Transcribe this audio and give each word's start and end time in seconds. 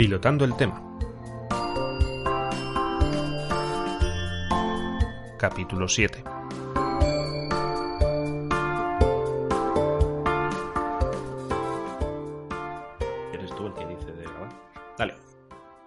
Pilotando 0.00 0.46
el 0.46 0.56
tema. 0.56 0.82
Capítulo 5.38 5.86
7. 5.86 6.24
¿Eres 13.34 13.54
tú 13.54 13.66
el 13.66 13.74
que 13.74 13.84
dice 13.88 14.10
de 14.12 14.22
grabar? 14.22 14.48
Dale. 14.96 15.16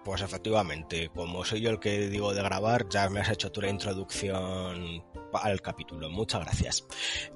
Pues 0.04 0.22
efectivamente, 0.22 1.10
como 1.12 1.44
soy 1.44 1.62
yo 1.62 1.70
el 1.70 1.80
que 1.80 2.06
digo 2.06 2.32
de 2.32 2.42
grabar, 2.44 2.88
ya 2.88 3.10
me 3.10 3.18
has 3.18 3.30
hecho 3.30 3.50
tu 3.50 3.62
introducción 3.62 5.02
al 5.42 5.60
capítulo. 5.60 6.08
Muchas 6.10 6.42
gracias. 6.42 6.86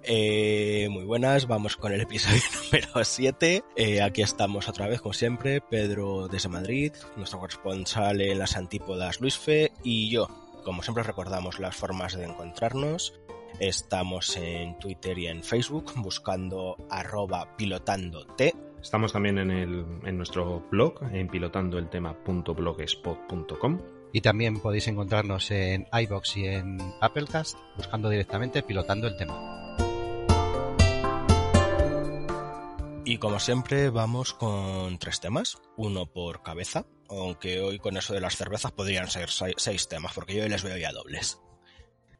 Eh, 0.02 0.88
muy 0.90 1.04
buenas, 1.04 1.46
vamos 1.46 1.76
con 1.76 1.92
el 1.92 2.00
episodio 2.00 2.42
número 2.64 3.04
7. 3.04 3.64
Eh, 3.76 4.02
aquí 4.02 4.22
estamos 4.22 4.68
otra 4.68 4.88
vez, 4.88 5.00
como 5.00 5.12
siempre, 5.12 5.60
Pedro 5.60 6.28
desde 6.28 6.48
Madrid, 6.48 6.92
nuestro 7.16 7.40
corresponsal 7.40 8.20
en 8.20 8.38
las 8.38 8.56
antípodas 8.56 9.20
Luis 9.20 9.38
Fe 9.38 9.72
y 9.82 10.10
yo. 10.10 10.28
Como 10.64 10.82
siempre 10.82 11.02
recordamos 11.02 11.58
las 11.58 11.76
formas 11.76 12.16
de 12.16 12.24
encontrarnos. 12.24 13.20
Estamos 13.60 14.36
en 14.36 14.78
Twitter 14.78 15.18
y 15.18 15.26
en 15.26 15.42
Facebook 15.42 15.92
buscando 15.96 16.76
arroba 16.90 17.56
pilotandote. 17.56 18.54
Estamos 18.80 19.12
también 19.12 19.38
en, 19.38 19.50
el, 19.50 19.84
en 20.04 20.16
nuestro 20.16 20.64
blog, 20.70 21.02
en 21.12 21.26
pilotandoeltema.blogspot.com. 21.28 23.97
Y 24.12 24.20
también 24.20 24.60
podéis 24.60 24.88
encontrarnos 24.88 25.50
en 25.50 25.86
iBox 25.92 26.36
y 26.36 26.46
en 26.46 26.78
Applecast 27.00 27.56
buscando 27.76 28.08
directamente 28.08 28.62
pilotando 28.62 29.06
el 29.06 29.16
tema. 29.16 29.76
Y 33.04 33.16
como 33.16 33.40
siempre 33.40 33.88
vamos 33.88 34.34
con 34.34 34.98
tres 34.98 35.20
temas, 35.20 35.56
uno 35.78 36.04
por 36.04 36.42
cabeza, 36.42 36.84
aunque 37.08 37.60
hoy 37.60 37.78
con 37.78 37.96
eso 37.96 38.12
de 38.12 38.20
las 38.20 38.36
cervezas 38.36 38.72
podrían 38.72 39.08
ser 39.08 39.30
seis 39.30 39.88
temas, 39.88 40.12
porque 40.12 40.34
yo 40.34 40.46
les 40.46 40.62
veo 40.62 40.76
ya 40.76 40.92
dobles. 40.92 41.40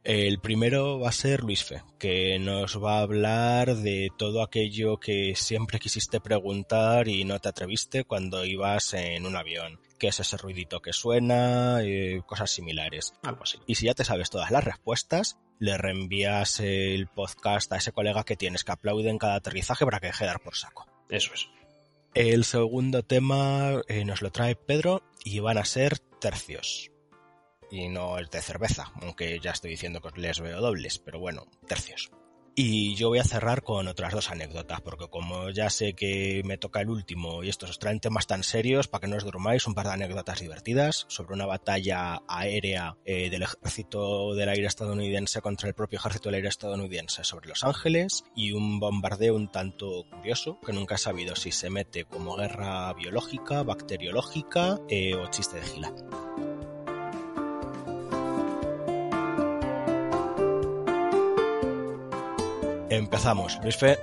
El 0.03 0.41
primero 0.41 0.98
va 1.00 1.11
a 1.11 1.12
ser 1.12 1.42
Luis 1.42 1.62
Fe, 1.62 1.83
que 1.98 2.39
nos 2.39 2.83
va 2.83 2.98
a 2.98 3.03
hablar 3.03 3.77
de 3.77 4.09
todo 4.16 4.42
aquello 4.42 4.98
que 4.98 5.34
siempre 5.36 5.78
quisiste 5.78 6.20
preguntar 6.20 7.09
y 7.09 7.25
no 7.25 7.39
te 7.39 7.50
atreviste 7.50 8.05
cuando 8.05 8.47
ibas 8.47 8.94
en 8.94 9.27
un 9.27 9.36
avión. 9.36 9.78
¿Qué 9.98 10.08
es 10.08 10.20
ese 10.20 10.36
ruidito 10.36 10.80
que 10.80 10.92
suena? 10.92 11.82
Eh, 11.82 12.22
cosas 12.27 12.50
similares. 12.50 13.14
Algo 13.22 13.42
así. 13.42 13.58
Y 13.66 13.74
si 13.74 13.86
ya 13.86 13.94
te 13.94 14.04
sabes 14.04 14.30
todas 14.30 14.50
las 14.50 14.64
respuestas, 14.64 15.38
le 15.58 15.77
reenvías 15.77 16.60
el 16.60 17.08
podcast 17.08 17.72
a 17.72 17.77
ese 17.77 17.92
colega 17.92 18.24
que 18.24 18.36
tienes 18.36 18.64
que 18.64 18.72
aplaude 18.72 19.10
en 19.10 19.19
cada 19.19 19.34
aterrizaje 19.34 19.84
para 19.84 20.00
que 20.00 20.06
deje 20.08 20.24
de 20.24 20.28
dar 20.28 20.41
por 20.41 20.56
saco. 20.56 20.86
Eso 21.10 21.34
es. 21.34 21.48
El 22.14 22.44
segundo 22.44 23.02
tema 23.02 23.82
eh, 23.88 24.04
nos 24.04 24.22
lo 24.22 24.31
trae 24.31 24.56
Pedro 24.56 25.03
y 25.25 25.41
van 25.41 25.58
a 25.58 25.64
ser 25.64 25.98
tercios 25.98 26.91
y 27.70 27.88
no 27.88 28.19
es 28.19 28.31
de 28.31 28.41
cerveza, 28.41 28.92
aunque 29.03 29.38
ya 29.41 29.50
estoy 29.50 29.70
diciendo 29.70 30.00
que 30.00 30.19
les 30.20 30.41
veo 30.41 30.60
dobles, 30.60 30.98
pero 30.98 31.19
bueno, 31.19 31.47
tercios. 31.66 32.10
Y 32.60 32.96
yo 32.96 33.06
voy 33.06 33.20
a 33.20 33.24
cerrar 33.24 33.62
con 33.62 33.86
otras 33.86 34.12
dos 34.12 34.32
anécdotas, 34.32 34.80
porque 34.80 35.06
como 35.06 35.48
ya 35.50 35.70
sé 35.70 35.92
que 35.92 36.42
me 36.44 36.58
toca 36.58 36.80
el 36.80 36.91
último 36.91 37.44
y 37.44 37.50
estos 37.50 37.70
os 37.70 37.78
traen 37.78 38.00
temas 38.00 38.26
tan 38.26 38.42
serios, 38.42 38.88
para 38.88 39.02
que 39.02 39.06
no 39.06 39.14
os 39.14 39.22
durmáis, 39.22 39.69
un 39.69 39.74
par 39.74 39.86
de 39.86 39.92
anécdotas 39.92 40.41
divertidas 40.41 41.06
sobre 41.08 41.34
una 41.34 41.46
batalla 41.46 42.20
aérea 42.26 42.96
eh, 43.04 43.30
del 43.30 43.44
ejército 43.44 44.34
del 44.34 44.48
aire 44.48 44.66
estadounidense 44.66 45.41
contra 45.41 45.69
el 45.69 45.76
propio 45.76 46.00
ejército 46.00 46.30
del 46.30 46.34
aire 46.34 46.48
estadounidense 46.48 47.22
sobre 47.22 47.48
Los 47.48 47.62
Ángeles 47.62 48.24
y 48.34 48.50
un 48.50 48.80
bombardeo 48.80 49.36
un 49.36 49.52
tanto 49.52 50.04
curioso, 50.10 50.58
que 50.66 50.72
nunca 50.72 50.96
he 50.96 50.98
sabido 50.98 51.36
si 51.36 51.52
se 51.52 51.70
mete 51.70 52.06
como 52.06 52.34
guerra 52.34 52.92
biológica, 52.92 53.62
bacteriológica 53.62 54.80
eh, 54.88 55.14
o 55.14 55.28
chiste 55.28 55.60
de 55.60 55.62
gila. 55.62 55.92
Empezamos. 62.91 63.59
Luis 63.62 63.76
Fe. 63.76 63.99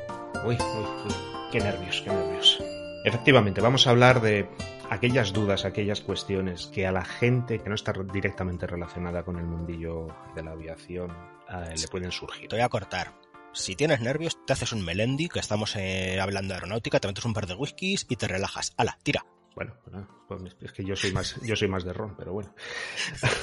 Uy, 0.45 0.55
uy, 0.59 0.85
uy. 1.05 1.13
Qué 1.51 1.59
nervios, 1.59 2.01
qué 2.03 2.11
nervios. 2.11 2.63
Efectivamente, 3.03 3.59
vamos 3.59 3.87
a 3.87 3.89
hablar 3.89 4.21
de 4.21 4.47
aquellas 4.91 5.33
dudas, 5.33 5.65
aquellas 5.65 6.01
cuestiones 6.01 6.67
que 6.67 6.85
a 6.85 6.91
la 6.91 7.03
gente 7.03 7.59
que 7.59 7.69
no 7.69 7.73
está 7.73 7.93
directamente 8.13 8.67
relacionada 8.67 9.23
con 9.23 9.39
el 9.39 9.45
mundillo 9.45 10.07
de 10.35 10.43
la 10.43 10.51
aviación 10.51 11.11
eh, 11.49 11.73
le 11.79 11.87
pueden 11.87 12.11
surgir. 12.11 12.47
Te 12.47 12.57
voy 12.57 12.63
a 12.63 12.69
cortar. 12.69 13.15
Si 13.53 13.75
tienes 13.75 14.01
nervios, 14.01 14.37
te 14.45 14.53
haces 14.53 14.71
un 14.71 14.85
melendi, 14.85 15.29
que 15.29 15.39
estamos 15.39 15.75
eh, 15.77 16.19
hablando 16.19 16.49
de 16.49 16.55
aeronáutica, 16.55 16.99
te 16.99 17.07
metes 17.07 17.25
un 17.25 17.33
par 17.33 17.47
de 17.47 17.55
whiskies 17.55 18.05
y 18.07 18.17
te 18.17 18.27
relajas. 18.27 18.73
¡Hala, 18.77 18.99
tira! 19.01 19.25
Bueno, 19.55 19.73
pues 20.27 20.55
es 20.61 20.73
que 20.73 20.83
yo 20.83 20.95
soy 20.95 21.11
más, 21.11 21.41
yo 21.41 21.55
soy 21.55 21.69
más 21.69 21.85
de 21.85 21.93
ron, 21.93 22.15
pero 22.15 22.33
bueno. 22.33 22.53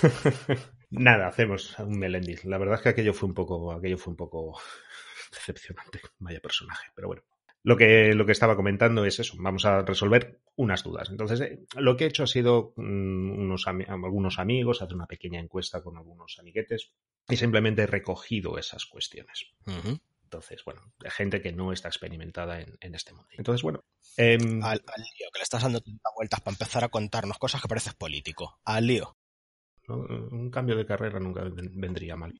Nada, 0.90 1.26
hacemos 1.26 1.76
un 1.78 1.98
melendi. 1.98 2.36
La 2.44 2.58
verdad 2.58 2.76
es 2.76 2.82
que 2.82 2.90
aquello 2.90 3.14
fue 3.14 3.28
un 3.28 3.34
poco, 3.34 3.72
aquello 3.72 3.96
fue 3.96 4.10
un 4.10 4.16
poco 4.16 4.60
decepcionante. 5.32 6.00
Vaya 6.18 6.40
personaje, 6.40 6.90
pero 6.94 7.08
bueno. 7.08 7.22
Lo 7.64 7.76
que, 7.76 8.12
lo 8.14 8.26
que 8.26 8.32
estaba 8.32 8.56
comentando 8.56 9.04
es 9.04 9.20
eso, 9.20 9.34
vamos 9.38 9.64
a 9.64 9.82
resolver 9.82 10.40
unas 10.56 10.82
dudas. 10.82 11.10
Entonces, 11.10 11.40
eh, 11.40 11.64
lo 11.76 11.96
que 11.96 12.04
he 12.04 12.08
hecho 12.08 12.24
ha 12.24 12.26
sido 12.26 12.72
mm, 12.76 13.38
unos, 13.38 13.66
algunos 13.68 14.40
amigos, 14.40 14.82
hacer 14.82 14.96
una 14.96 15.06
pequeña 15.06 15.38
encuesta 15.38 15.80
con 15.80 15.96
algunos 15.96 16.38
amiguetes 16.40 16.90
y 17.28 17.36
simplemente 17.36 17.82
he 17.82 17.86
recogido 17.86 18.58
esas 18.58 18.84
cuestiones. 18.86 19.46
Entonces, 20.24 20.64
bueno, 20.64 20.80
gente 21.04 21.40
que 21.40 21.52
no 21.52 21.72
está 21.72 21.88
experimentada 21.88 22.60
en, 22.60 22.94
este 22.94 23.12
mundo. 23.12 23.28
Entonces, 23.36 23.62
bueno. 23.62 23.84
Em, 24.16 24.62
al, 24.64 24.78
lío, 24.78 25.28
que 25.32 25.38
le 25.38 25.42
estás 25.42 25.62
dando 25.62 25.80
vueltas 26.16 26.40
para 26.40 26.54
empezar 26.54 26.82
a 26.82 26.88
contarnos 26.88 27.38
cosas 27.38 27.62
que 27.62 27.68
pareces 27.68 27.94
político. 27.94 28.58
Al 28.64 28.86
lío. 28.86 29.16
Un 29.88 30.50
cambio 30.50 30.76
de 30.76 30.86
carrera 30.86 31.20
nunca 31.20 31.42
vendría 31.44 32.16
mal. 32.16 32.32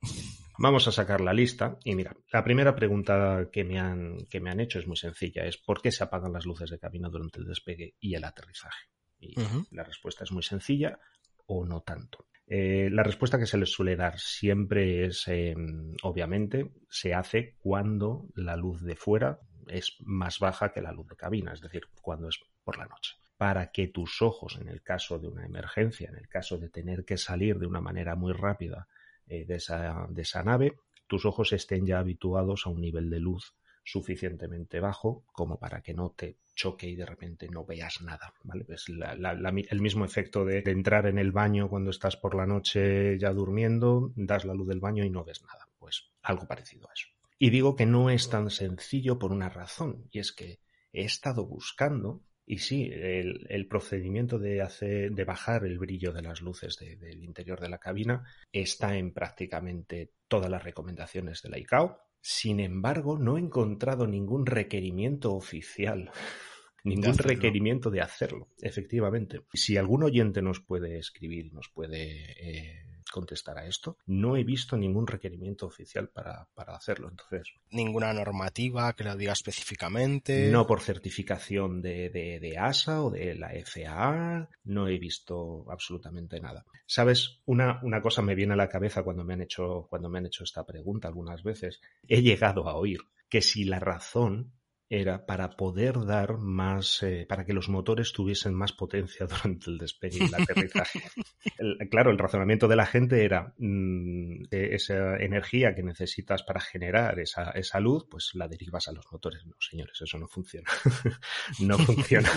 Vamos 0.59 0.87
a 0.87 0.93
sacar 0.93 1.21
la 1.21 1.33
lista 1.33 1.79
y 1.85 1.95
mira, 1.95 2.15
la 2.33 2.45
primera 2.45 2.75
pregunta 2.75 3.49
que 3.51 3.65
me 3.65 3.79
han, 3.79 4.19
que 4.31 4.41
me 4.41 4.51
han 4.51 4.61
hecho 4.61 4.79
es 4.79 4.87
muy 4.87 4.97
sencilla, 4.97 5.45
es 5.45 5.57
¿por 5.57 5.81
qué 5.81 5.91
se 5.91 6.05
apagan 6.05 6.33
las 6.33 6.45
luces 6.45 6.71
de 6.71 6.79
cabina 6.79 7.09
durante 7.09 7.39
el 7.39 7.47
despegue 7.47 7.95
y 8.01 8.15
el 8.15 8.25
aterrizaje? 8.25 8.89
Y 9.19 9.35
la 9.71 9.85
respuesta 9.85 10.25
es 10.25 10.33
muy 10.33 10.43
sencilla 10.43 10.99
o 11.47 11.65
no 11.65 11.83
tanto. 11.83 12.27
Eh, 12.47 12.91
la 12.91 13.05
respuesta 13.05 13.39
que 13.39 13.47
se 13.47 13.57
les 13.57 13.71
suele 13.71 13.97
dar 13.97 14.19
siempre 14.19 15.07
es, 15.07 15.29
em, 15.29 15.95
obviamente, 16.03 16.73
se 16.91 17.15
hace 17.15 17.57
cuando 17.61 18.27
la 18.35 18.57
luz 18.57 18.83
de 18.83 18.97
fuera 18.97 19.39
es 19.69 19.97
más 20.01 20.41
baja 20.41 20.73
que 20.73 20.83
la 20.83 20.93
luz 20.93 21.07
de 21.09 21.17
cabina, 21.17 21.53
es 21.53 21.61
decir, 21.61 21.83
cuando 22.01 22.29
es 22.29 22.39
por 22.65 22.79
la 22.79 22.87
noche 22.87 23.13
para 23.43 23.73
que 23.73 23.89
tus 23.89 24.23
ojos, 24.23 24.57
en 24.61 24.69
el 24.69 24.85
caso 24.85 25.19
de 25.19 25.27
una 25.27 25.45
emergencia, 25.45 26.09
en 26.09 26.15
el 26.15 26.29
caso 26.29 26.59
de 26.59 26.69
tener 26.69 27.05
que 27.05 27.17
salir 27.17 27.59
de 27.59 27.67
una 27.67 27.81
manera 27.81 28.15
muy 28.15 28.33
rápida 28.33 28.87
eh, 29.27 29.45
de, 29.45 29.57
esa, 29.57 30.07
de 30.11 30.23
esa 30.23 30.43
nave, 30.43 30.75
tus 31.07 31.25
ojos 31.25 31.53
estén 31.53 31.87
ya 31.87 31.99
habituados 31.99 32.67
a 32.67 32.71
un 32.71 32.81
nivel 32.81 33.11
de 33.11 33.21
luz 33.21 33.55
suficientemente 33.85 34.81
bajo 34.81 35.25
como 35.33 35.59
para 35.59 35.83
que 35.83 35.95
no 35.95 36.11
te 36.11 36.39
choque 36.55 36.89
y 36.89 36.95
de 36.95 37.07
repente 37.07 37.49
no 37.49 37.65
veas 37.65 38.01
nada, 38.03 38.33
¿vale? 38.45 38.65
Es 38.69 38.87
el 38.89 39.81
mismo 39.81 40.05
efecto 40.05 40.45
de, 40.45 40.63
entrar 40.67 41.07
en 41.07 41.19
el 41.19 41.33
baño 41.33 41.69
cuando 41.69 41.91
estás 41.91 42.17
por 42.17 42.35
la 42.35 42.47
noche 42.47 43.19
ya 43.19 43.33
durmiendo, 43.33 44.13
das 44.15 44.45
la 44.45 44.55
luz 44.55 44.69
del 44.69 44.81
baño 44.81 45.05
y 45.05 45.11
no 45.11 45.25
ves 45.25 45.43
nada, 45.43 45.69
pues 45.79 46.11
algo 46.23 46.47
parecido 46.47 46.89
a 46.89 46.93
eso. 46.93 47.09
Y 47.39 47.51
digo 47.51 47.75
que 47.75 47.87
no 47.87 48.11
es 48.11 48.29
tan 48.29 48.51
sencillo 48.51 49.19
por 49.19 49.33
una 49.33 49.49
razón, 49.49 50.07
y 50.13 50.21
es 50.21 50.33
que 50.33 50.61
he 50.93 51.05
estado 51.05 51.45
buscando 51.47 52.23
y 52.45 52.59
sí, 52.59 52.91
el, 52.93 53.67
procedimiento 53.69 54.39
de, 54.39 54.63
hacer, 54.63 55.13
de 55.13 55.25
bajar 55.25 55.65
el 55.65 55.79
brillo 55.79 56.13
de 56.13 56.23
las 56.23 56.41
luces 56.41 56.77
del 56.79 57.23
interior 57.23 57.61
de 57.61 57.69
la 57.69 57.79
cabina 57.79 58.25
está 58.51 58.97
en 58.97 59.13
prácticamente 59.13 60.13
todas 60.27 60.51
las 60.51 60.63
recomendaciones 60.63 61.41
de 61.43 61.51
la 61.51 61.59
ICAO. 61.59 61.99
Sin 62.21 62.61
embargo, 62.61 63.19
no 63.19 63.37
he 63.37 63.41
encontrado 63.41 64.07
ningún 64.07 64.47
requerimiento 64.47 65.35
oficial, 65.35 66.11
ningún 66.85 67.17
requerimiento 67.17 67.91
de 67.91 68.01
hacerlo, 68.01 68.49
efectivamente. 68.61 69.43
Si 69.53 69.77
algún 69.77 70.03
oyente 70.03 70.43
nos 70.43 70.61
puede 70.61 70.99
escribir, 70.99 71.53
nos 71.53 71.69
puede 71.69 72.33
eh, 72.41 72.92
contestar 73.11 73.59
a 73.59 73.67
esto. 73.67 73.97
No 74.07 74.37
he 74.37 74.45
visto 74.45 74.77
ningún 74.77 75.07
requerimiento 75.07 75.67
oficial 75.67 76.09
para, 76.09 76.49
para 76.55 76.77
hacerlo. 76.77 77.09
Entonces, 77.09 77.49
Ninguna 77.71 78.13
normativa 78.13 78.93
que 78.95 79.05
lo 79.05 79.17
diga 79.17 79.33
específicamente. 79.33 80.51
no 80.51 80.67
por 80.67 80.81
certificación 80.81 81.81
de, 81.83 82.11
de, 82.11 82.39
de 82.41 82.59
ASA 82.59 83.03
o 83.03 83.11
de 83.11 83.35
la 83.35 83.51
FAA, 83.65 84.49
no 84.65 84.89
he 84.89 84.99
visto 84.99 85.65
absolutamente 85.71 86.41
nada. 86.41 86.65
Sabes, 86.87 87.41
una, 87.47 87.81
una 87.83 88.03
cosa 88.03 88.23
me 88.23 88.35
viene 88.35 88.53
a 88.55 88.57
la 88.57 88.69
cabeza 88.69 89.03
cuando 89.03 89.25
me 89.25 89.35
han 89.35 89.43
hecho, 89.43 89.87
cuando 89.89 90.09
me 90.09 90.19
han 90.19 90.27
hecho 90.27 90.45
esta 90.45 90.65
pregunta 90.65 91.09
algunas 91.09 91.43
veces. 91.43 91.81
He 92.07 92.23
llegado 92.23 92.69
a 92.69 92.75
oír 92.77 93.01
que 93.29 93.41
si 93.41 93.65
la 93.65 93.79
razón 93.79 94.53
era 94.95 95.25
para 95.27 95.51
poder 95.51 96.05
dar 96.05 96.37
más, 96.39 97.03
eh, 97.03 97.25
para 97.29 97.45
que 97.47 97.53
los 97.53 97.69
motores 97.69 98.13
tuviesen 98.13 98.55
más 98.55 98.73
potencia 98.73 99.27
durante 99.27 99.71
el 99.71 99.79
despegue 99.79 100.19
y 100.21 100.25
el 100.25 100.35
aterrizaje. 100.35 101.01
El- 101.59 101.89
claro, 101.91 102.11
el 102.11 102.19
razonamiento 102.19 102.69
de 102.69 102.77
la 102.77 102.87
gente 102.87 103.25
era 103.25 103.55
mm, 103.59 104.45
que 104.51 104.75
esa 104.75 105.17
energía 105.17 105.75
que 105.75 105.83
necesitas 105.83 106.43
para 106.43 106.61
generar 106.61 107.19
esa, 107.21 107.51
esa 107.53 107.81
luz, 107.81 108.07
pues 108.11 108.31
la 108.35 108.49
derivas 108.49 108.89
a 108.89 108.93
los 108.93 109.05
motores. 109.11 109.45
No, 109.47 109.55
señores, 109.61 110.01
eso 110.01 110.19
no 110.19 110.29
funciona. 110.29 110.69
no 111.61 111.79
funciona. 111.79 112.31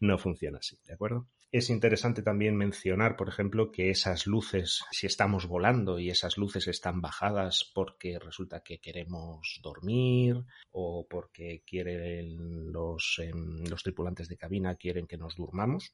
No 0.00 0.18
funciona 0.18 0.58
así, 0.58 0.78
¿de 0.86 0.94
acuerdo? 0.94 1.28
Es 1.52 1.68
interesante 1.68 2.22
también 2.22 2.56
mencionar, 2.56 3.16
por 3.16 3.28
ejemplo, 3.28 3.72
que 3.72 3.90
esas 3.90 4.28
luces, 4.28 4.84
si 4.92 5.06
estamos 5.06 5.48
volando 5.48 5.98
y 5.98 6.08
esas 6.08 6.38
luces 6.38 6.68
están 6.68 7.00
bajadas 7.00 7.68
porque 7.74 8.20
resulta 8.20 8.60
que 8.60 8.78
queremos 8.78 9.58
dormir 9.60 10.44
o 10.70 11.06
porque 11.08 11.64
quieren 11.66 12.70
los, 12.70 13.18
em, 13.18 13.64
tripulantes 13.82 14.28
de 14.28 14.36
cabina 14.36 14.76
quieren 14.76 15.06
que 15.08 15.16
nos 15.16 15.34
durmamos, 15.34 15.92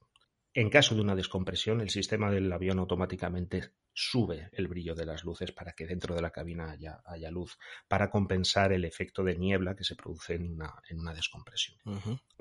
en 0.56 0.70
caso 0.70 0.94
de 0.94 1.02
una 1.02 1.14
descompresión, 1.14 1.82
el 1.82 1.90
sistema 1.90 2.31
del 2.31 2.50
avión 2.50 2.79
automáticamente 2.79 3.72
sube 3.93 4.49
el 4.52 4.69
brillo 4.69 4.94
de 4.94 5.05
las 5.05 5.22
luces 5.22 5.52
para 5.52 5.72
que 5.72 5.87
dentro 5.87 6.14
de 6.14 6.22
la 6.22 6.31
cabina 6.31 6.70
haya, 6.70 7.31
luz, 7.31 7.58
para 7.88 8.08
compensar 8.08 8.72
el 8.72 8.87
efecto 8.87 9.22
de 9.22 9.37
niebla 9.37 9.76
que 9.76 9.84
se 9.84 9.96
produce 9.96 10.34
en 10.37 10.52
una, 10.52 11.12
descompresión. 11.12 11.76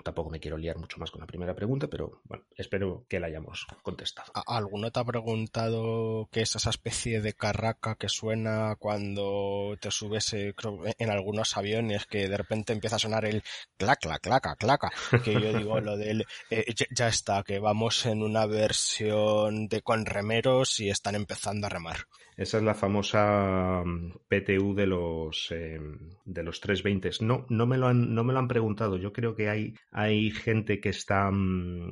Tampoco 0.05 0.29
me 0.29 0.39
quiero 0.39 0.55
liar 0.55 0.77
mucho 0.77 0.99
más 0.99 1.09
con 1.09 1.19
la 1.21 1.25
primera 1.25 1.55
pregunta, 1.55 1.87
pero 1.87 2.21
bueno, 2.25 2.43
espero 2.55 3.07
que 3.09 3.19
la 3.19 3.25
hayamos 3.25 3.65
contestado. 3.81 4.31
¿A- 4.35 4.55
¿Alguno 4.55 4.91
te 4.91 4.99
ha 4.99 5.03
preguntado 5.03 6.29
qué 6.31 6.41
es 6.41 6.55
esa 6.55 6.69
especie 6.69 7.21
de 7.21 7.33
carraca 7.33 7.95
que 7.95 8.07
suena 8.07 8.75
cuando 8.77 9.75
te 9.81 9.89
subes 9.89 10.31
eh, 10.33 10.53
creo, 10.55 10.81
en 10.99 11.09
algunos 11.09 11.57
aviones 11.57 12.05
que 12.05 12.27
de 12.29 12.37
repente 12.37 12.71
empieza 12.71 12.97
a 12.97 12.99
sonar 12.99 13.25
el 13.25 13.41
clac, 13.77 13.99
clac, 13.99 14.21
claca, 14.21 14.55
claca? 14.55 14.91
Que 15.23 15.33
yo 15.33 15.57
digo 15.57 15.79
lo 15.79 15.97
del 15.97 16.23
eh, 16.51 16.65
ya, 16.95 17.07
está, 17.07 17.41
que 17.41 17.57
vamos 17.57 18.05
en 18.05 18.21
una 18.21 18.45
versión 18.45 19.67
de 19.67 19.81
con 19.81 20.05
remeros 20.05 20.79
y 20.81 20.89
están 20.91 21.15
empezando 21.15 21.65
a 21.65 21.71
remar. 21.71 21.97
Esa 22.37 22.57
es 22.57 22.63
la 22.63 22.75
famosa 22.75 23.81
mm, 23.85 24.11
PTU 24.27 24.75
de 24.75 24.85
los 24.85 25.47
eh, 25.51 25.79
de 26.25 26.43
los 26.43 26.59
320. 26.59 27.09
No, 27.21 27.45
no 27.49 27.65
me 27.65 27.77
lo 27.77 27.87
han, 27.87 28.13
no 28.13 28.23
me 28.25 28.33
lo 28.33 28.39
han 28.39 28.47
preguntado. 28.49 28.97
Yo 28.97 29.13
creo 29.13 29.35
que 29.35 29.49
hay, 29.49 29.73
hay 29.97 30.29
gente 30.29 30.81
que 30.81 30.89
está 30.89 31.31
mm, 31.31 31.89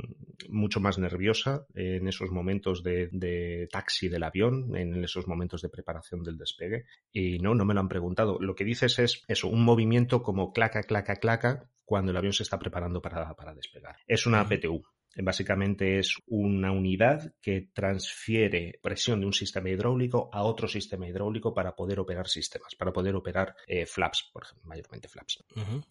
mucho 0.50 0.82
más 0.82 1.00
nerviosa 1.00 1.66
en 1.74 2.06
esos 2.10 2.32
momentos 2.32 2.84
de, 2.84 3.08
de 3.14 3.70
taxi 3.72 4.10
del 4.10 4.24
avión, 4.24 4.76
en 4.76 5.02
esos 5.06 5.26
momentos 5.26 5.62
de 5.62 5.70
preparación 5.70 6.22
del 6.22 6.38
despegue. 6.38 6.84
Y 7.14 7.40
no, 7.40 7.56
no 7.56 7.64
me 7.64 7.74
lo 7.74 7.80
han 7.80 7.88
preguntado. 7.88 8.40
Lo 8.42 8.56
que 8.56 8.66
dices 8.66 9.00
es 9.00 9.24
eso, 9.30 9.48
un 9.48 9.64
movimiento 9.64 10.22
como 10.22 10.52
claca, 10.52 10.84
claca, 10.84 11.16
claca 11.16 11.70
cuando 11.86 12.12
el 12.12 12.18
avión 12.18 12.34
se 12.34 12.44
está 12.44 12.60
preparando 12.60 13.02
para, 13.02 13.34
para 13.36 13.54
despegar. 13.54 13.96
Es 14.06 14.26
una. 14.26 14.46
PTU. 14.50 14.84
Básicamente 15.22 16.00
es 16.00 16.16
una 16.28 16.72
unidad 16.72 17.34
que 17.42 17.70
transfiere 17.74 18.80
presión 18.82 19.20
de 19.20 19.26
un 19.26 19.34
sistema 19.34 19.70
hidráulico 19.70 20.30
a 20.34 20.44
otro 20.44 20.68
sistema 20.68 21.08
hidráulico 21.08 21.54
para 21.54 21.76
poder 21.76 22.00
operar 22.00 22.28
sistemas, 22.28 22.76
para 22.76 22.92
poder 22.92 23.16
operar 23.16 23.56
eh, 23.68 23.86
flaps, 23.86 24.30
por 24.32 24.44
ejemplo, 24.44 24.68
mayormente 24.68 25.08
flaps. 25.08 25.44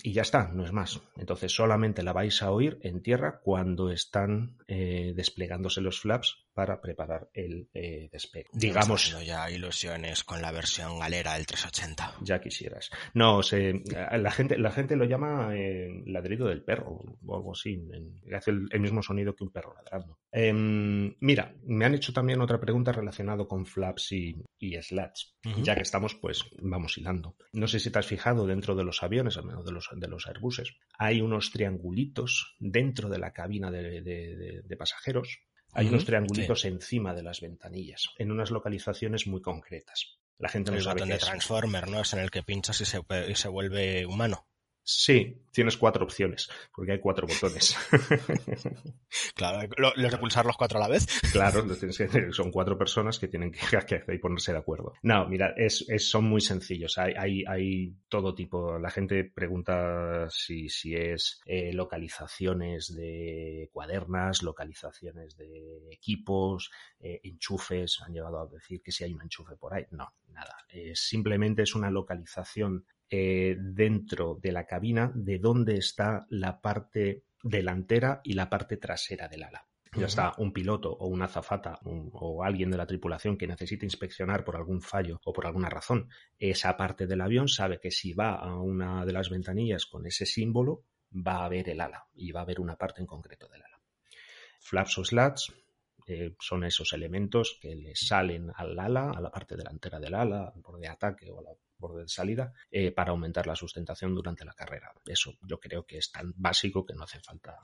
Y 0.03 0.13
ya 0.13 0.23
está, 0.23 0.51
no 0.53 0.65
es 0.65 0.73
más. 0.73 1.01
Entonces 1.17 1.55
solamente 1.55 2.03
la 2.03 2.13
vais 2.13 2.43
a 2.43 2.51
oír 2.51 2.79
en 2.83 3.03
tierra 3.03 3.41
cuando 3.43 3.91
están 3.91 4.57
eh, 4.67 5.13
desplegándose 5.15 5.81
los 5.81 6.01
flaps 6.01 6.47
para 6.55 6.81
preparar 6.81 7.29
el 7.33 7.69
eh, 7.75 8.09
despegue. 8.13 8.47
Digamos, 8.53 9.17
ya 9.25 9.51
ilusiones 9.51 10.25
con 10.25 10.43
la 10.43 10.53
versión 10.53 10.99
galera 10.99 11.35
del 11.35 11.47
380. 11.47 12.17
ya 12.23 12.41
quisieras. 12.41 12.91
No, 13.15 13.43
se, 13.43 13.83
la 14.13 14.31
gente, 14.31 14.59
la 14.59 14.71
gente 14.71 14.97
lo 14.97 15.05
llama 15.05 15.51
eh, 15.57 16.03
ladrido 16.07 16.49
del 16.49 16.63
perro 16.63 17.01
o 17.27 17.37
algo 17.37 17.53
así. 17.53 17.75
en- 17.93 18.21
hace 18.35 18.51
el, 18.51 18.67
el 18.71 18.81
mismo 18.81 19.03
sonido 19.03 19.35
que 19.35 19.45
un 19.45 19.51
perro 19.53 19.75
ladrando. 19.75 20.19
Em, 20.31 21.15
mira, 21.21 21.55
me 21.65 21.85
han 21.85 21.95
hecho 21.95 22.13
también 22.13 22.41
otra 22.41 22.61
pregunta 22.61 22.93
relacionada 22.93 23.45
con 23.47 23.67
flaps 23.67 24.13
y, 24.13 24.35
y 24.59 24.81
slats. 24.83 25.37
Ya 25.63 25.75
que 25.75 25.83
estamos, 25.83 26.15
pues 26.15 26.45
vamos 26.61 26.97
hilando. 26.99 27.37
No 27.53 27.67
sé 27.69 27.81
si 27.81 27.91
te 27.91 27.99
has 27.99 28.07
fijado 28.07 28.47
dentro 28.47 28.75
de 28.75 28.85
los 28.85 29.03
aviones, 29.03 29.37
al 29.37 29.45
menos 29.45 29.65
de 29.65 29.73
los, 29.73 29.89
de 29.95 30.09
los 30.09 30.27
Airbuses, 30.27 30.75
hay 30.99 31.21
unos 31.21 31.51
triangulitos 31.51 32.57
dentro 32.59 33.09
de 33.09 33.19
la 33.19 33.33
cabina 33.33 33.71
de, 33.71 34.03
de- 34.03 34.37
de- 34.37 34.63
de 34.63 34.77
pasajeros. 34.77 35.39
Hay 35.73 35.89
unos 35.89 36.05
triangulitos 36.05 36.65
encima 36.67 37.15
de 37.15 37.23
las 37.23 37.41
ventanillas, 37.41 38.11
en 38.19 38.31
unas 38.31 38.51
localizaciones 38.51 39.27
muy 39.27 39.41
concretas. 39.41 40.19
La 40.39 40.49
gente 40.49 40.71
no 40.71 40.77
El 40.77 40.83
sabe 40.83 40.95
botón 40.95 41.09
qué 41.09 41.13
de 41.15 41.19
es. 41.19 41.25
Transformer, 41.25 41.89
¿no? 41.89 42.01
Es 42.01 42.13
en 42.13 42.21
el 42.21 42.31
que 42.31 42.43
pinchas 42.43 42.81
y 42.81 42.85
se, 42.85 43.01
y 43.29 43.35
se 43.35 43.49
vuelve 43.49 44.05
humano. 44.07 44.47
Sí, 44.85 45.41
tienes 45.53 45.77
cuatro 45.77 46.05
opciones, 46.05 46.49
porque 46.75 46.93
hay 46.93 46.99
cuatro 47.01 47.27
botones. 47.27 47.77
Claro, 49.35 49.69
lo- 49.77 49.93
los 49.95 50.11
de 50.11 50.19
pulsar 50.19 50.47
los 50.47 50.57
cuatro 50.57 50.79
a 50.79 50.83
la 50.83 50.89
vez. 50.89 51.07
claro, 51.33 51.63
tienes 51.77 51.99
que- 51.99 52.33
son 52.33 52.51
cuatro 52.51 52.79
personas 52.79 53.19
que 53.19 53.29
tienen 53.29 53.53
que, 53.53 53.59
que 53.87 54.15
y 54.15 54.19
ponerse 54.19 54.53
de 54.53 54.59
acuerdo. 54.59 54.95
No, 55.03 55.27
mira, 55.29 55.53
es, 55.57 55.85
es- 55.89 56.09
son 56.09 56.25
muy 56.25 56.41
sencillos. 56.41 56.97
Hay, 56.99 57.13
hay, 57.17 57.45
hay 57.47 57.95
todo 58.09 58.35
tipo. 58.35 58.79
La 58.79 58.91
gente 58.91 59.25
pregunta 59.25 60.29
si, 60.31 60.69
si 60.69 60.95
es 60.97 61.41
eh, 61.45 61.73
localizaciones 61.73 62.95
de 62.95 63.69
cuadernas, 63.73 64.43
localizaciones 64.43 65.37
de 65.37 65.89
equipos, 65.93 66.71
eh, 67.01 67.21
enchufes. 67.23 68.01
Han 68.03 68.15
llegado 68.15 68.41
a 68.41 68.47
decir 68.47 68.83
que 68.83 68.93
si 68.93 69.05
hay 69.05 69.13
un 69.13 69.23
enchufe 69.23 69.57
por 69.57 69.75
ahí. 69.75 69.85
No, 69.91 70.09
nada. 70.29 70.57
Eh, 70.69 70.93
simplemente 70.95 71.63
es 71.63 71.75
una 71.75 71.91
localización 71.91 72.87
eh, 73.15 73.57
dentro 73.59 74.39
de 74.43 74.53
la 74.53 74.65
cabina 74.67 75.13
de 75.15 75.39
dónde 75.39 75.77
está 75.77 76.27
la 76.31 76.63
parte 76.63 77.25
delantera 77.43 78.21
y 78.25 78.33
la 78.33 78.49
parte 78.49 78.79
trasera 78.79 79.29
del 79.29 79.43
ala. 79.43 79.67
Ya 79.95 80.07
está 80.07 80.33
un 80.39 80.55
piloto 80.55 80.91
o 80.91 81.07
una 81.09 81.27
azafata 81.27 81.79
un- 81.85 82.09
o 82.15 82.43
alguien 82.43 82.71
de 82.71 82.79
la 82.79 82.87
tripulación 82.87 83.37
que 83.37 83.47
necesite 83.47 83.85
inspeccionar 83.85 84.43
por 84.43 84.57
algún 84.57 84.81
fallo 84.81 85.21
o 85.25 85.33
por 85.35 85.47
alguna 85.47 85.69
razón 85.69 86.09
esa 86.39 86.75
parte 86.79 87.07
del 87.07 87.21
avión, 87.21 87.49
sabe 87.49 87.79
que 87.79 87.91
si 87.91 88.15
va 88.15 88.37
a 88.37 88.57
una 88.57 89.05
de 89.05 89.13
las 89.13 89.29
ventanillas 89.29 89.85
con 89.85 90.07
ese 90.07 90.25
símbolo, 90.25 90.85
va 91.15 91.45
a 91.45 91.49
ver 91.51 91.69
el 91.69 91.83
ala 91.83 92.07
y 92.15 92.33
va 92.33 92.41
a 92.41 92.47
ver 92.47 92.59
una 92.61 92.77
parte 92.77 93.03
en 93.03 93.07
concreto 93.07 93.47
del 93.49 93.63
ala. 93.63 93.79
Flaps 94.61 94.97
o 94.97 95.05
slats 95.05 95.53
eh, 96.07 96.35
son 96.41 96.65
esos 96.65 96.95
elementos 96.95 97.59
que 97.61 97.75
le 97.77 97.95
salen 97.95 98.51
al 98.57 98.79
ala, 98.79 99.11
a 99.11 99.21
la 99.21 99.31
parte 99.31 99.57
delantera 99.57 100.01
del 100.01 100.15
ala, 100.15 100.53
al 100.55 100.63
borde 100.63 100.81
de 100.81 100.89
ataque 100.89 101.31
o 101.31 101.39
al 101.41 101.47
borde 101.83 102.03
de 102.05 102.09
salida, 102.09 102.55
eh, 102.71 102.91
para 102.93 103.11
aumentar 103.11 103.47
la 103.47 103.57
sustentación 103.57 104.15
durante 104.15 104.47
la 104.47 104.55
carrera. 104.55 104.91
Eso 105.05 105.35
yo 105.47 105.61
creo 105.61 105.85
que 105.85 105.99
es 105.99 106.11
tan 106.11 106.33
básico 106.37 106.87
que 106.87 106.95
no 106.95 107.05
hace 107.05 107.21
falta. 107.21 107.59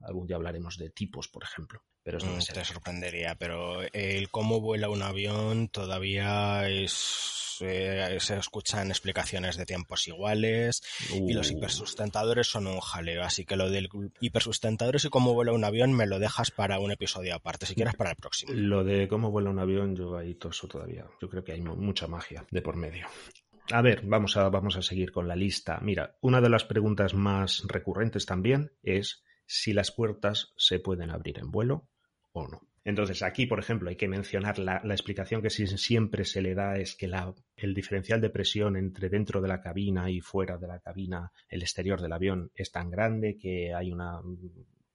Algún 0.00 0.26
día 0.26 0.36
hablaremos 0.36 0.76
de 0.78 0.90
tipos, 0.90 1.28
por 1.28 1.44
ejemplo. 1.44 1.80
Pero 2.02 2.18
es 2.18 2.24
Mm. 2.24 2.52
Te 2.54 2.64
sorprendería, 2.64 3.36
pero 3.36 3.80
el 3.92 4.28
cómo 4.30 4.60
vuela 4.60 4.88
un 4.90 5.00
avión 5.02 5.68
todavía 5.68 6.68
es. 6.68 7.38
eh, 7.64 8.16
se 8.18 8.36
escuchan 8.38 8.88
explicaciones 8.88 9.56
de 9.56 9.64
tiempos 9.66 10.08
iguales 10.08 10.82
y 11.14 11.32
los 11.32 11.48
Uh. 11.48 11.52
hipersustentadores 11.58 12.48
son 12.48 12.66
un 12.66 12.80
jaleo. 12.80 13.22
Así 13.22 13.44
que 13.44 13.54
lo 13.54 13.70
del 13.70 13.88
hipersustentadores 14.20 15.04
y 15.04 15.10
cómo 15.10 15.32
vuela 15.34 15.52
un 15.52 15.62
avión 15.62 15.92
me 15.92 16.06
lo 16.08 16.18
dejas 16.18 16.50
para 16.50 16.80
un 16.80 16.90
episodio 16.90 17.36
aparte, 17.36 17.66
si 17.66 17.76
quieres 17.76 17.94
para 17.94 18.10
el 18.10 18.16
próximo. 18.16 18.52
Lo 18.52 18.82
de 18.82 19.06
cómo 19.06 19.30
vuela 19.30 19.50
un 19.50 19.60
avión, 19.60 19.94
yo 19.94 20.16
ahí 20.16 20.34
toso 20.34 20.66
todavía. 20.66 21.06
Yo 21.20 21.28
creo 21.28 21.44
que 21.44 21.52
hay 21.52 21.60
mu- 21.60 21.76
mucha 21.76 22.08
magia 22.08 22.44
de 22.50 22.62
por 22.62 22.74
medio. 22.74 23.06
A 23.70 23.80
ver, 23.82 24.02
vamos 24.04 24.36
a, 24.36 24.48
vamos 24.48 24.76
a 24.76 24.82
seguir 24.82 25.12
con 25.12 25.28
la 25.28 25.36
lista. 25.36 25.78
Mira, 25.82 26.16
una 26.20 26.40
de 26.40 26.48
las 26.48 26.64
preguntas 26.64 27.14
más 27.14 27.62
recurrentes 27.68 28.26
también 28.26 28.72
es 28.82 29.22
si 29.46 29.72
las 29.72 29.92
puertas 29.92 30.52
se 30.56 30.78
pueden 30.80 31.10
abrir 31.10 31.38
en 31.38 31.50
vuelo 31.50 31.88
o 32.32 32.48
no. 32.48 32.60
Entonces, 32.84 33.22
aquí, 33.22 33.46
por 33.46 33.60
ejemplo, 33.60 33.88
hay 33.90 33.96
que 33.96 34.08
mencionar 34.08 34.58
la, 34.58 34.80
la 34.84 34.94
explicación 34.94 35.40
que 35.40 35.50
si- 35.50 35.66
siempre 35.78 36.24
se 36.24 36.42
le 36.42 36.54
da 36.54 36.76
es 36.78 36.96
que 36.96 37.06
la- 37.06 37.32
el 37.56 37.74
diferencial 37.74 38.20
de 38.20 38.30
presión 38.30 38.76
entre 38.76 39.08
dentro 39.08 39.40
de 39.40 39.48
la 39.48 39.60
cabina 39.60 40.10
y 40.10 40.20
fuera 40.20 40.58
de 40.58 40.66
la 40.66 40.80
cabina, 40.80 41.30
el 41.48 41.62
exterior 41.62 42.00
del 42.00 42.12
avión, 42.12 42.50
es 42.56 42.72
tan 42.72 42.90
grande 42.90 43.36
que 43.38 43.72
hay 43.74 43.92
una 43.92 44.20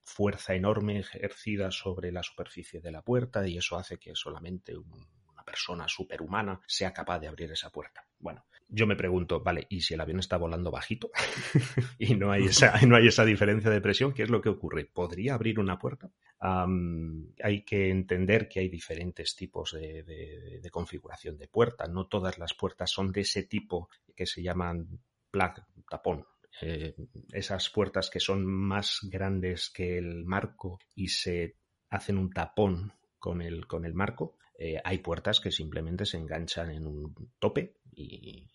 fuerza 0.04 0.54
enorme 0.54 0.98
ejercida 0.98 1.70
sobre 1.70 2.12
la 2.12 2.22
superficie 2.22 2.80
de 2.80 2.90
la 2.92 3.02
puerta 3.02 3.46
y 3.46 3.56
eso 3.56 3.76
hace 3.78 3.98
que 3.98 4.14
solamente 4.14 4.76
un- 4.76 5.06
una 5.32 5.42
persona 5.44 5.86
superhumana 5.88 6.60
sea 6.66 6.92
capaz 6.92 7.20
de 7.20 7.28
abrir 7.28 7.50
esa 7.52 7.70
puerta. 7.70 8.04
Bueno, 8.18 8.44
yo 8.68 8.86
me 8.86 8.96
pregunto, 8.96 9.40
vale, 9.42 9.66
¿y 9.70 9.80
si 9.80 9.94
el 9.94 10.00
avión 10.00 10.18
está 10.18 10.36
volando 10.36 10.70
bajito 10.70 11.10
y 11.98 12.14
no 12.14 12.30
hay 12.30 12.44
esa, 12.44 12.78
no 12.86 12.96
hay 12.96 13.06
esa 13.06 13.24
diferencia 13.24 13.70
de 13.70 13.80
presión? 13.80 14.12
¿Qué 14.12 14.22
es 14.22 14.30
lo 14.30 14.42
que 14.42 14.50
ocurre? 14.50 14.84
¿Podría 14.84 15.34
abrir 15.34 15.58
una 15.58 15.78
puerta? 15.78 16.10
hay 16.40 17.64
que 17.64 17.90
entender 17.90 18.48
que 18.48 18.60
hay 18.60 18.68
diferentes 18.68 19.34
tipos 19.34 19.72
de, 19.72 20.60
configuración 20.70 21.36
de 21.36 21.48
puerta. 21.48 21.86
No 21.88 22.06
todas 22.06 22.38
las 22.38 22.54
puertas 22.54 22.90
son 22.92 23.10
de 23.10 23.22
ese 23.22 23.42
tipo 23.42 23.88
que 24.14 24.24
se 24.24 24.42
llaman 24.42 25.00
plug, 25.30 25.54
tapón. 25.90 26.24
Eh, 26.60 26.94
esas 27.32 27.70
puertas 27.70 28.08
que 28.10 28.20
son 28.20 28.46
más 28.46 29.00
grandes 29.02 29.70
que 29.70 29.98
el 29.98 30.24
marco 30.24 30.78
y 30.94 31.08
se 31.08 31.56
hacen 31.90 32.18
un 32.18 32.30
tapón 32.30 32.92
con 33.18 33.42
el, 33.42 33.66
con 33.66 33.84
el 33.84 33.94
marco. 33.94 34.36
Eh, 34.56 34.80
hay 34.84 34.98
puertas 34.98 35.40
que 35.40 35.50
simplemente 35.50 36.04
se 36.04 36.18
enganchan 36.18 36.70
en 36.70 36.86
un 36.86 37.14
tope 37.38 37.78
y 37.92 38.46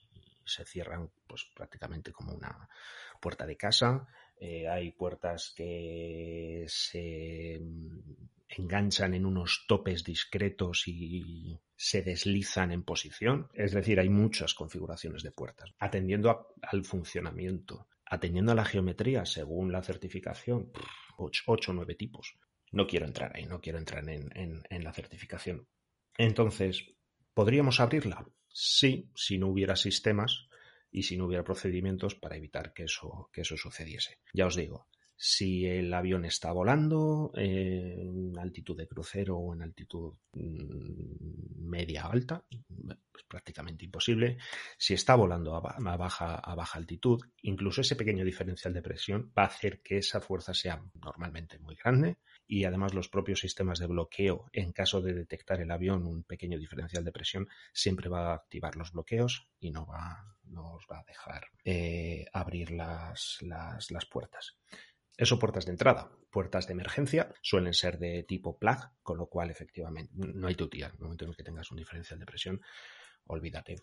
se 0.46 0.66
cierran 0.66 1.12
pues 1.28 1.50
prácticamente 1.56 2.12
como 2.12 2.34
una 2.34 2.68
puerta 3.20 3.46
de 3.46 3.58
casa. 3.58 4.08
Eh, 4.40 4.68
hay 4.68 4.92
puertas 4.92 5.54
que 5.56 6.66
se 6.68 7.62
enganchan 8.50 9.14
en 9.14 9.26
unos 9.26 9.66
topes 9.68 10.04
discretos 10.04 10.88
y 10.88 11.60
se 11.76 12.02
deslizan 12.02 12.72
en 12.72 12.84
posición. 12.84 13.50
Es 13.54 13.72
decir, 13.72 14.00
hay 14.00 14.10
muchas 14.10 14.54
configuraciones 14.54 15.24
de 15.24 15.32
puertas. 15.32 15.72
Atendiendo 15.80 16.54
al 16.62 16.84
funcionamiento, 16.84 17.88
atendiendo 18.06 18.52
a 18.52 18.56
la 18.56 18.66
geometría 18.66 19.26
según 19.26 19.72
la 19.72 19.82
certificación, 19.82 20.72
8 21.18 21.72
o 21.72 21.74
9 21.74 21.96
tipos. 21.96 22.38
No 22.72 22.88
quiero 22.88 23.06
entrar 23.06 23.32
ahí, 23.36 23.46
no 23.46 23.62
quiero 23.62 23.78
entrar 23.78 24.08
en, 24.10 24.64
en 24.70 24.84
la 24.84 24.94
certificación. 24.94 25.68
Entonces, 26.18 26.86
¿podríamos 27.34 27.80
abrirla? 27.80 28.26
Sí, 28.54 29.10
si 29.16 29.40
no 29.40 29.48
hubiera 29.48 29.76
sistemas 29.76 30.48
y 30.92 31.04
si 31.04 31.18
no 31.18 31.26
hubiera 31.26 31.44
procedimientos 31.44 32.14
para 32.14 32.38
evitar 32.38 32.72
que 32.72 32.84
eso, 32.84 33.30
que 33.34 33.42
eso 33.42 33.58
sucediese. 33.58 34.20
Ya 34.32 34.46
os 34.46 34.56
digo, 34.56 34.88
si 35.16 35.66
el 35.66 35.92
avión 35.92 36.24
está 36.24 36.52
volando 36.52 37.32
en 37.36 38.38
altitud 38.38 38.78
de 38.78 38.88
crucero 38.88 39.38
o 39.38 39.54
en 39.56 39.64
altitud 39.64 40.14
mm, 40.34 41.68
media 41.68 42.06
alta, 42.06 42.46
es 42.50 43.24
prácticamente 43.28 43.86
imposible. 43.86 44.38
Si 44.78 44.94
está 44.94 45.16
volando 45.16 45.56
a, 45.56 45.98
baja, 45.98 46.36
a 46.36 46.56
baja 46.56 46.78
altitud, 46.78 47.22
incluso 47.42 47.82
ese 47.82 47.96
pequeño 47.96 48.24
diferencial 48.24 48.74
de 48.74 48.82
presión 48.84 49.32
va 49.38 49.44
a 49.44 49.48
hacer 49.48 49.82
que 49.82 49.98
esa 49.98 50.22
fuerza 50.22 50.54
sea 50.54 50.84
normalmente 51.02 51.58
muy 51.58 51.76
grande 51.76 52.18
y 52.48 52.66
además 52.66 52.94
los 52.94 53.10
propios 53.10 53.40
sistemas 53.40 53.80
de 53.80 53.88
bloqueo, 53.88 54.50
en 54.52 54.72
caso 54.72 55.02
de 55.02 55.14
detectar 55.14 55.62
el 55.62 55.72
avión 55.72 56.06
un 56.06 56.24
pequeño 56.24 56.58
diferencial 56.58 57.04
de 57.04 57.12
presión, 57.12 57.48
siempre 57.74 58.10
va 58.10 58.32
a 58.32 58.36
activar 58.36 58.76
los 58.76 58.92
bloqueos 58.92 59.48
y 59.60 59.72
no 59.72 59.86
va, 59.86 60.36
nos 60.46 60.86
va 60.92 61.00
a 61.00 61.06
dejar 61.06 61.48
eh, 61.64 62.26
abrir 62.34 62.72
las, 62.72 63.38
las, 63.42 63.92
las 63.92 64.06
puertas. 64.06 64.58
Eso 65.16 65.38
puertas 65.38 65.66
de 65.66 65.72
entrada. 65.72 66.12
Puertas 66.32 66.66
de 66.68 66.74
emergencia 66.74 67.32
suelen 67.42 67.74
ser 67.74 68.00
de 68.00 68.24
tipo 68.24 68.58
plug, 68.58 68.78
con 69.04 69.18
lo 69.18 69.28
cual 69.28 69.52
efectivamente 69.52 70.12
no 70.16 70.48
hay 70.48 70.56
tutía. 70.56 70.88
En 70.88 70.94
el 70.94 71.00
momento 71.00 71.26
en 71.26 71.32
el 71.32 71.38
que 71.38 71.44
tengas 71.44 71.70
un 71.72 71.78
diferencial 71.78 72.20
de 72.20 72.26
presión, 72.26 72.62
olvídate. 73.28 73.76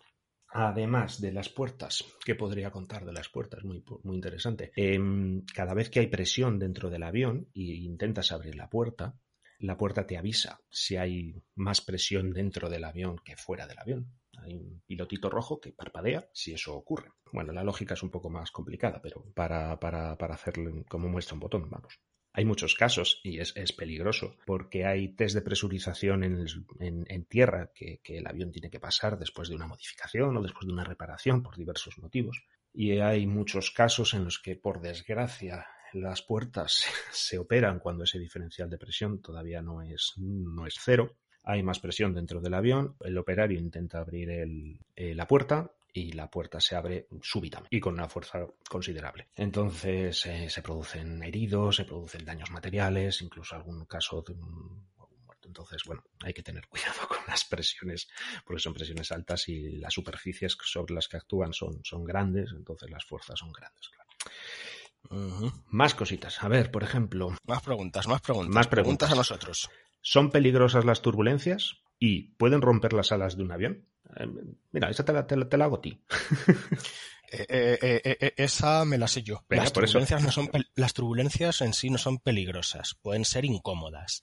Además 0.53 1.21
de 1.21 1.31
las 1.31 1.47
puertas, 1.47 2.03
¿qué 2.25 2.35
podría 2.35 2.71
contar 2.71 3.05
de 3.05 3.13
las 3.13 3.29
puertas? 3.29 3.63
Muy, 3.63 3.83
muy 4.03 4.15
interesante. 4.15 4.71
Em, 4.75 5.45
cada 5.45 5.73
vez 5.73 5.89
que 5.89 6.01
hay 6.01 6.07
presión 6.07 6.59
dentro 6.59 6.89
del 6.89 7.03
avión 7.03 7.47
e 7.53 7.61
intentas 7.61 8.33
abrir 8.33 8.55
la 8.55 8.69
puerta, 8.69 9.17
la 9.59 9.77
puerta 9.77 10.05
te 10.05 10.17
avisa 10.17 10.59
si 10.69 10.97
hay 10.97 11.41
más 11.55 11.79
presión 11.79 12.33
dentro 12.33 12.69
del 12.69 12.83
avión 12.83 13.17
que 13.23 13.37
fuera 13.37 13.65
del 13.65 13.79
avión. 13.79 14.11
Hay 14.39 14.55
un 14.55 14.81
pilotito 14.85 15.29
rojo 15.29 15.61
que 15.61 15.71
parpadea 15.71 16.27
si 16.33 16.53
eso 16.53 16.75
ocurre. 16.75 17.11
Bueno, 17.31 17.53
la 17.53 17.63
lógica 17.63 17.93
es 17.93 18.03
un 18.03 18.09
poco 18.09 18.29
más 18.29 18.51
complicada, 18.51 19.01
pero 19.01 19.23
para, 19.33 19.79
para, 19.79 20.17
para 20.17 20.33
hacerlo 20.33 20.83
como 20.89 21.07
muestra 21.07 21.35
un 21.35 21.39
botón, 21.39 21.69
vamos. 21.69 21.99
Hay 22.33 22.45
muchos 22.45 22.75
casos 22.75 23.19
y 23.23 23.39
es, 23.39 23.53
peligroso 23.73 24.37
porque 24.45 24.85
hay 24.85 25.09
test 25.09 25.35
de 25.35 25.41
presurización 25.41 26.23
en, 26.23 27.25
tierra 27.25 27.71
que, 27.73 27.99
que, 28.01 28.17
el 28.19 28.27
avión 28.27 28.51
tiene 28.51 28.69
que 28.69 28.79
pasar 28.79 29.19
después 29.19 29.49
de 29.49 29.55
una 29.55 29.67
modificación 29.67 30.37
o 30.37 30.41
después 30.41 30.65
de 30.65 30.73
una 30.73 30.83
reparación 30.83 31.43
por 31.43 31.57
diversos 31.57 31.97
motivos. 31.99 32.43
Y 32.73 32.99
hay 32.99 33.27
muchos 33.27 33.71
casos 33.71 34.13
en 34.13 34.23
los 34.23 34.39
que, 34.39 34.55
por 34.55 34.79
desgracia, 34.79 35.67
las 35.91 36.21
puertas 36.21 36.85
se 37.11 37.37
operan 37.37 37.79
cuando 37.79 38.05
ese 38.05 38.19
diferencial 38.19 38.69
de 38.69 38.77
presión 38.77 39.21
todavía 39.21 39.61
no 39.61 39.81
es, 39.81 40.13
no 40.17 40.65
es 40.65 40.75
cero 40.79 41.17
hay 41.43 41.63
más 41.63 41.79
presión 41.79 42.13
dentro 42.13 42.39
del 42.39 42.53
avión, 42.53 42.95
el 43.01 43.17
operario 43.17 43.59
intenta 43.59 43.99
abrir 43.99 44.29
eh, 44.29 45.15
la 45.15 45.27
puerta 45.27 45.71
y 45.93 46.13
la 46.13 46.29
puerta 46.29 46.59
se 46.59 46.75
abre 46.75 47.07
súbitamente 47.21 47.75
y 47.75 47.79
con 47.79 47.93
una 47.93 48.07
fuerza 48.07 48.45
considerable. 48.69 49.29
Entonces 49.35 50.25
eh, 50.25 50.49
se 50.49 50.61
producen 50.61 51.21
heridos, 51.23 51.75
se 51.75 51.85
producen 51.85 52.25
daños 52.25 52.51
materiales, 52.51 53.21
incluso 53.21 53.55
algún 53.55 53.85
caso 53.85 54.21
de 54.21 54.33
un, 54.33 54.87
muerto. 55.25 55.47
Entonces, 55.47 55.83
bueno, 55.85 56.03
hay 56.21 56.33
que 56.33 56.43
tener 56.43 56.67
cuidado 56.69 57.07
con 57.07 57.19
las 57.27 57.43
presiones, 57.45 58.07
porque 58.45 58.61
son 58.61 58.73
presiones 58.73 59.11
altas 59.11 59.47
y 59.49 59.77
las 59.77 59.93
superficies 59.93 60.57
sobre 60.63 60.93
las 60.93 61.07
que 61.07 61.17
actúan 61.17 61.53
son, 61.53 61.81
son 61.83 62.03
grandes, 62.03 62.51
entonces 62.55 62.89
las 62.89 63.05
fuerzas 63.05 63.39
son 63.39 63.51
grandes, 63.51 63.89
claro. 63.89 64.09
Más 65.67 65.95
cositas. 65.95 66.41
A 66.43 66.47
ver, 66.47 66.71
por 66.71 66.83
ejemplo. 66.83 67.35
Más 67.45 67.61
preguntas, 67.63 68.07
más 68.07 68.21
preguntas. 68.21 68.53
Más 68.53 68.67
preguntas 68.67 69.11
a 69.11 69.15
nosotros. 69.15 69.69
¿Son 70.01 70.31
peligrosas 70.31 70.85
las 70.85 71.01
turbulencias? 71.01 71.81
¿Y 72.03 72.33
pueden 72.33 72.63
romper 72.63 72.93
las 72.93 73.11
alas 73.11 73.37
de 73.37 73.43
un 73.43 73.51
avión? 73.51 73.85
Eh, 74.17 74.27
mira, 74.71 74.89
esa 74.89 75.05
te 75.05 75.13
la, 75.13 75.27
te 75.27 75.57
la 75.57 75.65
hago 75.65 75.77
a 75.77 75.81
ti. 75.81 76.03
Eh, 77.33 77.79
eh, 77.81 78.17
eh, 78.19 78.33
esa 78.35 78.83
me 78.83 78.97
la 78.97 79.07
sé 79.07 79.23
yo. 79.23 79.45
las, 79.47 79.71
turbulencias 79.71 80.21
no 80.21 80.31
son 80.33 80.49
las 80.75 80.93
turbulencias 80.93 81.61
en 81.61 81.73
sí 81.73 81.89
no 81.89 81.97
son 81.97 82.17
peligrosas, 82.17 82.97
pueden 83.01 83.23
ser 83.23 83.45
incómodas. 83.45 84.21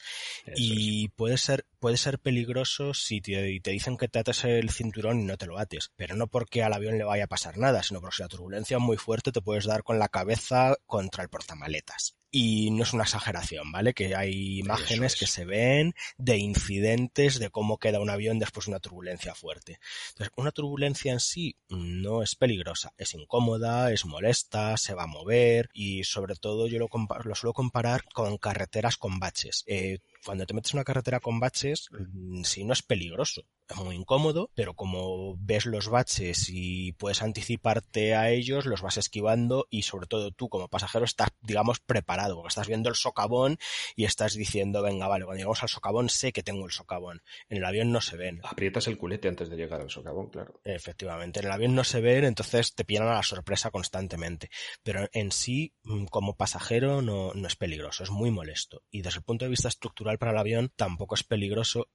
y 0.54 1.08
puede 1.08 1.38
ser, 1.38 1.64
puede 1.78 1.97
ser 1.97 2.18
peligroso 2.18 2.92
si 2.92 3.23
te, 3.23 3.61
te, 3.61 3.70
dicen 3.70 3.97
que 3.97 4.08
te 4.08 4.18
ates 4.18 4.44
el 4.44 4.68
cinturón 4.68 5.20
y 5.20 5.25
no 5.25 5.38
te 5.38 5.47
lo 5.47 5.58
ates. 5.58 5.90
Pero 5.97 6.16
no 6.16 6.26
porque 6.26 6.62
al 6.62 6.75
avión 6.75 6.99
le 6.99 7.04
vaya 7.04 7.25
a 7.25 7.28
pasar 7.28 7.56
nada, 7.56 7.82
sino 7.82 8.00
porque 8.00 8.16
si 8.16 8.23
la 8.25 8.28
turbulencia 8.28 8.76
es 8.76 8.82
muy 8.82 8.99
fuerte 8.99 9.32
te 9.32 9.40
puedes 9.40 9.64
dar 9.64 9.85
con 9.85 9.99
la 9.99 10.08
cabeza 10.08 10.76
contra 10.85 11.23
el 11.23 11.30
portamaletas. 11.30 12.18
Y 12.30 12.70
no 12.70 12.82
es 12.82 12.92
una 12.92 13.04
exageración, 13.04 13.73
¿vale? 13.73 13.94
Que 13.94 14.14
hay 14.14 14.58
imágenes 14.58 15.16
que 15.16 15.26
se 15.26 15.44
ven 15.44 15.94
de 16.18 16.37
incidentes 16.37 17.38
de 17.38 17.50
cómo 17.50 17.78
queda 17.78 18.00
un 18.00 18.11
avión 18.11 18.38
después 18.38 18.66
de 18.66 18.73
una 18.73 18.80
turbulencia 18.80 19.35
fuerte. 19.35 19.80
Entonces, 20.11 20.32
una 20.37 20.50
turbulencia 20.50 21.12
en 21.12 21.20
sí 21.20 21.56
no 21.68 22.23
es 22.23 22.35
peligrosa 22.35 22.78
es 22.97 23.14
incómoda, 23.14 23.92
es 23.92 24.04
molesta, 24.04 24.76
se 24.76 24.94
va 24.94 25.04
a 25.04 25.06
mover 25.06 25.70
y 25.73 26.04
sobre 26.04 26.35
todo 26.35 26.66
yo 26.66 26.78
lo, 26.78 26.88
lo 27.25 27.35
suelo 27.35 27.52
comparar 27.52 28.04
con 28.12 28.37
carreteras 28.38 28.97
con 28.97 29.18
baches. 29.18 29.64
Eh, 29.66 29.99
cuando 30.25 30.47
te 30.47 30.55
metes 30.55 30.73
en 30.73 30.79
una 30.79 30.85
carretera 30.85 31.21
con 31.21 31.41
baches, 31.41 31.89
mm, 31.91 32.43
si 32.43 32.65
no 32.65 32.73
es 32.73 32.83
peligroso, 32.83 33.45
es 33.69 33.77
muy 33.77 33.97
incómodo, 33.97 34.51
pero 34.55 34.75
como 34.75 35.37
ves 35.39 35.67
los 35.67 35.89
baches 35.89 36.49
y 36.49 36.93
puedes 36.93 37.23
anticiparte 37.23 38.15
a 38.15 38.31
ellos, 38.31 38.67
los 38.67 38.81
vas 38.81 38.97
esquivando 38.97 39.67
y 39.71 39.83
sobre 39.83 40.07
todo 40.07 40.31
tú 40.31 40.49
como 40.49 40.69
pasajero 40.69 41.05
estás, 41.05 41.29
digamos, 41.43 41.81
preparado, 41.81 42.37
porque 42.37 42.49
estás 42.49 42.69
viendo 42.69 42.89
el 42.89 42.95
socavón 42.95 43.59
y 43.95 44.05
estás 44.05 44.35
diciendo, 44.35 44.83
venga, 44.83 45.07
vale, 45.07 45.25
cuando 45.25 45.39
llegamos 45.39 45.63
al 45.63 45.69
socavón 45.69 46.09
sé 46.09 46.33
que 46.33 46.43
tengo 46.43 46.65
el 46.65 46.73
socavón. 46.73 47.23
En 47.49 47.59
el 47.59 47.65
avión 47.65 47.93
no 47.93 48.01
se 48.01 48.17
ven. 48.17 48.41
Aprietas 48.45 48.87
el 48.87 48.97
culete 48.97 49.29
antes 49.29 49.51
de 49.51 49.57
llegar 49.57 49.81
al 49.81 49.91
socavón, 49.91 50.31
claro. 50.31 50.61
Efectivamente, 50.65 51.41
en 51.41 51.47
el 51.47 51.53
avión 51.53 51.75
no 51.75 51.85
se 51.85 52.01
ven, 52.01 52.25
entonces 52.25 52.75
te 52.75 52.85
pillan 52.85 53.09
a 53.09 53.15
la 53.15 53.23
sorpresa 53.23 53.71
constantemente. 53.71 54.51
Pero 54.83 55.09
en 55.13 55.31
sí, 55.31 55.75
mm, 55.83 56.07
como 56.07 56.37
pasajero, 56.37 57.03
no, 57.03 57.33
no 57.35 57.47
es 57.47 57.57
peligroso, 57.57 58.03
es 58.03 58.11
muy 58.11 58.31
molesto. 58.31 58.83
Y 58.91 59.03
desde 59.03 59.19
el 59.19 59.25
punto 59.25 59.45
de 59.45 59.51
vista 59.51 59.69
estructural 59.69 60.08
para 60.17 60.33
el 60.33 60.38
avión 60.38 60.73
tampoco 60.75 61.15
es 61.15 61.25
peligroso 61.25 61.91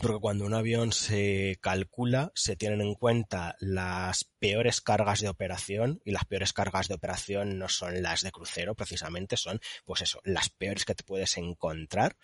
porque 0.00 0.18
cuando 0.18 0.44
un 0.44 0.54
avión 0.54 0.92
se 0.92 1.56
calcula 1.60 2.32
se 2.34 2.56
tienen 2.56 2.80
en 2.80 2.94
cuenta 2.94 3.56
las 3.60 4.24
peores 4.38 4.80
cargas 4.80 5.20
de 5.20 5.28
operación 5.28 6.00
y 6.04 6.10
las 6.10 6.24
peores 6.24 6.52
cargas 6.52 6.88
de 6.88 6.94
operación 6.94 7.58
no 7.58 7.68
son 7.68 8.02
las 8.02 8.22
de 8.22 8.32
crucero 8.32 8.74
precisamente 8.74 9.36
son 9.36 9.60
pues 9.84 10.02
eso 10.02 10.20
las 10.24 10.50
peores 10.50 10.84
que 10.84 10.94
te 10.94 11.04
puedes 11.04 11.36
encontrar 11.36 12.16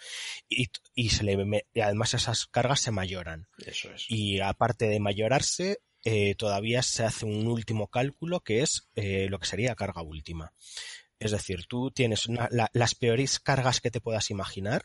y, 0.48 0.68
y 0.94 1.10
se 1.10 1.24
le 1.24 1.64
y 1.72 1.80
además 1.80 2.14
esas 2.14 2.46
cargas 2.46 2.80
se 2.80 2.90
mayoran. 2.90 3.48
Eso 3.64 3.90
es. 3.92 4.06
Y 4.08 4.40
aparte 4.40 4.88
de 4.88 5.00
mayorarse 5.00 5.80
eh, 6.04 6.34
todavía 6.34 6.82
se 6.82 7.04
hace 7.04 7.26
un 7.26 7.46
último 7.46 7.88
cálculo 7.88 8.40
que 8.40 8.62
es 8.62 8.88
eh, 8.94 9.28
lo 9.28 9.38
que 9.38 9.46
sería 9.46 9.74
carga 9.74 10.02
última. 10.02 10.52
Es 11.18 11.30
decir 11.30 11.66
tú 11.66 11.90
tienes 11.90 12.26
las 12.72 12.94
peores 12.94 13.38
cargas 13.38 13.80
que 13.80 13.90
te 13.90 14.00
puedas 14.00 14.30
imaginar 14.30 14.84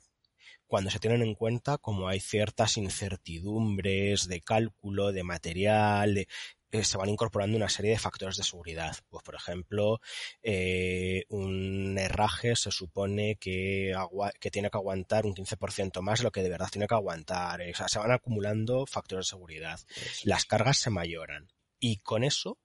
cuando 0.75 0.91
se 0.91 0.99
tienen 0.99 1.21
en 1.21 1.35
cuenta 1.35 1.77
como 1.77 2.09
hay 2.09 2.19
ciertas 2.19 2.75
incertidumbres 2.75 4.27
de 4.27 4.41
cálculo, 4.41 5.13
de 5.13 5.23
material, 5.23 6.17
eh, 6.17 6.83
se 6.83 6.97
van 6.97 7.07
incorporando 7.07 7.55
una 7.55 7.69
serie 7.69 7.91
de 7.91 7.97
factores 7.97 8.35
de 8.35 8.43
seguridad. 8.43 8.93
Pues, 9.07 9.23
por 9.23 9.35
ejemplo, 9.35 10.01
eh, 10.43 11.23
un 11.29 11.97
herraje 11.97 12.57
se 12.57 12.71
supone 12.71 13.37
que, 13.37 13.95
que 14.41 14.51
tiene 14.51 14.69
que 14.69 14.77
aguantar 14.77 15.25
un 15.25 15.33
15% 15.33 16.01
más 16.01 16.19
de 16.19 16.25
lo 16.25 16.31
que 16.33 16.43
de 16.43 16.49
verdad 16.49 16.67
tiene 16.69 16.87
que 16.87 16.95
aguantar. 16.95 17.61
O 17.61 17.73
sea, 17.73 17.87
se 17.87 17.99
van 17.99 18.11
acumulando 18.11 18.85
factores 18.85 19.27
de 19.27 19.29
seguridad. 19.29 19.79
Las 20.25 20.43
cargas 20.43 20.79
se 20.79 20.89
mayoran. 20.89 21.53
Y 21.79 21.99
con 21.99 22.25
eso 22.25 22.57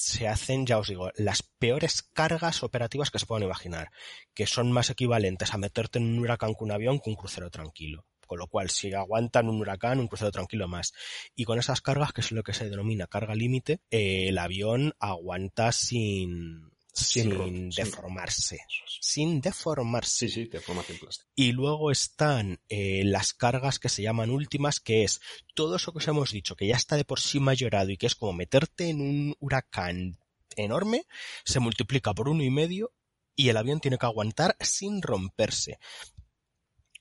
se 0.00 0.28
hacen, 0.28 0.64
ya 0.66 0.78
os 0.78 0.88
digo, 0.88 1.10
las 1.16 1.42
peores 1.42 2.02
cargas 2.02 2.62
operativas 2.62 3.10
que 3.10 3.18
se 3.18 3.26
puedan 3.26 3.44
imaginar, 3.44 3.90
que 4.34 4.46
son 4.46 4.72
más 4.72 4.88
equivalentes 4.90 5.52
a 5.52 5.58
meterte 5.58 5.98
en 5.98 6.06
un 6.06 6.18
huracán 6.20 6.54
con 6.54 6.68
un 6.68 6.72
avión 6.72 7.00
que 7.00 7.10
un 7.10 7.16
crucero 7.16 7.50
tranquilo. 7.50 8.06
Con 8.26 8.38
lo 8.38 8.46
cual, 8.46 8.70
si 8.70 8.94
aguantan 8.94 9.48
un 9.48 9.60
huracán, 9.60 9.98
un 9.98 10.06
crucero 10.06 10.30
tranquilo 10.30 10.68
más. 10.68 10.92
Y 11.34 11.44
con 11.44 11.58
esas 11.58 11.80
cargas, 11.80 12.12
que 12.12 12.20
es 12.20 12.30
lo 12.30 12.44
que 12.44 12.52
se 12.54 12.70
denomina 12.70 13.08
carga 13.08 13.34
límite, 13.34 13.80
eh, 13.90 14.28
el 14.28 14.38
avión 14.38 14.94
aguanta 15.00 15.72
sin, 15.72 16.70
sin, 16.92 17.70
deformarse. 17.70 18.60
Sin, 19.00 19.40
deformarse. 19.40 20.28
Sí, 20.28 20.34
sí, 20.34 20.44
deformación 20.46 20.98
plástica. 20.98 21.30
Y 21.34 21.52
luego 21.52 21.90
están 21.90 22.60
eh, 22.68 23.02
las 23.04 23.32
cargas 23.34 23.78
que 23.78 23.88
se 23.88 24.02
llaman 24.02 24.30
últimas, 24.30 24.80
que 24.80 25.04
es 25.04 25.20
todo 25.54 25.76
eso 25.76 25.92
que 25.92 25.98
os 25.98 26.08
hemos 26.08 26.32
dicho, 26.32 26.56
que 26.56 26.66
ya 26.66 26.76
está 26.76 26.96
de 26.96 27.04
por 27.04 27.20
sí 27.20 27.40
mayorado 27.40 27.90
y 27.90 27.96
que 27.96 28.06
es 28.06 28.14
como 28.14 28.32
meterte 28.32 28.88
en 28.88 29.00
un 29.00 29.36
huracán 29.40 30.18
enorme, 30.56 31.06
se 31.44 31.60
multiplica 31.60 32.12
por 32.14 32.28
uno 32.28 32.42
y 32.42 32.50
medio 32.50 32.92
y 33.36 33.48
el 33.48 33.56
avión 33.56 33.80
tiene 33.80 33.98
que 33.98 34.06
aguantar 34.06 34.56
sin 34.60 35.00
romperse 35.00 35.78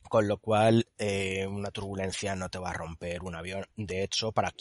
con 0.09 0.27
lo 0.27 0.39
cual 0.39 0.87
eh, 0.97 1.45
una 1.47 1.71
turbulencia 1.71 2.35
no 2.35 2.49
te 2.49 2.57
va 2.57 2.71
a 2.71 2.73
romper 2.73 3.21
un 3.21 3.35
avión. 3.35 3.65
De 3.75 4.03
hecho, 4.03 4.31
para 4.31 4.53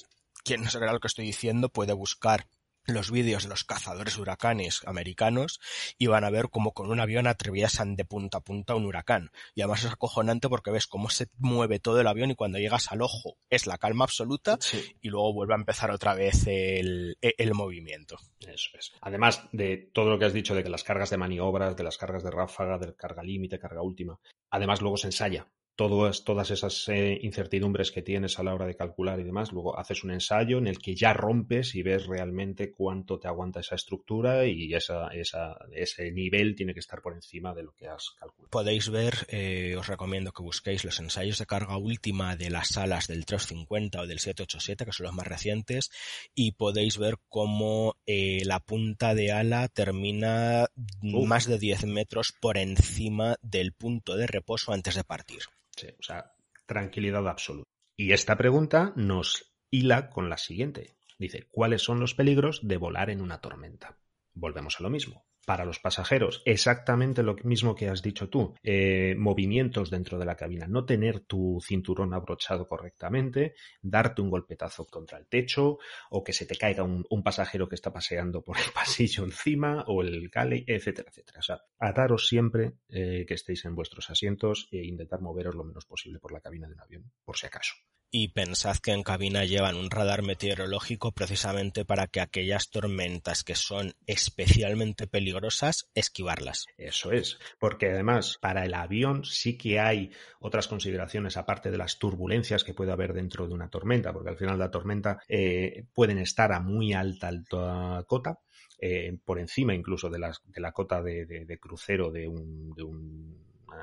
quien 0.44 0.62
no 0.62 0.70
sabe 0.70 0.92
lo 0.92 1.00
que 1.00 1.08
estoy 1.08 1.24
diciendo, 1.24 1.70
puede 1.70 1.94
buscar 1.94 2.46
los 2.88 3.10
vídeos 3.10 3.44
de 3.44 3.50
los 3.50 3.64
cazadores 3.64 4.16
huracanes 4.18 4.82
americanos 4.86 5.60
y 5.98 6.06
van 6.06 6.24
a 6.24 6.30
ver 6.30 6.48
cómo 6.50 6.72
con 6.72 6.90
un 6.90 7.00
avión 7.00 7.26
atraviesan 7.26 7.96
de 7.96 8.04
punta 8.04 8.38
a 8.38 8.40
punta 8.40 8.74
un 8.74 8.86
huracán. 8.86 9.30
Y 9.54 9.62
además 9.62 9.84
es 9.84 9.92
acojonante 9.92 10.48
porque 10.48 10.70
ves 10.70 10.86
cómo 10.86 11.10
se 11.10 11.28
mueve 11.38 11.78
todo 11.78 12.00
el 12.00 12.06
avión 12.06 12.30
y 12.30 12.34
cuando 12.34 12.58
llegas 12.58 12.90
al 12.90 13.02
ojo 13.02 13.36
es 13.50 13.66
la 13.66 13.78
calma 13.78 14.04
absoluta 14.04 14.58
y 15.00 15.08
luego 15.08 15.32
vuelve 15.32 15.54
a 15.54 15.58
empezar 15.58 15.90
otra 15.90 16.14
vez 16.14 16.46
el, 16.46 17.16
el, 17.20 17.54
movimiento. 17.54 18.16
Eso 18.40 18.70
es. 18.78 18.92
Además 19.00 19.48
de 19.52 19.90
todo 19.92 20.10
lo 20.10 20.18
que 20.18 20.24
has 20.24 20.32
dicho 20.32 20.54
de 20.54 20.62
que 20.62 20.70
las 20.70 20.84
cargas 20.84 21.10
de 21.10 21.16
maniobras, 21.16 21.76
de 21.76 21.84
las 21.84 21.98
cargas 21.98 22.22
de 22.22 22.30
ráfaga, 22.30 22.78
de 22.78 22.94
carga 22.94 23.22
límite, 23.22 23.58
carga 23.58 23.82
última, 23.82 24.18
además 24.50 24.80
luego 24.80 24.96
se 24.96 25.08
ensaya 25.08 25.46
todas 25.78 26.50
esas 26.50 26.88
eh, 26.88 27.20
incertidumbres 27.22 27.92
que 27.92 28.02
tienes 28.02 28.38
a 28.38 28.42
la 28.42 28.52
hora 28.52 28.66
de 28.66 28.74
calcular 28.74 29.20
y 29.20 29.22
demás, 29.22 29.52
luego 29.52 29.78
haces 29.78 30.02
un 30.02 30.10
ensayo 30.10 30.58
en 30.58 30.66
el 30.66 30.78
que 30.78 30.96
ya 30.96 31.12
rompes 31.12 31.76
y 31.76 31.82
ves 31.82 32.06
realmente 32.06 32.72
cuánto 32.72 33.20
te 33.20 33.28
aguanta 33.28 33.60
esa 33.60 33.76
estructura 33.76 34.44
y 34.44 34.74
esa, 34.74 35.08
ese 35.12 36.10
nivel 36.10 36.56
tiene 36.56 36.74
que 36.74 36.80
estar 36.80 37.00
por 37.00 37.14
encima 37.14 37.54
de 37.54 37.62
lo 37.62 37.72
que 37.76 37.86
has 37.86 38.10
calculado. 38.18 38.50
Podéis 38.50 38.90
ver, 38.90 39.28
eh, 39.28 39.76
os 39.78 39.86
recomiendo 39.86 40.32
que 40.32 40.42
busquéis 40.42 40.84
los 40.84 40.98
ensayos 40.98 41.38
de 41.38 41.46
carga 41.46 41.76
última 41.76 42.34
de 42.34 42.50
las 42.50 42.70
salas 42.70 43.06
del 43.06 43.24
350 43.24 44.00
o 44.00 44.06
del 44.08 44.18
787, 44.18 44.84
que 44.84 44.92
son 44.92 45.06
los 45.06 45.14
más 45.14 45.28
recientes, 45.28 45.92
y 46.34 46.52
podéis 46.52 46.98
ver 46.98 47.18
cómo 47.28 47.94
eh, 48.04 48.42
la 48.44 48.58
punta 48.58 49.14
de 49.14 49.30
ala 49.30 49.68
termina 49.68 50.66
más 51.02 51.46
de 51.46 51.58
10 51.60 51.84
metros 51.84 52.32
por 52.32 52.58
encima 52.58 53.36
del 53.42 53.72
punto 53.72 54.16
de 54.16 54.26
reposo 54.26 54.72
antes 54.72 54.96
de 54.96 55.04
partir 55.04 55.42
o 55.84 56.02
sea, 56.02 56.32
tranquilidad 56.66 57.26
absoluta. 57.28 57.68
Y 57.96 58.12
esta 58.12 58.36
pregunta 58.36 58.92
nos 58.96 59.54
hila 59.70 60.10
con 60.10 60.28
la 60.28 60.38
siguiente. 60.38 60.96
Dice, 61.18 61.48
¿cuáles 61.50 61.82
son 61.82 62.00
los 62.00 62.14
peligros 62.14 62.60
de 62.62 62.76
volar 62.76 63.10
en 63.10 63.20
una 63.20 63.40
tormenta? 63.40 63.98
Volvemos 64.34 64.78
a 64.78 64.84
lo 64.84 64.90
mismo 64.90 65.27
para 65.48 65.64
los 65.64 65.78
pasajeros 65.78 66.42
exactamente 66.44 67.22
lo 67.22 67.34
mismo 67.42 67.74
que 67.74 67.88
has 67.88 68.02
dicho 68.02 68.28
tú, 68.28 68.54
eh, 68.62 69.14
movimientos 69.16 69.88
dentro 69.88 70.18
de 70.18 70.26
la 70.26 70.36
cabina, 70.36 70.66
no 70.68 70.84
tener 70.84 71.20
tu 71.20 71.58
cinturón 71.66 72.12
abrochado 72.12 72.68
correctamente, 72.68 73.54
darte 73.80 74.20
un 74.20 74.28
golpetazo 74.28 74.84
contra 74.84 75.16
el 75.16 75.26
techo 75.26 75.78
o 76.10 76.22
que 76.22 76.34
se 76.34 76.44
te 76.44 76.54
caiga 76.54 76.82
un, 76.82 77.22
pasajero 77.24 77.66
que 77.66 77.76
está 77.76 77.90
paseando 77.90 78.42
por 78.42 78.58
el 78.58 78.64
pasillo 78.74 79.24
encima 79.24 79.84
o 79.86 80.02
el 80.02 80.28
galley, 80.28 80.64
etcétera, 80.66 81.08
etcétera. 81.08 81.38
O 81.38 81.42
sea, 81.42 81.62
ataros 81.78 82.28
siempre 82.28 82.74
eh, 82.90 83.24
que 83.26 83.32
estéis 83.32 83.64
en 83.64 83.74
vuestros 83.74 84.10
asientos 84.10 84.68
e 84.70 84.84
intentar 84.84 85.22
moveros 85.22 85.54
lo 85.54 85.64
menos 85.64 85.86
posible 85.86 86.18
por 86.18 86.30
la 86.30 86.42
cabina 86.42 86.68
de 86.68 86.74
un 86.74 86.80
avión, 86.82 87.10
por 87.24 87.38
si 87.38 87.46
acaso 87.46 87.72
y 88.10 88.28
pensad 88.28 88.76
que 88.76 88.92
en 88.92 89.02
cabina 89.02 89.44
llevan 89.44 89.76
un 89.76 89.90
radar 89.90 90.22
meteorológico 90.22 91.12
precisamente 91.12 91.84
para 91.84 92.06
que 92.06 92.20
aquellas 92.20 92.70
tormentas 92.70 93.44
que 93.44 93.54
son 93.54 93.92
especialmente 94.06 95.06
peligrosas, 95.06 95.88
esquivarlas. 95.94 96.66
Eso 96.76 97.12
es, 97.12 97.38
porque 97.58 97.90
además 97.90 98.38
para 98.40 98.64
el 98.64 98.74
avión 98.74 99.24
sí 99.24 99.58
que 99.58 99.80
hay 99.80 100.10
otras 100.40 100.68
consideraciones 100.68 101.36
aparte 101.36 101.70
de 101.70 101.78
las 101.78 101.98
turbulencias 101.98 102.64
que 102.64 102.74
puede 102.74 102.92
haber 102.92 103.12
dentro 103.12 103.46
de 103.46 103.54
una 103.54 103.68
tormenta, 103.68 104.12
porque 104.12 104.30
al 104.30 104.36
final 104.38 104.58
la 104.58 104.70
tormenta 104.70 105.20
eh, 105.28 105.84
pueden 105.92 106.18
estar 106.18 106.52
a 106.52 106.60
muy 106.60 106.92
alta, 106.92 107.28
alta 107.28 108.04
cota, 108.06 108.38
eh, 108.80 109.18
por 109.24 109.38
encima 109.38 109.74
incluso 109.74 110.08
de, 110.08 110.18
de 110.18 110.60
la 110.60 110.72
cota 110.72 111.02
de, 111.02 111.58
crucero 111.60 112.10
de 112.10 112.28
un, 112.28 112.72
de 112.74 112.82
un 112.84 113.36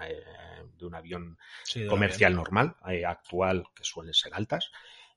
eh, 0.08 0.55
de 0.78 0.86
un 0.86 0.96
avión 0.96 1.38
comercial 1.90 2.36
normal, 2.36 2.76
eh, 2.88 3.06
actual, 3.06 3.66
que 3.74 3.84
suelen 3.84 4.14
ser 4.14 4.34
altas. 4.34 4.72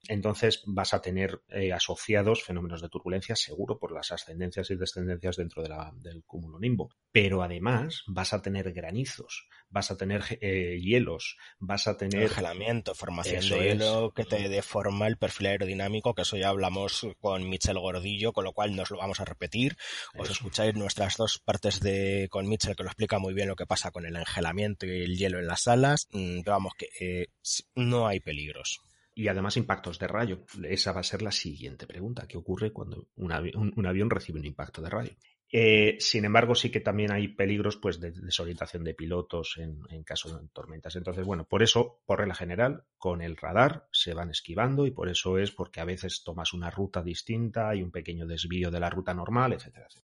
Entonces 0.07 0.63
vas 0.67 0.95
a 0.95 1.01
tener 1.01 1.43
eh, 1.49 1.73
asociados 1.73 2.43
fenómenos 2.43 2.81
de 2.81 2.89
turbulencia 2.89 3.37
seguro 3.37 3.79
por 3.79 3.93
las 3.93 4.13
ascendencias 4.13 4.71
y 4.71 4.77
descendencias 4.77 5.37
dentro 5.37 5.63
del 5.63 6.23
cúmulo 6.25 6.59
nimbo. 6.59 6.91
Pero 7.13 7.43
además 7.43 8.05
vas 8.07 8.33
a 8.33 8.41
tener 8.41 8.73
granizos, 8.73 9.49
vas 9.69 9.91
a 9.91 9.97
tener 9.97 10.39
eh, 10.41 10.79
hielos, 10.81 11.37
vas 11.59 11.89
a 11.89 11.97
tener... 11.97 12.29
Congelamiento, 12.29 12.95
formación 12.95 13.47
de 13.49 13.65
hielo 13.65 14.13
que 14.15 14.25
te 14.25 14.49
deforma 14.49 15.09
el 15.09 15.19
perfil 15.19 15.49
aerodinámico, 15.49 16.15
que 16.15 16.23
eso 16.23 16.37
ya 16.37 16.49
hablamos 16.49 17.07
con 17.21 17.49
Michel 17.49 17.79
Gordillo, 17.79 18.33
con 18.33 18.45
lo 18.45 18.53
cual 18.53 18.77
nos 18.77 18.91
lo 18.91 18.99
vamos 18.99 19.21
a 19.21 19.25
repetir. 19.25 19.77
Os 20.17 20.31
escucháis 20.31 20.75
nuestras 20.75 21.17
dos 21.17 21.39
partes 21.39 21.81
de 21.81 22.29
con 22.31 22.49
Michel 22.49 22.77
que 22.77 22.83
lo 22.83 22.89
explica 22.89 23.19
muy 23.19 23.35
bien 23.35 23.49
lo 23.49 23.57
que 23.57 23.67
pasa 23.67 23.91
con 23.91 24.07
el 24.07 24.17
engelamiento 24.17 24.87
y 24.87 25.03
el 25.03 25.19
hielo 25.19 25.39
en 25.39 25.47
las 25.47 25.63
salas. 25.63 26.09
Mm, 26.13 26.41
pero 26.41 26.53
vamos, 26.53 26.73
que 26.79 26.89
eh, 27.01 27.29
no 27.75 28.07
hay 28.07 28.21
peligros 28.21 28.81
y 29.19 29.27
además 29.27 29.57
impactos 29.57 29.99
de 29.99 30.07
rayo. 30.07 30.45
Esa 30.63 30.93
va 30.93 31.01
a 31.01 31.03
ser 31.03 31.23
la 31.23 31.33
siguiente 31.33 31.89
pregunta. 31.89 32.29
¿Qué 32.29 32.39
ocurre 32.39 32.73
cuando 32.73 33.09
un, 33.17 33.33
avión 33.33 34.11
recibe 34.11 34.39
un 34.39 34.47
impacto 34.47 34.81
de 34.81 34.91
rayo? 34.91 35.11
Eh, 35.51 35.97
sin 35.99 36.25
embargo, 36.25 36.55
sí 36.55 36.71
que 36.71 36.79
también 36.79 37.11
hay 37.11 37.27
peligros 37.27 37.79
pues, 37.79 37.99
de 37.99 38.13
desorientación 38.13 38.85
de 38.85 38.95
pilotos 38.95 39.57
en, 39.59 39.81
en, 39.91 40.05
caso 40.05 40.39
de 40.39 40.47
tormentas. 40.51 40.95
Entonces, 40.95 41.27
bueno, 41.27 41.49
por 41.49 41.65
eso, 41.65 42.01
por 42.07 42.21
regla 42.21 42.37
general, 42.37 42.85
con 42.97 43.21
el 43.21 43.37
radar 43.37 43.89
se 43.91 44.15
van 44.15 44.31
esquivando 44.31 44.87
y 44.87 44.93
por 44.93 45.09
eso 45.09 45.37
es 45.37 45.51
porque 45.51 45.81
a 45.81 45.85
veces 45.85 46.23
tomas 46.23 46.53
una 46.53 46.71
ruta 46.71 47.03
distinta, 47.03 47.71
hay 47.71 47.83
un 47.83 47.91
pequeño 47.91 48.25
desvío 48.25 48.71
de 48.71 48.79
la 48.79 48.89
ruta 48.89 49.15
normal, 49.15 49.53
etcétera, 49.53 49.87
etcétera 49.87 50.08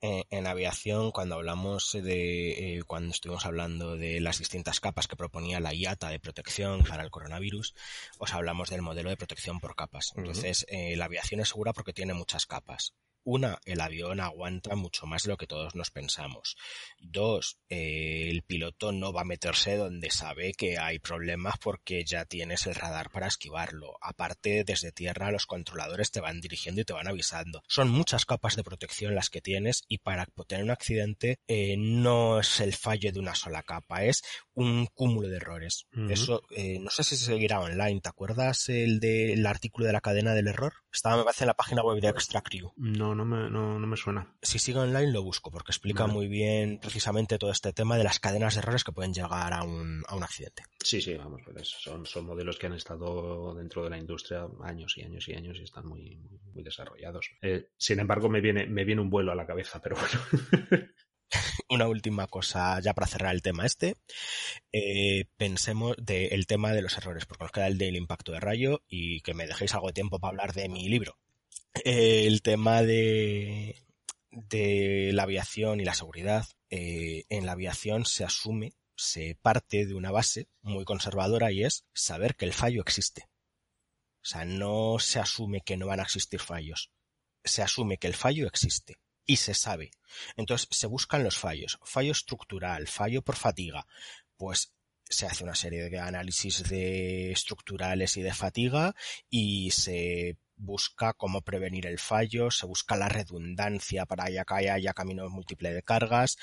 en, 0.00 0.46
aviación, 0.46 1.10
cuando 1.10 1.34
hablamos 1.34 1.92
de, 1.92 2.76
eh, 2.76 2.82
cuando 2.84 3.10
estuvimos 3.10 3.46
hablando 3.46 3.96
de 3.96 4.20
las 4.20 4.38
distintas 4.38 4.80
capas 4.80 5.08
que 5.08 5.16
proponía 5.16 5.60
la 5.60 5.74
IATA 5.74 6.08
de 6.08 6.20
protección 6.20 6.84
para 6.84 7.02
el 7.02 7.10
coronavirus, 7.10 7.74
os 8.18 8.34
hablamos 8.34 8.70
del 8.70 8.82
modelo 8.82 9.10
de 9.10 9.16
protección 9.16 9.60
por 9.60 9.74
capas. 9.74 10.12
Entonces, 10.16 10.66
eh, 10.68 10.96
la 10.96 11.06
aviación 11.06 11.40
es 11.40 11.48
segura 11.48 11.72
porque 11.72 11.92
tiene 11.92 12.14
muchas 12.14 12.46
capas. 12.46 12.94
Una, 13.30 13.58
el 13.66 13.82
avión 13.82 14.20
aguanta 14.20 14.74
mucho 14.74 15.04
más 15.04 15.24
de 15.24 15.28
lo 15.28 15.36
que 15.36 15.46
todos 15.46 15.74
nos 15.74 15.90
pensamos. 15.90 16.56
Dos, 16.98 17.58
eh, 17.68 18.30
el 18.30 18.40
piloto 18.40 18.90
no 18.90 19.12
va 19.12 19.20
a 19.20 19.26
meterse 19.26 19.76
donde 19.76 20.10
sabe 20.10 20.54
que 20.54 20.78
hay 20.78 20.98
problemas 20.98 21.58
porque 21.58 22.06
ya 22.06 22.24
tienes 22.24 22.66
el 22.66 22.74
radar 22.74 23.10
para 23.10 23.26
esquivarlo. 23.26 23.98
Aparte, 24.00 24.64
desde 24.64 24.92
tierra 24.92 25.30
los 25.30 25.44
controladores 25.44 26.10
te 26.10 26.22
van 26.22 26.40
dirigiendo 26.40 26.80
y 26.80 26.86
te 26.86 26.94
van 26.94 27.06
avisando. 27.06 27.62
Son 27.68 27.90
muchas 27.90 28.24
capas 28.24 28.56
de 28.56 28.64
protección 28.64 29.14
las 29.14 29.28
que 29.28 29.42
tienes 29.42 29.84
y 29.88 29.98
para 29.98 30.24
tener 30.46 30.64
un 30.64 30.70
accidente 30.70 31.38
eh, 31.48 31.76
no 31.76 32.40
es 32.40 32.60
el 32.60 32.74
fallo 32.74 33.12
de 33.12 33.20
una 33.20 33.34
sola 33.34 33.62
capa, 33.62 34.04
es 34.04 34.22
un 34.58 34.86
cúmulo 34.86 35.28
de 35.28 35.36
errores. 35.36 35.86
Eso, 36.08 36.42
eh, 36.50 36.78
no 36.80 36.90
sé 36.90 37.04
si 37.04 37.16
se 37.16 37.26
seguirá 37.26 37.60
online. 37.60 38.00
¿Te 38.00 38.08
acuerdas 38.08 38.68
el 38.68 38.98
del 38.98 39.46
artículo 39.46 39.86
de 39.86 39.92
la 39.92 40.00
cadena 40.00 40.34
del 40.34 40.48
error? 40.48 40.72
Estaba, 40.92 41.16
me 41.16 41.24
parece, 41.24 41.44
en 41.44 41.48
la 41.48 41.54
página 41.54 41.82
web 41.82 42.00
de 42.00 42.08
Extractrio. 42.08 42.72
No, 42.76 43.14
no 43.14 43.24
me, 43.24 43.48
no, 43.50 43.78
me 43.78 43.96
suena. 43.96 44.34
Si 44.42 44.58
sigue 44.58 44.80
online 44.80 45.12
lo 45.12 45.22
busco 45.22 45.50
porque 45.50 45.70
explica 45.70 46.06
muy 46.06 46.26
bien 46.26 46.80
precisamente 46.80 47.38
todo 47.38 47.52
este 47.52 47.72
tema 47.72 47.96
de 47.96 48.04
las 48.04 48.18
cadenas 48.18 48.54
de 48.54 48.60
errores 48.60 48.82
que 48.82 48.92
pueden 48.92 49.14
llegar 49.14 49.52
a 49.52 49.62
un, 49.62 50.02
a 50.08 50.16
un 50.16 50.24
accidente. 50.24 50.64
Sí, 50.82 51.00
sí, 51.00 51.14
vamos, 51.14 51.42
pues 51.44 51.68
son, 51.68 52.04
son 52.04 52.26
modelos 52.26 52.58
que 52.58 52.66
han 52.66 52.74
estado 52.74 53.54
dentro 53.54 53.84
de 53.84 53.90
la 53.90 53.98
industria 53.98 54.48
años 54.62 54.96
y 54.96 55.02
años 55.02 55.28
y 55.28 55.34
años 55.34 55.58
y 55.60 55.62
están 55.62 55.86
muy, 55.86 56.18
muy, 56.52 56.64
desarrollados. 56.64 57.30
Eh, 57.42 57.70
sin 57.76 58.00
embargo, 58.00 58.28
me 58.28 58.40
viene, 58.40 58.66
me 58.66 58.84
viene 58.84 59.02
un 59.02 59.10
vuelo 59.10 59.30
a 59.30 59.36
la 59.36 59.46
cabeza, 59.46 59.80
pero 59.80 59.96
bueno. 59.96 60.88
una 61.68 61.88
última 61.88 62.26
cosa 62.26 62.80
ya 62.80 62.94
para 62.94 63.06
cerrar 63.06 63.34
el 63.34 63.42
tema 63.42 63.66
este. 63.66 63.96
Eh, 64.72 65.26
pensemos 65.36 65.96
del 65.98 66.46
tema 66.46 66.72
de 66.72 66.82
los 66.82 66.96
errores, 66.96 67.26
porque 67.26 67.44
nos 67.44 67.52
queda 67.52 67.66
el 67.66 67.78
del 67.78 67.96
impacto 67.96 68.32
de 68.32 68.40
rayo 68.40 68.82
y 68.88 69.20
que 69.20 69.34
me 69.34 69.46
dejéis 69.46 69.74
algo 69.74 69.88
de 69.88 69.94
tiempo 69.94 70.18
para 70.18 70.30
hablar 70.30 70.54
de 70.54 70.68
mi 70.68 70.88
libro. 70.88 71.18
Eh, 71.84 72.26
el 72.26 72.42
tema 72.42 72.82
de, 72.82 73.76
de 74.30 75.10
la 75.12 75.24
aviación 75.24 75.80
y 75.80 75.84
la 75.84 75.94
seguridad. 75.94 76.46
Eh, 76.70 77.24
en 77.30 77.46
la 77.46 77.52
aviación 77.52 78.04
se 78.04 78.24
asume, 78.24 78.74
se 78.94 79.36
parte 79.40 79.86
de 79.86 79.94
una 79.94 80.10
base 80.10 80.48
muy 80.60 80.84
conservadora 80.84 81.50
y 81.50 81.64
es 81.64 81.84
saber 81.94 82.36
que 82.36 82.44
el 82.44 82.52
fallo 82.52 82.82
existe. 82.82 83.28
O 84.22 84.26
sea, 84.28 84.44
no 84.44 84.98
se 84.98 85.18
asume 85.18 85.62
que 85.62 85.78
no 85.78 85.86
van 85.86 86.00
a 86.00 86.02
existir 86.02 86.40
fallos 86.40 86.90
se 87.44 87.62
asume 87.62 87.98
que 87.98 88.06
el 88.06 88.14
fallo 88.14 88.46
existe 88.46 88.98
y 89.28 89.36
se 89.36 89.54
sabe. 89.54 89.92
Entonces 90.36 90.66
se 90.72 90.88
buscan 90.88 91.22
los 91.22 91.38
fallos. 91.38 91.78
Fallo 91.84 92.10
estructural, 92.10 92.88
fallo 92.88 93.22
por 93.22 93.36
fatiga. 93.36 93.86
Pues 94.36 94.72
se 95.04 95.26
hace 95.26 95.44
una 95.44 95.54
serie 95.54 95.88
de 95.88 95.98
análisis 96.00 96.68
de 96.68 97.30
estructurales 97.30 98.16
y 98.16 98.22
de 98.22 98.32
fatiga 98.32 98.94
y 99.30 99.70
se 99.70 100.38
busca 100.56 101.12
cómo 101.12 101.42
prevenir 101.42 101.86
el 101.86 101.98
fallo, 101.98 102.50
se 102.50 102.66
busca 102.66 102.96
la 102.96 103.08
redundancia 103.08 104.06
para 104.06 104.26
que 104.26 104.70
haya 104.70 104.92
camino 104.92 105.28
múltiple 105.28 105.72
de 105.72 105.82
cargas, 105.82 106.36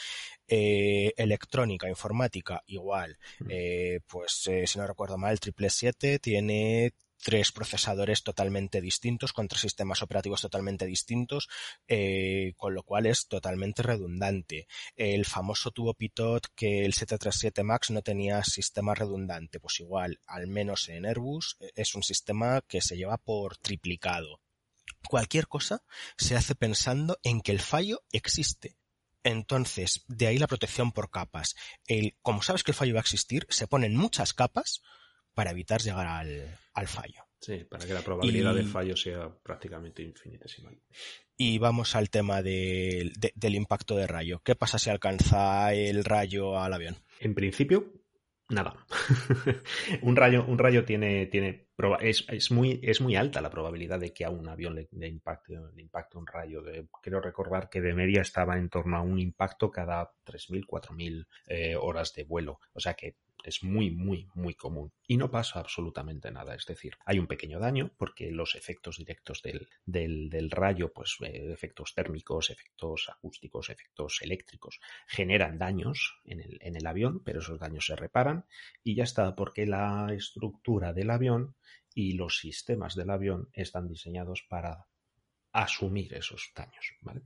eh, 0.47 1.11
electrónica, 1.17 1.89
informática, 1.89 2.63
igual, 2.67 3.17
eh, 3.49 3.99
pues 4.07 4.47
eh, 4.47 4.65
si 4.67 4.79
no 4.79 4.87
recuerdo 4.87 5.17
mal, 5.17 5.33
el 5.33 5.39
triple 5.39 5.69
7 5.69 6.19
tiene 6.19 6.93
tres 7.23 7.51
procesadores 7.51 8.23
totalmente 8.23 8.81
distintos 8.81 9.33
con 9.33 9.47
tres 9.47 9.61
sistemas 9.61 10.01
operativos 10.01 10.41
totalmente 10.41 10.85
distintos, 10.85 11.47
eh, 11.87 12.53
con 12.57 12.73
lo 12.73 12.83
cual 12.83 13.05
es 13.05 13.27
totalmente 13.27 13.83
redundante. 13.83 14.67
El 14.95 15.25
famoso 15.25 15.71
tubo 15.71 15.93
Pitot 15.93 16.47
que 16.55 16.85
el 16.85 16.93
737 16.93 17.63
MAX 17.63 17.91
no 17.91 18.01
tenía 18.01 18.43
sistema 18.43 18.95
redundante, 18.95 19.59
pues 19.59 19.79
igual, 19.79 20.19
al 20.25 20.47
menos 20.47 20.89
en 20.89 21.05
Airbus, 21.05 21.57
eh, 21.59 21.71
es 21.75 21.95
un 21.95 22.03
sistema 22.03 22.61
que 22.67 22.81
se 22.81 22.97
lleva 22.97 23.17
por 23.17 23.57
triplicado. 23.57 24.41
Cualquier 25.07 25.47
cosa 25.47 25.83
se 26.17 26.35
hace 26.35 26.55
pensando 26.55 27.17
en 27.23 27.41
que 27.41 27.51
el 27.51 27.59
fallo 27.59 28.03
existe. 28.11 28.77
Entonces, 29.23 30.03
de 30.07 30.27
ahí 30.27 30.37
la 30.37 30.47
protección 30.47 30.91
por 30.91 31.09
capas. 31.09 31.55
El, 31.87 32.15
como 32.21 32.43
sabes 32.43 32.63
que 32.63 32.71
el 32.71 32.75
fallo 32.75 32.93
va 32.93 32.99
a 32.99 33.01
existir, 33.01 33.47
se 33.49 33.67
ponen 33.67 33.95
muchas 33.95 34.33
capas 34.33 34.81
para 35.35 35.51
evitar 35.51 35.81
llegar 35.81 36.07
al, 36.07 36.87
fallo. 36.87 37.23
Sí, 37.39 37.63
para 37.69 37.85
que 37.85 37.93
la 37.93 38.01
probabilidad 38.01 38.55
de 38.55 38.63
fallo 38.63 38.95
sea 38.95 39.29
prácticamente 39.29 40.01
infinitesimal. 40.01 40.81
Y 41.37 41.59
vamos 41.59 41.95
al 41.95 42.09
tema 42.09 42.41
del 42.41 43.11
impacto 43.43 43.95
de 43.95 44.07
rayo. 44.07 44.41
¿Qué 44.43 44.55
pasa 44.55 44.79
si 44.79 44.89
alcanza 44.89 45.73
el 45.73 46.03
rayo 46.03 46.57
al 46.57 46.73
avión? 46.73 46.95
En 47.19 47.35
principio, 47.35 47.93
nada. 48.49 48.85
un 50.01 50.15
rayo, 50.15 50.45
un 50.47 50.57
rayo 50.57 50.85
tiene, 50.85 51.27
tiene 51.27 51.65
es, 51.99 52.51
muy, 52.51 52.79
es 52.83 53.01
muy 53.01 53.15
alta 53.15 53.41
la 53.41 53.49
probabilidad 53.49 53.99
de 53.99 54.13
que 54.13 54.23
a 54.23 54.29
un 54.29 54.47
avión 54.47 54.75
le, 54.75 55.07
impacte, 55.07 55.57
un 55.57 56.27
rayo. 56.27 56.63
Quiero 57.01 57.19
recordar 57.19 57.69
que 57.69 57.81
de 57.81 57.93
media 57.93 58.21
estaba 58.21 58.57
en 58.57 58.69
torno 58.69 58.97
a 58.97 59.01
un 59.01 59.19
impacto 59.19 59.69
cada 59.69 60.13
3.000, 60.25 60.65
4.000 60.65 61.27
eh, 61.47 61.75
horas 61.75 62.13
de 62.13 62.23
vuelo. 62.23 62.59
O 62.73 62.79
sea 62.79 62.93
que 62.93 63.17
es 63.49 63.63
muy, 63.63 63.91
muy, 63.91 64.27
muy 64.33 64.53
común 64.53 64.91
y 65.07 65.17
no 65.17 65.29
pasa 65.29 65.59
absolutamente 65.59 66.31
nada. 66.31 66.55
Es 66.55 66.65
decir, 66.65 66.97
hay 67.05 67.19
un 67.19 67.27
pequeño 67.27 67.59
daño 67.59 67.91
porque 67.97 68.31
los 68.31 68.55
efectos 68.55 68.97
directos 68.97 69.41
del, 69.41 69.67
del, 69.85 70.51
rayo, 70.51 70.91
pues 70.93 71.17
eh, 71.21 71.51
efectos 71.51 71.93
térmicos, 71.93 72.49
efectos 72.49 73.09
acústicos, 73.09 73.69
efectos 73.69 74.21
eléctricos, 74.21 74.79
generan 75.07 75.57
daños 75.57 76.19
en 76.25 76.41
el, 76.41 76.57
en 76.61 76.75
el 76.75 76.87
avión, 76.87 77.21
pero 77.23 77.39
esos 77.39 77.59
daños 77.59 77.85
se 77.85 77.95
reparan 77.95 78.45
y 78.83 78.95
ya 78.95 79.03
está, 79.03 79.35
porque 79.35 79.65
la 79.65 80.07
estructura 80.13 80.93
del 80.93 81.09
avión 81.09 81.55
y 81.93 82.13
los 82.13 82.39
sistemas 82.39 82.95
del 82.95 83.09
avión 83.09 83.49
están 83.53 83.87
diseñados 83.87 84.43
para 84.47 84.87
asumir 85.53 86.13
esos 86.13 86.51
daños. 86.53 86.93
¿vale? 87.01 87.21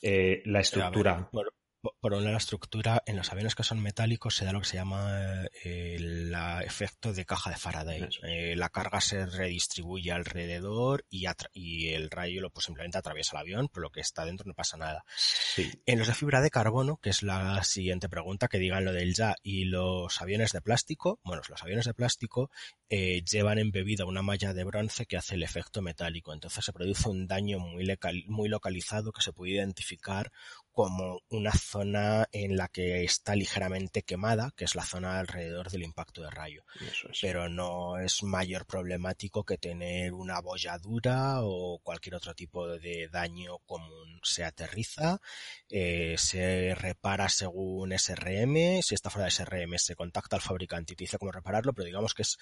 Eh, 0.00 0.42
la 0.46 0.60
estructura 0.60 1.28
por 1.30 1.52
una 2.00 2.32
la 2.32 2.36
estructura, 2.36 3.02
en 3.06 3.16
los 3.16 3.30
aviones 3.32 3.54
que 3.54 3.62
son 3.62 3.80
metálicos 3.80 4.34
se 4.34 4.44
da 4.44 4.52
lo 4.52 4.60
que 4.60 4.66
se 4.66 4.76
llama 4.76 5.44
eh, 5.64 5.96
el 5.96 6.34
efecto 6.64 7.12
de 7.12 7.24
caja 7.24 7.50
de 7.50 7.56
Faraday. 7.56 8.08
Eh, 8.22 8.56
la 8.56 8.68
carga 8.68 9.00
se 9.00 9.26
redistribuye 9.26 10.10
alrededor 10.10 11.04
y, 11.08 11.26
y 11.52 11.88
el 11.90 12.10
rayo 12.10 12.40
lo, 12.40 12.50
pues, 12.50 12.66
simplemente 12.66 12.98
atraviesa 12.98 13.36
el 13.36 13.42
avión, 13.42 13.68
por 13.68 13.82
lo 13.82 13.90
que 13.90 14.00
está 14.00 14.24
dentro 14.24 14.46
no 14.46 14.54
pasa 14.54 14.76
nada. 14.76 15.04
En 15.86 15.98
los 15.98 16.08
de 16.08 16.14
fibra 16.14 16.40
de 16.40 16.50
carbono, 16.50 16.98
que 16.98 17.10
es 17.10 17.22
la 17.22 17.62
siguiente 17.62 18.08
pregunta, 18.08 18.48
que 18.48 18.58
digan 18.58 18.84
lo 18.84 18.92
del 18.92 19.14
ya, 19.14 19.36
y 19.42 19.64
los 19.64 20.20
aviones 20.20 20.52
de 20.52 20.60
plástico, 20.60 21.20
bueno, 21.22 21.42
los 21.48 21.62
aviones 21.62 21.86
de 21.86 21.94
plástico 21.94 22.50
eh, 22.90 23.22
llevan 23.22 23.58
embebida 23.58 24.04
una 24.04 24.22
malla 24.22 24.52
de 24.52 24.64
bronce 24.64 25.06
que 25.06 25.16
hace 25.16 25.34
el 25.34 25.42
efecto 25.42 25.82
metálico. 25.82 26.32
Entonces 26.32 26.64
se 26.64 26.72
produce 26.72 27.08
un 27.08 27.26
daño 27.26 27.58
muy, 27.58 27.86
muy 28.26 28.48
localizado 28.48 29.12
que 29.12 29.22
se 29.22 29.32
puede 29.32 29.52
identificar 29.52 30.32
como 30.78 31.22
una 31.30 31.50
zona 31.50 32.28
en 32.30 32.56
la 32.56 32.68
que 32.68 33.02
está 33.02 33.34
ligeramente 33.34 34.04
quemada, 34.04 34.52
que 34.56 34.64
es 34.64 34.76
la 34.76 34.84
zona 34.84 35.18
alrededor 35.18 35.72
del 35.72 35.82
impacto 35.82 36.22
de 36.22 36.30
rayo. 36.30 36.62
Pero 37.20 37.48
no 37.48 37.98
es 37.98 38.22
mayor 38.22 38.64
problemático 38.64 39.42
que 39.42 39.58
tener 39.58 40.12
una 40.12 40.40
bolladura 40.40 41.40
o 41.42 41.80
cualquier 41.82 42.14
otro 42.14 42.32
tipo 42.32 42.68
de 42.68 43.08
daño 43.08 43.58
común. 43.66 44.20
Se 44.22 44.44
aterriza, 44.44 45.20
eh, 45.68 46.14
se 46.16 46.76
repara 46.76 47.28
según 47.28 47.90
SRM, 47.90 48.80
si 48.80 48.94
está 48.94 49.10
fuera 49.10 49.24
de 49.24 49.32
SRM 49.32 49.76
se 49.78 49.96
contacta 49.96 50.36
al 50.36 50.42
fabricante 50.42 50.92
y 50.92 50.96
te 50.96 51.02
dice 51.02 51.18
cómo 51.18 51.32
repararlo, 51.32 51.72
pero 51.72 51.86
digamos 51.86 52.14
que 52.14 52.22
es 52.22 52.38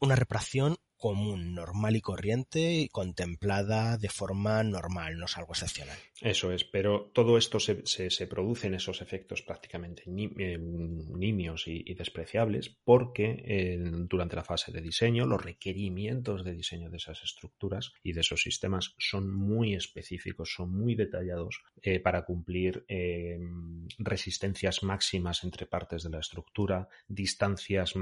una 0.00 0.16
reparación 0.16 0.78
común, 1.02 1.52
normal 1.52 1.96
y 1.96 2.00
corriente 2.00 2.74
y 2.74 2.88
contemplada 2.88 3.98
de 3.98 4.08
forma 4.08 4.62
normal, 4.62 5.18
no 5.18 5.26
es 5.26 5.36
algo 5.36 5.52
excepcional. 5.52 5.98
Eso 6.20 6.52
es, 6.52 6.62
pero 6.62 7.10
todo 7.12 7.36
esto 7.36 7.58
se, 7.58 7.82
se, 7.84 8.26
produce 8.28 8.68
en 8.68 8.74
esos 8.74 9.02
efectos 9.02 9.42
prácticamente 9.42 10.04
eh, 10.06 10.58
nimios 10.58 11.66
y, 11.66 11.92
despreciables 11.94 12.68
porque 12.84 13.42
eh, 13.44 13.78
durante 14.08 14.36
la 14.36 14.44
fase 14.44 14.70
de 14.70 14.80
diseño 14.80 15.26
los 15.26 15.42
requerimientos 15.42 16.44
de 16.44 16.54
diseño 16.54 16.88
de 16.88 16.98
esas 16.98 17.20
estructuras 17.24 17.92
y 18.04 18.12
de 18.12 18.20
esos 18.20 18.40
sistemas 18.40 18.94
son 18.98 19.34
muy 19.34 19.74
específicos, 19.74 20.54
son 20.54 20.70
muy 20.70 20.94
detallados 20.94 21.64
eh, 21.82 21.98
para 21.98 22.24
cumplir 22.24 22.86
resistencias 23.98 24.84
máximas 24.84 25.42
entre 25.42 25.66
partes 25.66 26.04
de 26.04 26.10
la 26.10 26.20
estructura, 26.20 26.88
distancias 27.08 27.94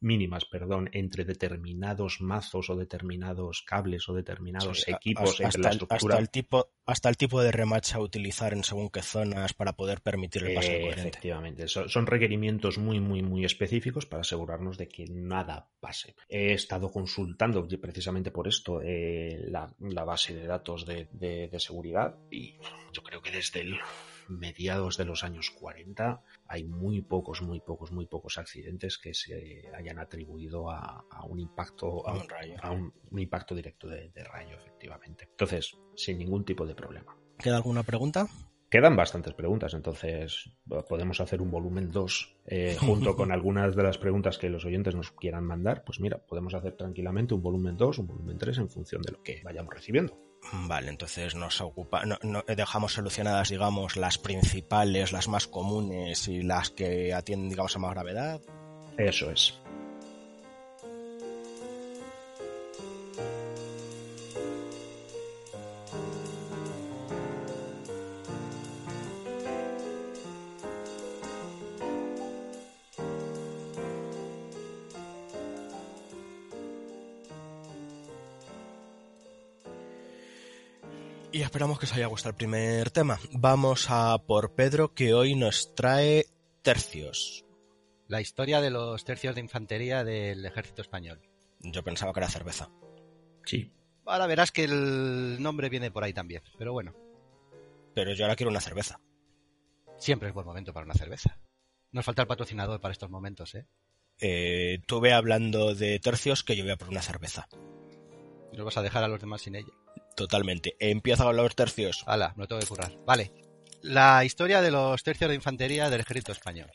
mínimas 0.00 0.46
perdón, 0.46 0.88
entre 0.92 1.26
determinados 1.26 2.13
mazos 2.20 2.70
o 2.70 2.76
determinados 2.76 3.62
cables 3.62 4.08
o 4.08 4.14
determinados 4.14 4.86
equipos 4.88 5.40
hasta, 5.40 5.58
la 5.58 5.70
estructura. 5.70 6.14
Hasta 6.14 6.18
el, 6.18 6.30
tipo, 6.30 6.68
hasta 6.86 7.08
el 7.08 7.16
tipo 7.16 7.42
de 7.42 7.52
remache 7.52 7.96
a 7.96 8.00
utilizar 8.00 8.52
en 8.52 8.64
según 8.64 8.90
qué 8.90 9.02
zonas 9.02 9.54
para 9.54 9.74
poder 9.74 10.00
permitir 10.00 10.44
el 10.44 10.54
paso 10.54 10.70
de 10.70 10.80
corriente. 10.80 11.08
Efectivamente, 11.08 11.68
son, 11.68 12.06
requerimientos 12.06 12.78
muy, 12.78 13.00
muy, 13.00 13.22
muy 13.22 13.44
específicos 13.44 14.06
para 14.06 14.22
asegurarnos 14.22 14.78
de 14.78 14.88
que 14.88 15.06
nada 15.06 15.68
pase. 15.80 16.14
He 16.28 16.52
estado 16.52 16.90
consultando 16.90 17.66
precisamente 17.80 18.30
por 18.30 18.48
esto 18.48 18.80
eh, 18.82 19.46
la, 19.48 20.04
base 20.04 20.34
de 20.34 20.46
datos 20.46 20.84
de, 20.86 21.08
de 21.12 21.60
seguridad 21.60 22.16
y 22.30 22.58
yo 22.92 23.02
creo 23.02 23.22
que 23.22 23.30
desde 23.30 23.60
el 23.60 23.78
mediados 24.28 24.96
de 24.96 25.04
los 25.04 25.24
años 25.24 25.50
40 25.50 26.22
hay 26.46 26.64
muy 26.64 27.02
pocos, 27.02 27.42
muy 27.42 27.60
pocos, 27.60 27.92
muy 27.92 28.06
pocos 28.06 28.38
accidentes 28.38 28.98
que 28.98 29.14
se 29.14 29.70
hayan 29.76 29.98
atribuido 29.98 30.70
a, 30.70 31.04
un 31.28 31.40
impacto, 31.40 32.06
a 32.06 32.14
un, 32.14 32.28
rayo. 32.28 32.54
A 32.62 32.70
un, 32.70 32.92
impacto 33.16 33.54
directo 33.54 33.88
de, 33.88 34.10
rayo, 34.24 34.56
efectivamente. 34.56 35.28
Entonces, 35.30 35.76
sin 35.96 36.18
ningún 36.18 36.44
tipo 36.44 36.66
de 36.66 36.74
problema. 36.74 37.16
¿Queda 37.38 37.56
alguna 37.56 37.82
pregunta? 37.82 38.26
Quedan 38.70 38.96
bastantes 38.96 39.34
preguntas, 39.34 39.72
entonces 39.74 40.50
podemos 40.88 41.20
hacer 41.20 41.40
un 41.40 41.50
volumen 41.50 41.92
2 41.92 42.36
eh, 42.46 42.76
junto 42.80 43.14
con 43.14 43.30
algunas 43.32 43.76
de 43.76 43.82
las 43.84 43.98
preguntas 43.98 44.36
que 44.36 44.50
los 44.50 44.64
oyentes 44.64 44.96
nos 44.96 45.12
quieran 45.12 45.44
mandar. 45.44 45.84
Pues 45.84 46.00
mira, 46.00 46.18
podemos 46.18 46.54
hacer 46.54 46.76
tranquilamente 46.76 47.34
un 47.34 47.42
volumen 47.42 47.76
2, 47.76 47.98
un 48.00 48.06
volumen 48.08 48.36
3 48.36 48.58
en 48.58 48.68
función 48.68 49.02
de 49.02 49.12
lo 49.12 49.22
que 49.22 49.40
vayamos 49.44 49.72
recibiendo. 49.72 50.18
Vale, 50.52 50.90
entonces 50.90 51.34
nos 51.34 51.60
ocupa, 51.60 52.04
no, 52.04 52.44
dejamos 52.46 52.92
solucionadas, 52.92 53.48
digamos, 53.48 53.96
las 53.96 54.18
principales, 54.18 55.12
las 55.12 55.28
más 55.28 55.46
comunes 55.46 56.28
y 56.28 56.42
las 56.42 56.70
que 56.70 57.12
atienden, 57.14 57.48
digamos, 57.48 57.74
a 57.76 57.78
más 57.78 57.92
gravedad. 57.92 58.40
Eso 58.96 59.30
es. 59.30 59.58
Esperamos 81.54 81.78
que 81.78 81.86
os 81.86 81.92
haya 81.92 82.08
gustado 82.08 82.30
el 82.30 82.36
primer 82.36 82.90
tema. 82.90 83.16
Vamos 83.30 83.86
a 83.88 84.18
por 84.26 84.56
Pedro, 84.56 84.92
que 84.92 85.14
hoy 85.14 85.36
nos 85.36 85.72
trae 85.76 86.26
tercios. 86.62 87.44
La 88.08 88.20
historia 88.20 88.60
de 88.60 88.70
los 88.70 89.04
tercios 89.04 89.36
de 89.36 89.40
infantería 89.40 90.02
del 90.02 90.44
ejército 90.44 90.82
español. 90.82 91.20
Yo 91.60 91.84
pensaba 91.84 92.12
que 92.12 92.18
era 92.18 92.28
cerveza. 92.28 92.70
Sí. 93.44 93.70
Ahora 94.04 94.26
verás 94.26 94.50
que 94.50 94.64
el 94.64 95.40
nombre 95.40 95.68
viene 95.68 95.92
por 95.92 96.02
ahí 96.02 96.12
también, 96.12 96.42
pero 96.58 96.72
bueno. 96.72 96.92
Pero 97.94 98.12
yo 98.14 98.24
ahora 98.24 98.34
quiero 98.34 98.50
una 98.50 98.60
cerveza. 98.60 98.98
Siempre 99.96 100.30
es 100.30 100.34
buen 100.34 100.46
momento 100.46 100.72
para 100.72 100.86
una 100.86 100.94
cerveza. 100.94 101.38
Nos 101.92 102.04
falta 102.04 102.22
el 102.22 102.28
patrocinador 102.28 102.80
para 102.80 102.90
estos 102.90 103.10
momentos, 103.10 103.54
¿eh? 103.54 103.68
eh 104.18 104.80
tú 104.88 104.98
ve 104.98 105.12
hablando 105.12 105.76
de 105.76 106.00
tercios 106.00 106.42
que 106.42 106.56
yo 106.56 106.64
voy 106.64 106.72
a 106.72 106.76
por 106.76 106.88
una 106.88 107.00
cerveza. 107.00 107.46
¿Y 108.52 108.56
nos 108.56 108.64
vas 108.64 108.76
a 108.76 108.82
dejar 108.82 109.04
a 109.04 109.08
los 109.08 109.20
demás 109.20 109.42
sin 109.42 109.54
ella? 109.54 109.83
Totalmente. 110.16 110.76
Empieza 110.78 111.24
con 111.24 111.36
los 111.36 111.54
tercios. 111.56 112.04
Hala, 112.06 112.32
me 112.36 112.42
lo 112.44 112.48
tengo 112.48 112.60
que 112.60 112.66
currar. 112.68 112.92
Vale. 113.04 113.32
La 113.82 114.24
historia 114.24 114.62
de 114.62 114.70
los 114.70 115.02
tercios 115.02 115.28
de 115.28 115.34
infantería 115.36 115.90
del 115.90 116.00
ejército 116.00 116.32
español. 116.32 116.70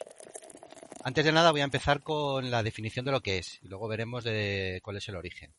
Antes 1.04 1.24
de 1.26 1.32
nada 1.32 1.52
voy 1.52 1.62
a 1.62 1.66
empezar 1.66 2.04
con 2.04 2.52
la 2.52 2.62
definición 2.62 3.06
de 3.06 3.12
lo 3.12 3.22
que 3.22 3.38
es 3.38 3.60
y 3.64 3.68
luego 3.68 3.88
veremos 3.88 4.24
de 4.24 4.80
cuál 4.84 4.98
es 4.98 5.08
el 5.08 5.16
origen. 5.16 5.56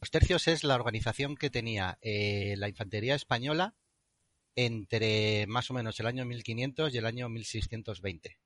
Los 0.00 0.10
tercios 0.10 0.46
es 0.48 0.64
la 0.64 0.74
organización 0.74 1.36
que 1.36 1.50
tenía 1.50 1.98
eh, 2.02 2.54
la 2.58 2.68
infantería 2.68 3.14
española 3.14 3.74
entre 4.54 5.46
más 5.46 5.70
o 5.70 5.74
menos 5.74 5.98
el 6.00 6.06
año 6.06 6.24
1500 6.24 6.92
y 6.94 6.98
el 6.98 7.06
año 7.06 7.28
1620. 7.28 8.38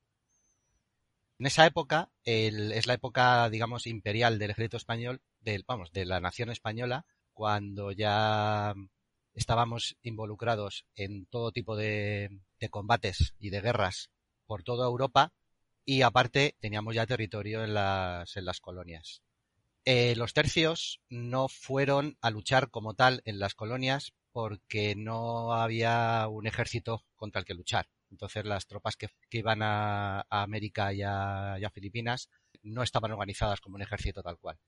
En 1.41 1.47
esa 1.47 1.67
época 1.67 2.11
el- 2.23 2.73
es 2.73 2.87
la 2.87 2.95
época, 2.95 3.51
digamos, 3.51 3.87
imperial 3.87 4.39
del 4.39 4.51
ejército 4.53 4.77
español, 4.77 5.21
del, 5.41 5.65
vamos, 5.67 5.93
de 5.93 6.05
la 6.05 6.21
nación 6.21 6.51
española, 6.51 7.07
cuando 7.35 7.93
ya 7.93 8.75
estábamos 9.35 9.97
involucrados 10.03 10.87
en 10.95 11.27
todo 11.27 11.53
tipo 11.53 11.77
de, 11.77 12.31
combates 12.71 13.35
y 13.39 13.51
de 13.51 13.61
guerras 13.61 14.11
por 14.47 14.63
toda 14.63 14.87
Europa 14.87 15.35
y 15.85 16.01
aparte 16.01 16.57
teníamos 16.61 16.95
ya 16.95 17.07
territorio 17.07 17.63
en 17.63 17.75
las, 17.75 18.37
en 18.37 18.47
las 18.47 18.61
colonias. 18.61 19.23
Eh, 19.85 20.17
los 20.17 20.33
tercios 20.33 21.03
no 21.11 21.49
fueron 21.49 22.17
a 22.23 22.31
luchar 22.31 22.71
como 22.71 22.95
tal 22.95 23.21
en 23.27 23.39
las 23.39 23.55
colonias 23.55 24.15
porque 24.33 24.95
no 24.97 25.53
había 25.53 26.27
un 26.29 26.47
ejército 26.47 27.05
contra 27.17 27.41
el 27.41 27.45
que 27.45 27.53
luchar. 27.53 27.89
Entonces 28.11 28.47
las 28.47 28.67
tropas 28.67 28.97
que, 28.97 29.09
iban 29.31 29.61
a, 29.63 30.25
América 30.31 30.95
y 30.95 31.03
a 31.03 31.71
Filipinas 31.75 32.31
no 32.63 32.83
estaban 32.83 33.13
organizadas 33.13 33.61
como 33.61 33.77
un 33.77 33.83
ejército 33.83 34.23
tal 34.23 34.39
cual. 34.39 34.59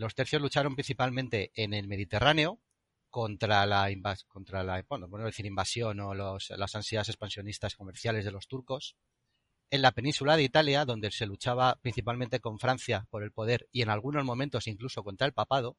Los 0.00 0.14
tercios 0.14 0.40
lucharon 0.40 0.74
principalmente 0.74 1.52
en 1.54 1.74
el 1.74 1.86
Mediterráneo 1.86 2.58
contra 3.10 3.66
la, 3.66 3.94
bueno, 4.88 5.30
invasión 5.44 6.00
o 6.00 6.14
las 6.14 6.74
ansias 6.74 7.10
expansionistas 7.10 7.74
comerciales 7.74 8.24
de 8.24 8.30
los 8.30 8.48
turcos. 8.48 8.96
En 9.68 9.82
la 9.82 9.92
península 9.92 10.38
de 10.38 10.44
Italia, 10.44 10.86
donde 10.86 11.10
se 11.10 11.26
luchaba 11.26 11.78
principalmente 11.82 12.40
con 12.40 12.58
Francia 12.58 13.06
por 13.10 13.22
el 13.22 13.30
poder 13.30 13.68
y 13.72 13.82
en 13.82 13.90
algunos 13.90 14.24
momentos 14.24 14.68
incluso 14.68 15.04
contra 15.04 15.26
el 15.26 15.34
papado, 15.34 15.76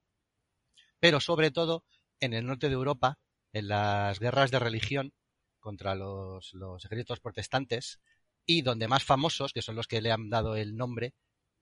pero 1.00 1.20
sobre 1.20 1.50
todo 1.50 1.84
en 2.20 2.36
el 2.36 2.46
norte 2.46 2.68
de 2.68 2.76
Europa, 2.76 3.18
en 3.54 3.70
las 3.70 4.20
guerras 4.20 4.52
de 4.52 4.60
religión 4.60 5.14
contra 5.60 5.96
los, 5.96 6.54
los 6.54 6.86
ejércitos 6.86 7.22
protestantes 7.22 8.00
y 8.46 8.62
donde 8.62 8.88
más 8.88 9.04
famosos, 9.04 9.52
que 9.52 9.64
son 9.64 9.76
los 9.76 9.88
que 9.88 10.00
le 10.00 10.12
han 10.12 10.30
dado 10.30 10.56
el 10.56 10.76
nombre, 10.76 11.16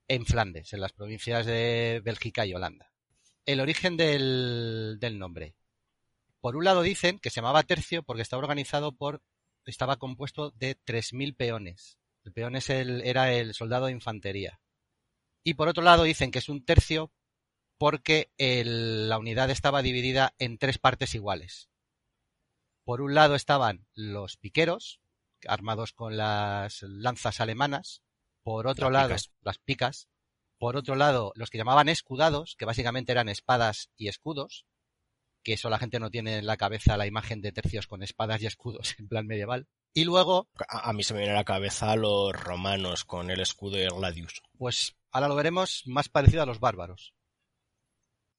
en 0.09 0.25
Flandes, 0.25 0.73
en 0.73 0.81
las 0.81 0.91
provincias 0.91 1.45
de 1.45 2.01
Bélgica 2.03 2.45
y 2.45 2.53
Holanda. 2.53 2.91
El 3.45 3.61
origen 3.61 3.95
del, 3.95 4.97
del 4.99 5.17
nombre. 5.17 5.55
Por 6.41 6.57
un 6.57 6.65
lado 6.65 6.81
dicen 6.81 7.19
que 7.19 7.29
se 7.29 7.37
llamaba 7.37 7.63
tercio 7.63 8.03
porque 8.03 8.21
estaba 8.21 8.41
organizado 8.41 8.91
por, 8.91 9.21
estaba 9.65 9.97
compuesto 9.97 10.51
de 10.51 10.77
3.000 10.77 11.35
peones. 11.37 11.99
El 12.25 12.33
peón 12.33 12.55
es 12.55 12.69
el, 12.69 13.01
era 13.01 13.31
el 13.31 13.53
soldado 13.53 13.85
de 13.85 13.93
infantería. 13.93 14.59
Y 15.43 15.53
por 15.53 15.67
otro 15.67 15.83
lado 15.83 16.03
dicen 16.03 16.31
que 16.31 16.39
es 16.39 16.49
un 16.49 16.65
tercio 16.65 17.11
porque 17.77 18.31
la 18.37 19.17
unidad 19.17 19.49
estaba 19.49 19.81
dividida 19.81 20.35
en 20.37 20.57
tres 20.57 20.77
partes 20.77 21.15
iguales. 21.15 21.69
Por 22.83 23.01
un 23.01 23.13
lado 23.13 23.35
estaban 23.35 23.87
los 23.93 24.35
piqueros, 24.35 24.99
armados 25.47 25.93
con 25.93 26.17
las 26.17 26.81
lanzas 26.81 27.39
alemanas. 27.39 28.03
Por 28.49 28.65
otro 28.65 28.89
Las 28.89 28.93
lado, 28.93 29.09
picas. 29.09 29.31
las 29.41 29.57
picas. 29.59 30.09
Por 30.57 30.75
otro 30.75 30.95
lado, 30.95 31.31
los 31.35 31.51
que 31.51 31.59
llamaban 31.59 31.87
escudados, 31.87 32.55
que 32.57 32.65
básicamente 32.65 33.11
eran 33.11 33.29
espadas 33.29 33.91
y 33.95 34.07
escudos, 34.07 34.65
que 35.43 35.53
eso 35.53 35.69
la 35.69 35.77
gente 35.77 35.99
no 35.99 36.09
tiene 36.09 36.39
en 36.39 36.47
la 36.47 36.57
cabeza 36.57 36.97
la 36.97 37.05
imagen 37.05 37.41
de 37.41 37.51
tercios 37.51 37.85
con 37.85 38.01
espadas 38.01 38.41
y 38.41 38.47
escudos 38.47 38.95
en 38.99 39.07
plan 39.07 39.27
medieval. 39.27 39.67
Y 39.93 40.03
luego, 40.03 40.49
A, 40.67 40.89
a 40.89 40.93
mí 40.93 41.03
se 41.03 41.13
me 41.13 41.19
viene 41.19 41.33
a 41.33 41.37
la 41.37 41.43
cabeza 41.43 41.95
los 41.95 42.33
romanos 42.33 43.05
con 43.05 43.29
el 43.29 43.39
escudo 43.39 43.75
de 43.77 43.87
Gladius. 43.87 44.41
pues 44.57 44.95
ahora 45.11 45.27
lo 45.27 45.35
veremos 45.35 45.83
más 45.85 46.09
parecido 46.09 46.41
a 46.41 46.45
los 46.47 46.59
bárbaros. 46.59 47.13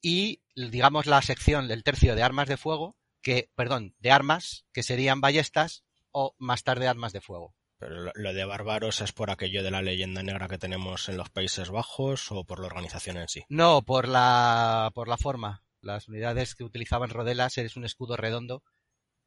Y 0.02 0.42
digamos 0.56 1.06
la 1.06 1.22
sección 1.22 1.68
del 1.68 1.84
tercio 1.84 2.16
de 2.16 2.22
armas 2.24 2.48
de 2.48 2.56
fuego, 2.56 2.96
que, 3.22 3.48
perdón, 3.54 3.94
de 4.00 4.10
armas, 4.10 4.64
que 4.72 4.82
serían 4.82 5.20
ballestas 5.20 5.84
o 6.10 6.34
más 6.38 6.64
tarde 6.64 6.88
armas 6.88 7.12
de 7.12 7.20
fuego. 7.20 7.54
Pero 7.80 8.12
lo, 8.14 8.34
de 8.34 8.44
bárbaros 8.44 9.00
es 9.00 9.10
por 9.12 9.30
aquello 9.30 9.62
de 9.62 9.70
la 9.70 9.80
leyenda 9.80 10.22
negra 10.22 10.48
que 10.48 10.58
tenemos 10.58 11.08
en 11.08 11.16
los 11.16 11.30
Países 11.30 11.70
Bajos 11.70 12.30
o 12.30 12.44
por 12.44 12.60
la 12.60 12.66
organización 12.66 13.16
en 13.16 13.26
sí. 13.26 13.42
No, 13.48 13.80
por 13.80 14.06
la, 14.06 14.92
por 14.94 15.08
la 15.08 15.16
forma. 15.16 15.62
Las 15.80 16.06
unidades 16.06 16.54
que 16.54 16.62
utilizaban 16.62 17.08
rodelas 17.08 17.56
es 17.56 17.76
un 17.76 17.86
escudo 17.86 18.18
redondo 18.18 18.62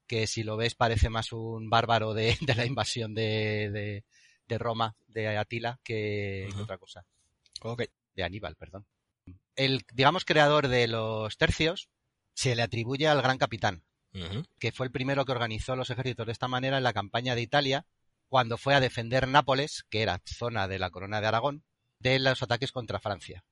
que 0.05 0.27
si 0.27 0.43
lo 0.43 0.55
ves 0.55 0.75
parece 0.75 1.09
más 1.09 1.31
un 1.31 1.71
bárbaro 1.71 2.13
de, 2.13 2.37
de 2.41 2.53
la 2.53 2.67
invasión 2.67 3.15
de, 3.15 3.71
de, 3.71 4.05
de 4.47 4.57
Roma, 4.59 4.95
de 5.07 5.35
Atila, 5.35 5.79
que, 5.83 6.47
otra 6.61 6.77
cosa. 6.77 7.05
De 8.15 8.23
Aníbal, 8.23 8.55
perdón. 8.55 8.85
El, 9.55 9.83
digamos, 9.93 10.25
creador 10.25 10.67
de 10.67 10.87
los 10.87 11.37
tercios 11.37 11.89
se 12.35 12.55
le 12.55 12.61
atribuye 12.61 13.07
al 13.07 13.23
gran 13.23 13.39
capitán, 13.39 13.83
que 14.59 14.71
fue 14.71 14.85
el 14.85 14.91
primero 14.91 15.25
que 15.25 15.31
organizó 15.31 15.75
los 15.75 15.89
ejércitos 15.89 16.27
de 16.27 16.33
esta 16.33 16.47
manera 16.47 16.77
en 16.77 16.83
la 16.83 16.93
campaña 16.93 17.33
de 17.33 17.41
Italia, 17.41 17.87
cuando 18.33 18.57
fue 18.57 18.73
a 18.73 18.79
defender 18.79 19.27
Nápoles, 19.27 19.85
que 19.91 20.01
era 20.01 20.19
zona 20.25 20.67
de 20.67 20.79
la 20.79 20.89
corona 20.89 21.21
de 21.21 21.27
Aragón, 21.27 21.63
de 21.99 22.17
los 22.17 22.41
ataques 22.41 22.71
contra 22.71 22.99
Francia. 22.99 23.45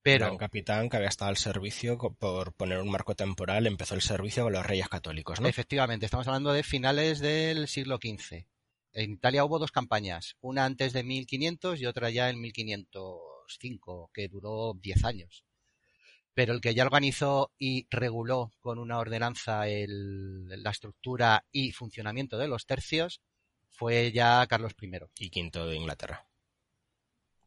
Pero, 0.00 0.24
Gran 0.24 0.38
capitán 0.38 0.88
que 0.88 0.96
había 0.96 1.10
estado 1.10 1.28
al 1.28 1.36
servicio, 1.36 1.98
por 1.98 2.54
poner 2.54 2.78
un 2.80 2.90
marco 2.90 3.14
temporal, 3.14 3.66
empezó 3.66 3.94
el 3.94 4.00
servicio 4.00 4.44
con 4.44 4.54
los 4.54 4.64
reyes 4.64 4.88
católicos, 4.88 5.42
¿no? 5.42 5.46
Efectivamente, 5.46 6.06
estamos 6.06 6.26
hablando 6.26 6.54
de 6.54 6.62
finales 6.62 7.18
del 7.18 7.68
siglo 7.68 7.98
XV. 8.02 8.46
En 8.94 9.10
Italia 9.12 9.44
hubo 9.44 9.58
dos 9.58 9.72
campañas, 9.72 10.36
una 10.40 10.64
antes 10.64 10.94
de 10.94 11.04
1500 11.04 11.78
y 11.78 11.84
otra 11.84 12.08
ya 12.08 12.30
en 12.30 12.40
1505, 12.40 14.10
que 14.14 14.28
duró 14.28 14.72
10 14.80 15.04
años. 15.04 15.44
Pero 16.32 16.54
el 16.54 16.62
que 16.62 16.74
ya 16.74 16.84
organizó 16.84 17.52
y 17.58 17.86
reguló 17.90 18.52
con 18.60 18.78
una 18.78 18.98
ordenanza 18.98 19.68
el- 19.68 20.48
la 20.62 20.70
estructura 20.70 21.44
y 21.52 21.72
funcionamiento 21.72 22.38
de 22.38 22.48
los 22.48 22.64
tercios 22.64 23.20
fue 23.74 24.12
ya 24.12 24.46
Carlos 24.46 24.72
I. 24.80 24.90
Y 25.18 25.30
quinto 25.30 25.66
de 25.66 25.76
Inglaterra. 25.76 26.26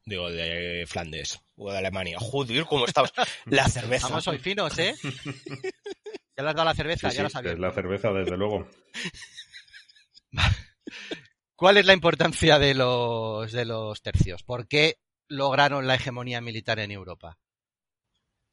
Digo, 0.06 0.30
de 0.30 0.86
Flandes 0.88 1.40
o 1.56 1.72
de 1.72 1.78
Alemania. 1.78 2.18
Joder, 2.20 2.66
¿cómo 2.66 2.86
estabas? 2.86 3.12
La 3.46 3.68
cerveza. 3.68 4.08
Vamos 4.08 4.28
hoy 4.28 4.38
finos, 4.38 4.78
¿eh? 4.80 4.96
Ya 6.38 6.44
le 6.44 6.50
has 6.50 6.56
dado 6.56 6.66
la 6.66 6.76
cerveza, 6.76 7.10
Sí, 7.10 7.16
ya 7.16 7.22
sí, 7.22 7.24
lo 7.24 7.30
sabía. 7.32 7.52
es 7.54 7.60
la 7.60 7.72
cerveza, 7.72 8.12
desde 8.12 8.38
luego. 8.38 8.68
¿Cuál 11.56 11.78
es 11.78 11.86
la 11.88 11.94
importancia 11.94 12.60
de 12.60 12.76
los, 12.76 13.52
de 13.52 13.66
los 13.66 14.04
tercios? 14.04 14.44
¿Por 14.44 14.68
qué 14.68 15.00
lograron 15.28 15.88
la 15.88 15.96
hegemonía 15.96 16.40
militar 16.40 16.78
en 16.78 16.92
Europa? 16.92 17.40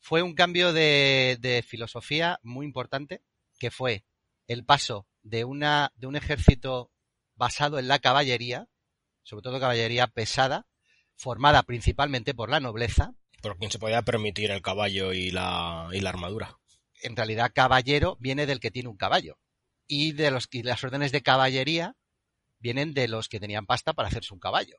Fue 0.01 0.23
un 0.23 0.35
cambio 0.35 0.73
de, 0.73 1.37
de 1.41 1.63
filosofía 1.63 2.41
muy 2.43 2.65
importante, 2.65 3.21
que 3.59 3.71
fue 3.71 4.07
el 4.49 4.65
paso 4.65 5.07
de, 5.23 5.45
una, 5.45 5.93
de 5.97 6.07
un 6.07 6.17
ejército 6.17 6.91
basado 7.37 7.79
en 7.79 7.89
la 7.89 7.99
caballería, 7.99 8.69
sobre 9.23 9.43
todo 9.43 9.61
caballería 9.61 10.07
pesada, 10.07 10.67
formada 11.17 11.63
principalmente 11.63 12.35
por 12.35 12.51
la 12.51 12.61
nobleza, 12.61 13.13
Por 13.43 13.57
quien 13.59 13.71
se 13.71 13.79
podía 13.79 14.03
permitir 14.03 14.51
el 14.51 14.63
caballo 14.63 15.13
y 15.13 15.31
la, 15.31 15.89
y 15.93 16.01
la 16.01 16.11
armadura. 16.11 16.59
en 17.03 17.17
realidad 17.17 17.53
caballero 17.55 18.17
viene 18.21 18.47
del 18.47 18.61
que 18.61 18.71
tiene 18.71 18.89
un 18.89 18.97
caballo. 18.97 19.39
Y 19.87 20.13
de 20.13 20.31
los 20.31 20.49
y 20.51 20.63
las 20.63 20.83
órdenes 20.83 21.13
de 21.13 21.23
caballería 21.23 21.95
vienen 22.59 22.95
de 22.95 23.07
los 23.09 23.29
que 23.29 23.39
tenían 23.41 23.67
pasta 23.67 23.93
para 23.93 24.09
hacerse 24.09 24.33
un 24.33 24.41
caballo. 24.41 24.77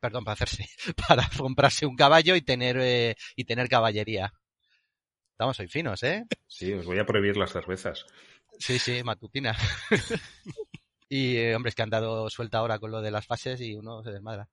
Perdón, 0.00 0.24
para 0.24 0.34
hacerse, 0.34 0.66
para 1.08 1.28
comprarse 1.36 1.86
un 1.86 1.96
caballo 1.96 2.34
y 2.36 2.42
tener 2.42 2.76
eh, 2.80 3.14
y 3.36 3.44
tener 3.44 3.68
caballería. 3.68 4.32
Estamos 5.32 5.58
hoy 5.60 5.68
finos, 5.68 6.02
¿eh? 6.02 6.24
Sí, 6.48 6.72
os 6.72 6.84
voy 6.86 6.98
a 6.98 7.06
prohibir 7.06 7.36
las 7.36 7.52
cervezas. 7.52 8.04
Sí, 8.58 8.78
sí, 8.80 9.04
matutina. 9.04 9.56
y 11.08 11.36
eh, 11.36 11.54
hombre, 11.54 11.70
es 11.70 11.74
que 11.74 11.82
han 11.82 11.90
dado 11.90 12.28
suelta 12.30 12.58
ahora 12.58 12.78
con 12.78 12.90
lo 12.90 13.00
de 13.00 13.10
las 13.10 13.26
fases 13.26 13.60
y 13.60 13.74
uno 13.74 14.02
se 14.02 14.12
desmadra. 14.12 14.48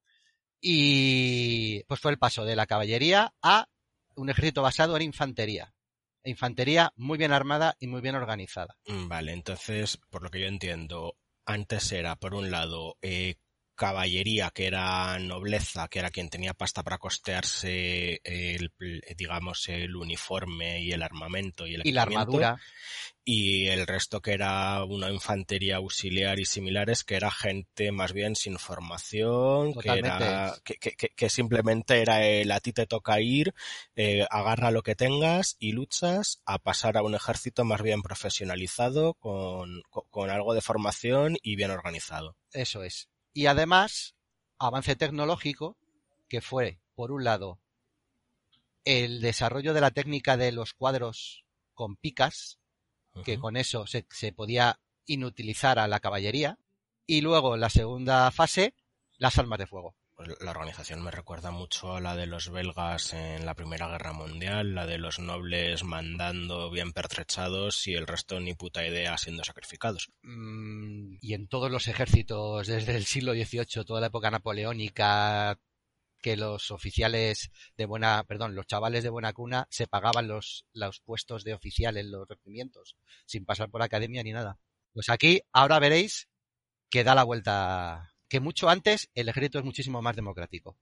Y 0.62 1.84
pues 1.84 2.00
fue 2.00 2.12
el 2.12 2.18
paso 2.18 2.46
de 2.46 2.56
la 2.56 2.66
caballería 2.66 3.34
a 3.42 3.68
un 4.16 4.30
ejército 4.30 4.62
basado 4.62 4.96
en 4.96 5.04
infantería. 5.04 5.74
Infantería 6.24 6.92
muy 6.96 7.18
bien 7.18 7.32
armada 7.32 7.76
y 7.80 7.88
muy 7.88 8.02
bien 8.02 8.16
organizada. 8.16 8.76
Mm, 8.88 9.08
Vale, 9.08 9.34
entonces, 9.34 10.00
por 10.10 10.24
lo 10.24 10.30
que 10.30 10.42
yo 10.42 10.48
entiendo, 10.48 11.18
antes 11.46 11.92
era, 11.92 12.16
por 12.16 12.34
un 12.34 12.50
lado, 12.50 12.98
eh, 13.02 13.36
caballería, 13.76 14.52
que 14.52 14.68
era 14.68 15.18
nobleza, 15.20 15.88
que 15.88 16.00
era 16.00 16.10
quien 16.10 16.30
tenía 16.30 16.54
pasta 16.54 16.84
para 16.84 16.98
costearse 16.98 18.22
el, 18.24 18.72
digamos, 19.18 19.68
el 19.70 19.96
uniforme 19.96 20.82
y 20.82 20.92
el 20.92 21.04
armamento 21.04 21.68
y 21.68 21.76
el 21.76 21.82
Y 21.84 21.92
la 21.92 22.04
armadura. 22.04 22.58
y 23.24 23.68
el 23.68 23.88
resto 23.88 24.22
que 24.22 24.34
era 24.34 24.84
una 24.84 25.10
infantería 25.12 25.78
auxiliar 25.78 26.40
y 26.40 26.46
similares, 26.46 27.04
que 27.04 27.16
era 27.16 27.32
gente 27.32 27.92
más 27.92 28.14
bien 28.14 28.36
sin 28.36 28.58
formación, 28.60 29.74
que, 29.74 29.90
era, 30.00 30.54
que, 30.64 30.76
que- 30.76 30.92
que- 30.96 31.10
que 31.10 31.30
simplemente 31.30 32.02
era 32.02 32.24
el 32.26 32.52
a 32.52 32.60
ti 32.60 32.72
te 32.74 32.86
toca 32.86 33.20
ir, 33.22 33.54
eh, 33.96 34.26
agarra 34.30 34.72
lo 34.72 34.84
que 34.84 34.96
tengas 34.96 35.56
y 35.60 35.72
luchas 35.72 36.42
a 36.46 36.60
pasar 36.60 36.98
a 36.98 37.04
un 37.04 37.16
ejército 37.16 37.66
más 37.66 37.82
bien 37.82 38.02
profesionalizado, 38.02 39.16
con, 39.16 39.82
con, 39.90 40.04
con 40.10 40.30
algo 40.30 40.54
de 40.54 40.62
formación 40.62 41.38
y 41.42 41.56
bien 41.56 41.72
organizado. 41.72 42.36
Eso 42.52 42.84
es. 42.84 43.10
Y 43.36 43.48
además, 43.48 44.16
avance 44.58 44.96
tecnológico, 44.96 45.76
que 46.30 46.40
fue, 46.40 46.80
por 46.96 47.12
un 47.12 47.26
lado, 47.26 47.60
el 48.86 49.20
desarrollo 49.20 49.74
de 49.74 49.82
la 49.82 49.92
técnica 49.92 50.38
de 50.38 50.54
los 50.54 50.74
cuadros 50.74 51.44
con 51.74 51.98
picas, 51.98 52.60
que 53.26 53.38
con 53.38 53.58
eso 53.58 53.88
se, 53.88 54.08
se 54.10 54.32
podía 54.32 54.80
inutilizar 55.06 55.80
a 55.80 55.90
la 55.90 56.00
caballería. 56.00 56.58
Y 57.06 57.20
luego, 57.20 57.58
la 57.58 57.70
segunda 57.70 58.32
fase, 58.32 58.74
las 59.18 59.38
armas 59.38 59.60
de 59.60 59.68
fuego. 59.68 59.96
Pues 60.16 60.30
la 60.40 60.52
organización 60.52 61.04
me 61.04 61.12
recuerda 61.12 61.52
mucho 61.52 61.94
a 61.94 62.00
la 62.00 62.16
de 62.16 62.26
los 62.26 62.50
belgas 62.50 63.12
en 63.12 63.46
la 63.46 63.54
Primera 63.54 63.90
Guerra 63.90 64.14
Mundial, 64.14 64.74
la 64.74 64.86
de 64.86 64.98
los 64.98 65.20
nobles 65.20 65.84
mandando 65.84 66.72
bien 66.72 66.94
pertrechados 66.94 67.86
y 67.88 67.96
el 67.96 68.08
resto 68.08 68.40
ni 68.40 68.54
puta 68.54 68.88
idea 68.88 69.18
siendo 69.18 69.44
sacrificados. 69.44 70.12
Mm, 70.22 71.18
y 71.20 71.34
en 71.34 71.50
todos 71.50 71.70
los 71.70 71.90
ejércitos 71.90 72.68
desde 72.68 72.96
el 72.96 73.06
siglo 73.06 73.34
XVIII, 73.34 73.84
toda 73.86 74.00
la 74.00 74.08
época 74.08 74.32
napoleónica, 74.32 75.60
que 76.22 76.38
los 76.38 76.72
oficiales 76.72 77.52
de 77.78 77.86
buena, 77.86 78.24
perdón, 78.24 78.56
los 78.56 78.66
chavales 78.66 79.04
de 79.04 79.10
buena 79.10 79.34
cuna 79.34 79.68
se 79.70 79.86
pagaban 79.86 80.28
los, 80.28 80.66
los 80.74 81.02
puestos 81.02 81.44
de 81.44 81.54
oficial 81.54 81.98
en 81.98 82.10
los 82.10 82.28
regimientos, 82.28 82.96
sin 83.26 83.46
pasar 83.46 83.70
por 83.70 83.84
academia 83.84 84.24
ni 84.24 84.32
nada. 84.32 84.58
Pues 84.94 85.10
aquí, 85.10 85.42
ahora 85.52 85.78
veréis 85.78 86.28
que 86.90 87.04
da 87.04 87.14
la 87.14 87.24
vuelta, 87.26 88.15
que 88.28 88.40
mucho 88.40 88.70
antes 88.70 89.10
el 89.14 89.30
ejército 89.30 89.60
es 89.60 89.66
muchísimo 89.66 90.02
más 90.02 90.16
democrático. 90.16 90.78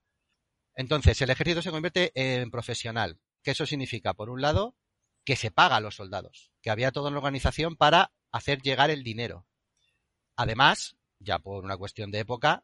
Entonces, 0.76 1.22
el 1.22 1.30
ejército 1.30 1.62
se 1.62 1.72
convierte 1.72 2.12
en 2.16 2.50
profesional. 2.52 3.20
que 3.44 3.52
eso 3.52 3.66
significa? 3.66 4.14
Por 4.14 4.30
un 4.30 4.42
lado, 4.42 4.76
que 5.26 5.36
se 5.36 5.52
paga 5.52 5.76
a 5.76 5.82
los 5.82 5.96
soldados, 5.96 6.52
que 6.62 6.70
había 6.70 6.92
toda 6.92 7.10
una 7.10 7.18
organización 7.18 7.76
para 7.76 8.14
hacer 8.32 8.62
llegar 8.62 8.90
el 8.90 9.04
dinero. 9.04 9.46
Además, 10.36 10.96
ya 11.20 11.40
por 11.40 11.64
una 11.66 11.78
cuestión 11.78 12.10
de 12.12 12.20
época, 12.20 12.64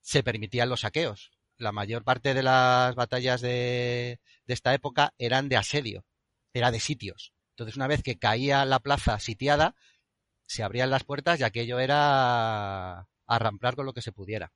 se 0.00 0.22
permitían 0.22 0.68
los 0.68 0.80
saqueos. 0.80 1.32
La 1.56 1.72
mayor 1.72 2.04
parte 2.04 2.34
de 2.34 2.42
las 2.42 2.94
batallas 2.96 3.40
de, 3.40 4.20
de 4.44 4.54
esta 4.54 4.74
época 4.74 5.14
eran 5.18 5.48
de 5.48 5.56
asedio, 5.56 6.04
era 6.52 6.70
de 6.70 6.80
sitios. 6.80 7.32
Entonces, 7.50 7.76
una 7.76 7.86
vez 7.86 8.02
que 8.02 8.18
caía 8.18 8.64
la 8.64 8.80
plaza 8.80 9.18
sitiada, 9.20 9.74
se 10.46 10.62
abrían 10.62 10.90
las 10.90 11.04
puertas 11.04 11.40
y 11.40 11.44
aquello 11.44 11.78
era 11.78 13.08
arramplar 13.26 13.76
con 13.76 13.86
lo 13.86 13.92
que 13.92 14.02
se 14.02 14.12
pudiera. 14.12 14.52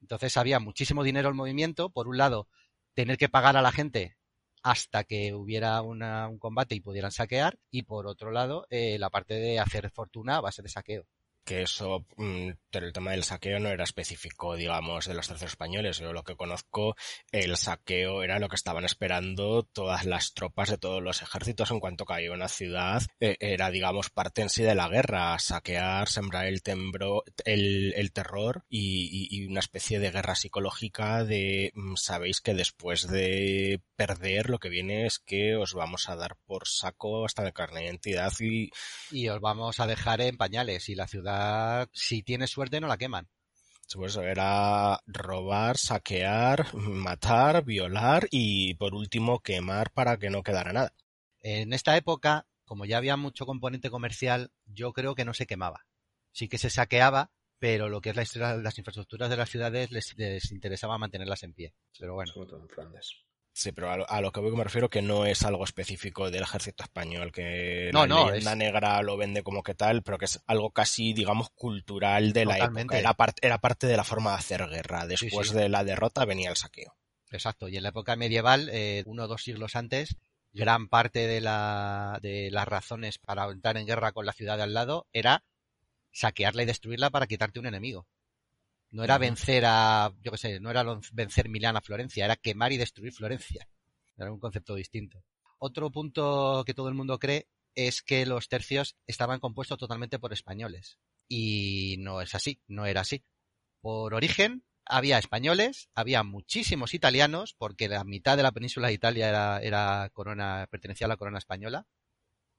Entonces 0.00 0.36
había 0.36 0.60
muchísimo 0.60 1.02
dinero 1.04 1.28
en 1.30 1.36
movimiento. 1.36 1.90
Por 1.90 2.08
un 2.08 2.18
lado, 2.18 2.48
tener 2.94 3.18
que 3.18 3.28
pagar 3.28 3.56
a 3.56 3.62
la 3.62 3.72
gente 3.72 4.16
hasta 4.62 5.04
que 5.04 5.34
hubiera 5.34 5.82
una- 5.82 6.28
un 6.28 6.38
combate 6.38 6.74
y 6.74 6.80
pudieran 6.80 7.12
saquear. 7.12 7.58
Y 7.70 7.82
por 7.82 8.06
otro 8.06 8.30
lado, 8.30 8.66
eh, 8.70 8.98
la 8.98 9.10
parte 9.10 9.34
de 9.34 9.58
hacer 9.60 9.90
fortuna 9.90 10.36
a 10.36 10.40
base 10.40 10.62
de 10.62 10.68
saqueo. 10.68 11.06
Que 11.48 11.62
eso, 11.62 12.04
mm, 12.18 12.50
el 12.72 12.92
tema 12.92 13.12
del 13.12 13.24
saqueo 13.24 13.58
no 13.58 13.70
era 13.70 13.84
específico, 13.84 14.54
digamos, 14.54 15.06
de 15.06 15.14
los 15.14 15.26
tercios 15.26 15.52
españoles. 15.52 15.98
Yo 15.98 16.12
lo 16.12 16.22
que 16.22 16.36
conozco, 16.36 16.94
el 17.32 17.56
saqueo 17.56 18.22
era 18.22 18.38
lo 18.38 18.50
que 18.50 18.56
estaban 18.56 18.84
esperando 18.84 19.62
todas 19.62 20.04
las 20.04 20.34
tropas 20.34 20.68
de 20.68 20.76
todos 20.76 21.02
los 21.02 21.22
ejércitos 21.22 21.70
en 21.70 21.80
cuanto 21.80 22.04
caía 22.04 22.32
una 22.32 22.48
ciudad. 22.48 23.02
Eh, 23.20 23.36
era, 23.40 23.70
digamos, 23.70 24.10
parte 24.10 24.42
en 24.42 24.50
sí 24.50 24.62
de 24.62 24.74
la 24.74 24.90
guerra. 24.90 25.38
Saquear, 25.38 26.08
sembrar 26.08 26.44
el 26.44 26.62
tembro, 26.62 27.24
el, 27.46 27.94
el 27.96 28.12
terror 28.12 28.64
y, 28.68 29.46
una 29.46 29.60
especie 29.60 30.00
de 30.00 30.10
guerra 30.10 30.34
psicológica 30.34 31.24
de, 31.24 31.72
mm, 31.74 31.94
sabéis 31.96 32.42
que 32.42 32.52
después 32.52 33.08
de 33.08 33.80
perder 33.96 34.50
lo 34.50 34.58
que 34.58 34.68
viene 34.68 35.06
es 35.06 35.18
que 35.18 35.56
os 35.56 35.72
vamos 35.72 36.10
a 36.10 36.16
dar 36.16 36.36
por 36.44 36.68
saco 36.68 37.24
hasta 37.24 37.42
de 37.42 37.54
carne 37.54 37.82
y 37.82 37.84
identidad 37.86 38.32
y 38.40 38.70
Y 39.10 39.28
os 39.28 39.40
vamos 39.40 39.80
a 39.80 39.86
dejar 39.86 40.20
en 40.20 40.36
pañales. 40.36 40.88
Y 40.88 40.94
la 40.94 41.08
ciudad, 41.08 41.37
si 41.92 42.22
tiene 42.22 42.46
suerte, 42.46 42.80
no 42.80 42.86
la 42.86 42.98
queman. 42.98 43.28
Pues 43.94 44.16
era 44.16 45.00
robar, 45.06 45.78
saquear, 45.78 46.74
matar, 46.74 47.64
violar 47.64 48.28
y 48.30 48.74
por 48.74 48.94
último 48.94 49.40
quemar 49.40 49.90
para 49.92 50.18
que 50.18 50.28
no 50.28 50.42
quedara 50.42 50.72
nada. 50.72 50.92
En 51.40 51.72
esta 51.72 51.96
época, 51.96 52.46
como 52.64 52.84
ya 52.84 52.98
había 52.98 53.16
mucho 53.16 53.46
componente 53.46 53.88
comercial, 53.88 54.50
yo 54.66 54.92
creo 54.92 55.14
que 55.14 55.24
no 55.24 55.32
se 55.32 55.46
quemaba. 55.46 55.86
Sí 56.32 56.48
que 56.48 56.58
se 56.58 56.68
saqueaba, 56.68 57.30
pero 57.58 57.88
lo 57.88 58.00
que 58.02 58.10
es 58.10 58.16
la 58.16 58.22
historia- 58.22 58.56
las 58.56 58.76
infraestructuras 58.76 59.30
de 59.30 59.36
las 59.36 59.48
ciudades 59.48 59.90
les, 59.90 60.16
les 60.18 60.52
interesaba 60.52 60.98
mantenerlas 60.98 61.42
en 61.42 61.54
pie. 61.54 61.72
Pero 61.98 62.14
bueno, 62.14 62.30
Sobre 62.32 62.50
todo 62.50 62.60
en 62.60 62.68
Flandes. 62.68 63.14
Sí, 63.60 63.72
pero 63.72 63.90
a 63.90 63.96
lo, 63.96 64.08
a 64.08 64.20
lo 64.20 64.30
que 64.30 64.38
voy 64.38 64.52
me 64.54 64.62
refiero 64.62 64.88
que 64.88 65.02
no 65.02 65.26
es 65.26 65.42
algo 65.42 65.64
específico 65.64 66.30
del 66.30 66.44
ejército 66.44 66.84
español, 66.84 67.32
que 67.32 67.90
No, 67.92 68.02
la 68.02 68.06
no, 68.06 68.26
leyenda 68.30 68.52
es- 68.52 68.56
negra 68.56 69.02
lo 69.02 69.16
vende 69.16 69.42
como 69.42 69.64
que 69.64 69.74
tal, 69.74 70.04
pero 70.04 70.16
que 70.16 70.26
es 70.26 70.40
algo 70.46 70.70
casi, 70.70 71.12
digamos, 71.12 71.50
cultural 71.50 72.32
de 72.32 72.44
la 72.44 72.56
época. 72.58 72.96
Era, 72.96 73.14
parte 73.14 73.44
era 73.44 73.58
parte 73.58 73.88
de 73.88 73.96
la 73.96 74.04
forma 74.04 74.30
de 74.30 74.36
hacer 74.36 74.64
guerra. 74.68 75.06
Después 75.08 75.48
sí. 75.48 75.54
de 75.56 75.68
la 75.68 75.82
derrota 75.82 76.24
venía 76.24 76.50
el 76.50 76.56
saqueo. 76.56 76.94
exacto. 77.32 77.66
Y 77.66 77.76
en 77.76 77.82
la 77.82 77.88
época 77.88 78.14
medieval, 78.14 78.68
eh, 78.72 79.02
uno 79.06 79.24
o 79.24 79.26
dos 79.26 79.42
siglos 79.42 79.74
antes, 79.74 80.16
gran 80.52 80.88
parte 80.88 81.26
de, 81.26 81.40
la, 81.40 82.20
de 82.22 82.50
las 82.52 82.68
razones 82.68 83.18
para 83.18 83.46
entrar 83.50 83.76
en 83.76 83.86
guerra 83.86 84.12
con 84.12 84.24
la 84.24 84.32
ciudad 84.34 84.56
de 84.56 84.62
al 84.62 84.72
lado 84.74 85.08
era 85.12 85.42
saquearla 86.12 86.62
y 86.62 86.66
destruirla 86.66 87.10
para 87.10 87.26
quitarte 87.26 87.58
un 87.58 87.66
enemigo. 87.66 88.06
No 88.90 89.04
era 89.04 89.18
vencer 89.18 89.64
a, 89.66 90.12
yo 90.22 90.32
qué 90.32 90.38
sé, 90.38 90.60
no 90.60 90.70
era 90.70 90.84
vencer 91.12 91.48
Milán 91.48 91.76
a 91.76 91.82
Florencia, 91.82 92.24
era 92.24 92.36
quemar 92.36 92.72
y 92.72 92.78
destruir 92.78 93.12
Florencia. 93.12 93.68
Era 94.16 94.32
un 94.32 94.40
concepto 94.40 94.74
distinto. 94.74 95.22
Otro 95.58 95.90
punto 95.90 96.64
que 96.64 96.74
todo 96.74 96.88
el 96.88 96.94
mundo 96.94 97.18
cree 97.18 97.48
es 97.74 98.02
que 98.02 98.26
los 98.26 98.48
tercios 98.48 98.96
estaban 99.06 99.40
compuestos 99.40 99.78
totalmente 99.78 100.18
por 100.18 100.32
españoles. 100.32 100.98
Y 101.28 101.96
no 101.98 102.20
es 102.22 102.34
así, 102.34 102.60
no 102.66 102.86
era 102.86 103.02
así. 103.02 103.24
Por 103.80 104.14
origen 104.14 104.64
había 104.84 105.18
españoles, 105.18 105.90
había 105.94 106.22
muchísimos 106.22 106.94
italianos, 106.94 107.54
porque 107.58 107.88
la 107.88 108.04
mitad 108.04 108.36
de 108.36 108.42
la 108.42 108.52
península 108.52 108.88
de 108.88 108.94
Italia 108.94 109.28
era, 109.28 109.60
era 109.60 110.10
corona, 110.12 110.66
pertenecía 110.70 111.06
a 111.06 111.08
la 111.08 111.16
corona 111.16 111.38
española. 111.38 111.86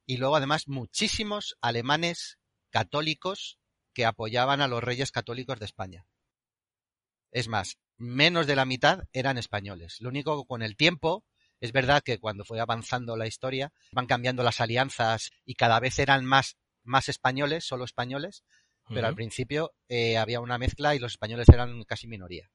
Y 0.05 0.17
luego 0.17 0.35
además 0.35 0.67
muchísimos 0.67 1.57
alemanes 1.61 2.37
católicos 2.69 3.59
que 3.93 4.05
apoyaban 4.05 4.61
a 4.61 4.67
los 4.67 4.83
reyes 4.83 5.11
católicos 5.11 5.59
de 5.59 5.65
España. 5.65 6.05
Es 7.31 7.47
más, 7.47 7.77
menos 7.97 8.47
de 8.47 8.55
la 8.55 8.65
mitad 8.65 9.03
eran 9.13 9.37
españoles. 9.37 9.97
Lo 9.99 10.09
único 10.09 10.41
que 10.41 10.47
con 10.47 10.61
el 10.61 10.75
tiempo, 10.75 11.23
es 11.59 11.71
verdad 11.71 12.01
que 12.03 12.19
cuando 12.19 12.45
fue 12.45 12.59
avanzando 12.59 13.17
la 13.17 13.27
historia, 13.27 13.71
van 13.91 14.07
cambiando 14.07 14.43
las 14.43 14.61
alianzas 14.61 15.31
y 15.45 15.55
cada 15.55 15.79
vez 15.79 15.99
eran 15.99 16.25
más, 16.25 16.57
más 16.83 17.09
españoles, 17.09 17.65
solo 17.65 17.83
españoles, 17.83 18.43
pero 18.87 19.05
al 19.05 19.15
principio 19.15 19.71
eh, 19.87 20.17
había 20.17 20.39
una 20.39 20.57
mezcla 20.57 20.95
y 20.95 20.99
los 20.99 21.11
españoles 21.11 21.47
eran 21.49 21.83
casi 21.83 22.07
minoría. 22.07 22.49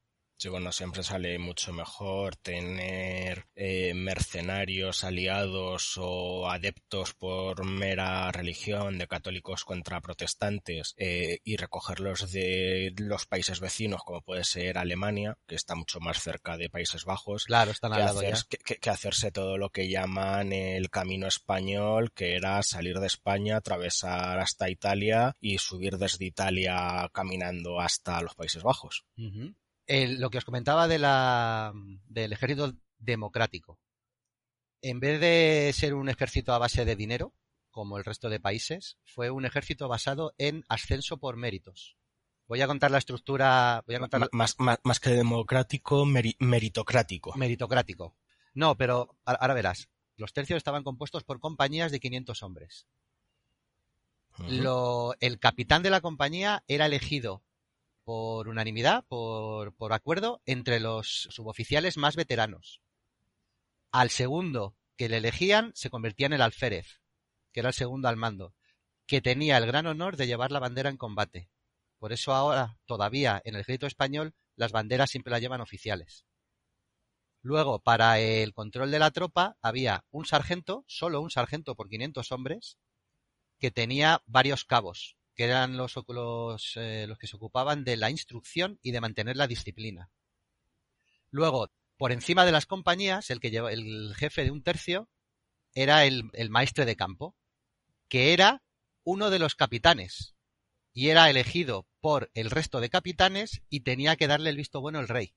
Bueno, 0.51 0.73
siempre 0.73 1.03
sale 1.03 1.39
mucho 1.39 1.73
mejor 1.73 2.37
tener 2.37 3.47
eh, 3.55 3.95
mercenarios 3.95 5.03
aliados 5.03 5.95
o 5.97 6.51
adeptos 6.51 7.15
por 7.15 7.65
mera 7.65 8.31
religión 8.31 8.99
de 8.99 9.07
católicos 9.07 9.65
contra 9.65 10.03
protestantes 10.03 10.95
eh, 10.99 11.39
y 11.45 11.57
recogerlos 11.57 12.31
de 12.31 12.93
los 12.99 13.25
países 13.27 13.61
vecinos, 13.61 14.03
como 14.05 14.21
puede 14.21 14.45
ser 14.45 14.77
Alemania, 14.77 15.39
que 15.47 15.55
está 15.55 15.75
mucho 15.77 15.99
más 16.01 16.21
cerca 16.21 16.59
de 16.59 16.69
Países 16.69 17.05
Bajos, 17.07 17.45
Claro, 17.47 17.71
están 17.71 17.93
que, 17.93 18.01
al 18.01 18.05
lado 18.07 18.23
ya. 18.23 18.35
que- 18.49 18.59
que- 18.59 18.77
que 18.77 18.91
hacerse 18.91 19.31
todo 19.33 19.57
lo 19.57 19.71
que 19.71 19.89
llaman 19.89 20.53
el 20.53 20.91
camino 20.91 21.27
español, 21.27 22.13
que 22.13 22.35
era 22.35 22.63
salir 22.63 22.99
de 22.99 23.07
España, 23.07 23.57
atravesar 23.57 24.39
hasta 24.41 24.69
Italia 24.69 25.37
y 25.41 25.57
subir 25.59 25.97
desde 25.97 26.27
Italia 26.27 27.09
caminando 27.15 27.81
hasta 27.81 28.21
los 28.21 28.35
Países 28.35 28.63
Bajos. 28.63 29.05
Ujú. 29.17 29.55
El- 29.87 30.21
lo 30.21 30.31
que 30.31 30.39
os 30.39 30.45
comentaba 30.45 30.89
de 30.89 30.99
la, 30.99 31.73
del 32.07 32.33
ejército 32.33 32.75
democrático. 32.99 33.79
En 34.83 35.01
vez 35.01 35.21
de 35.21 35.73
ser 35.75 35.95
un 35.95 36.09
ejército 36.09 36.53
a 36.53 36.59
base 36.59 36.85
de 36.85 36.97
dinero, 36.97 37.35
como 37.71 37.99
el 37.99 38.05
resto 38.05 38.29
de 38.29 38.41
países, 38.41 38.99
fue 39.05 39.31
un 39.31 39.45
ejército 39.45 39.89
basado 39.89 40.35
en 40.39 40.65
ascenso 40.69 41.19
por 41.19 41.37
méritos. 41.37 41.97
Voy 42.47 42.61
a 42.61 42.67
contar 42.67 42.91
la 42.91 42.99
estructura, 42.99 43.83
voy 43.87 43.97
a 43.97 44.01
contar 44.01 44.21
Ma- 44.21 44.29
Más, 44.33 44.55
más, 44.59 44.79
más 44.85 45.01
que 45.01 45.11
democrático, 45.11 46.05
meri- 46.05 46.37
meritocrático. 46.39 47.33
meritocrático. 47.37 48.17
No, 48.53 48.77
pero 48.77 49.17
ahora 49.25 49.55
verás. 49.55 49.89
Los 50.17 50.33
tercios 50.33 50.59
estaban 50.59 50.85
compuestos 50.85 51.25
por 51.25 51.41
compañías 51.41 51.91
de 51.91 52.01
500 52.01 52.43
hombres. 52.43 52.87
Lo- 54.49 55.15
el 55.21 55.39
capitán 55.39 55.83
de 55.83 55.91
la 55.91 56.01
compañía 56.01 56.63
era 56.69 56.87
elegido 56.87 57.43
por 58.05 58.49
unanimidad, 58.49 59.05
por, 59.07 59.93
acuerdo, 59.93 60.43
entre 60.45 60.79
los 60.79 61.29
suboficiales 61.31 61.97
más 61.97 62.17
veteranos. 62.17 62.81
Al 63.91 64.11
segundo 64.11 64.77
que 64.97 65.09
le 65.09 65.17
elegían 65.17 65.73
se 65.75 65.91
convertía 65.91 66.27
en 66.27 66.35
el 66.35 66.43
alférez, 66.43 67.01
que 67.53 67.61
era 67.61 67.71
el 67.71 67.75
segundo 67.75 68.09
al 68.09 68.17
mando, 68.17 68.55
que 69.07 69.21
tenía 69.21 69.57
el 69.57 69.67
gran 69.67 69.87
honor 69.87 70.17
de 70.17 70.27
llevar 70.27 70.53
la 70.53 70.61
bandera 70.61 70.91
en 70.91 70.97
combate. 70.97 71.51
Por 71.99 72.13
eso 72.13 72.35
ahora, 72.35 72.79
todavía, 72.87 73.41
en 73.45 73.55
el 73.55 73.63
ejército 73.63 73.87
español, 73.87 74.35
las 74.57 74.73
banderas 74.73 75.11
siempre 75.11 75.31
las 75.31 75.41
llevan 75.41 75.61
oficiales. 75.61 76.27
Luego, 77.41 77.79
para 77.81 78.19
el 78.21 78.53
control 78.55 78.91
de 78.91 78.99
la 78.99 79.11
tropa, 79.11 79.57
había 79.61 80.05
un 80.11 80.25
sargento, 80.25 80.85
solo 80.87 81.21
un 81.21 81.31
sargento 81.31 81.75
por 81.75 81.89
500 81.89 82.33
hombres, 82.33 82.79
que 83.59 83.71
tenía 83.71 84.23
varios 84.27 84.65
cabos, 84.65 85.17
que 85.35 85.45
eran 85.45 85.77
los, 85.77 85.95
los, 86.09 86.73
eh, 86.77 87.07
los 87.09 87.19
que 87.19 87.27
se 87.27 87.37
ocupaban 87.37 87.85
de 87.85 87.97
la 87.97 88.11
instrucción 88.11 88.79
y 88.83 88.93
de 88.93 89.01
mantener 89.01 89.37
la 89.37 89.47
disciplina. 89.47 90.11
Luego, 91.31 91.71
por 91.97 92.13
encima 92.13 92.45
de 92.45 92.53
las 92.53 92.67
compañías, 92.67 93.31
el 93.31 93.41
que 93.41 93.51
lleva, 93.51 93.73
el 93.73 94.15
jefe 94.17 94.45
de 94.45 94.51
un 94.51 94.63
tercio 94.63 95.09
era 95.75 96.05
el, 96.05 96.31
el 96.35 96.51
maestre 96.51 96.85
de 96.85 96.97
campo, 96.97 97.35
que 98.09 98.33
era 98.33 98.63
uno 99.03 99.31
de 99.31 99.39
los 99.39 99.55
capitanes 99.55 100.35
y 100.93 101.09
era 101.09 101.29
elegido 101.29 101.87
por 102.01 102.31
el 102.35 102.51
resto 102.51 102.81
de 102.81 102.89
capitanes 102.89 103.63
y 103.69 103.81
tenía 103.81 104.17
que 104.17 104.29
darle 104.29 104.51
el 104.51 104.57
visto 104.57 104.81
bueno 104.81 105.01
el 105.01 105.09
rey. 105.09 105.35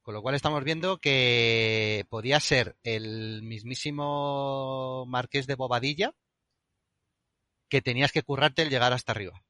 Con 0.00 0.14
lo 0.14 0.22
cual 0.22 0.34
estamos 0.34 0.64
viendo 0.64 0.98
que 0.98 2.06
podía 2.08 2.40
ser 2.40 2.76
el 2.82 3.42
mismísimo 3.42 5.04
marqués 5.06 5.46
de 5.46 5.56
Bobadilla 5.56 6.14
que 7.68 7.82
tenías 7.82 8.12
que 8.12 8.22
currarte 8.22 8.62
el 8.62 8.70
llegar 8.70 8.92
hasta 8.92 9.12
arriba. 9.12 9.42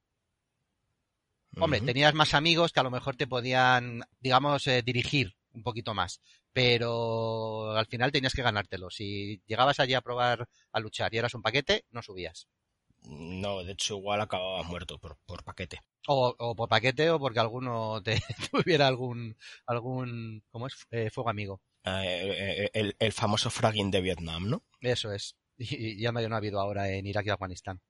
Hombre, 1.59 1.81
tenías 1.81 2.13
más 2.13 2.33
amigos 2.33 2.71
que 2.71 2.79
a 2.79 2.83
lo 2.83 2.91
mejor 2.91 3.15
te 3.15 3.25
podían, 3.25 4.03
digamos, 4.19 4.67
eh, 4.67 4.83
dirigir 4.83 5.35
un 5.53 5.63
poquito 5.63 5.95
más, 5.95 6.21
pero 6.53 7.71
al 7.71 7.87
final 7.87 8.11
tenías 8.11 8.33
que 8.33 8.43
ganártelo. 8.43 8.91
Si 8.91 9.41
llegabas 9.47 9.79
allí 9.79 9.95
a 9.95 10.01
probar 10.01 10.47
a 10.71 10.79
luchar 10.79 11.13
y 11.13 11.17
eras 11.17 11.33
un 11.33 11.41
paquete, 11.41 11.85
no 11.89 12.03
subías. 12.03 12.47
No, 13.03 13.63
de 13.63 13.71
hecho 13.71 13.97
igual 13.97 14.21
acababas 14.21 14.67
muerto 14.67 14.99
por, 14.99 15.17
por 15.25 15.43
paquete. 15.43 15.81
O, 16.07 16.35
o, 16.37 16.55
por 16.55 16.69
paquete 16.69 17.09
o 17.09 17.19
porque 17.19 17.39
alguno 17.39 18.01
te 18.03 18.19
tuviera 18.51 18.87
algún, 18.87 19.35
algún, 19.65 20.43
¿cómo 20.51 20.67
es? 20.67 20.73
Eh, 20.91 21.09
fuego 21.09 21.29
amigo. 21.29 21.61
Eh, 21.85 22.69
el, 22.73 22.95
el, 22.99 23.11
famoso 23.13 23.49
fragging 23.49 23.91
de 23.91 24.01
Vietnam, 24.01 24.49
¿no? 24.49 24.63
Eso 24.81 25.11
es. 25.11 25.35
Y, 25.57 25.99
ya 25.99 26.11
no, 26.11 26.21
no 26.27 26.35
ha 26.35 26.37
habido 26.37 26.59
ahora 26.59 26.89
en 26.89 27.07
Irak 27.07 27.27
y 27.27 27.29
Afganistán. 27.29 27.81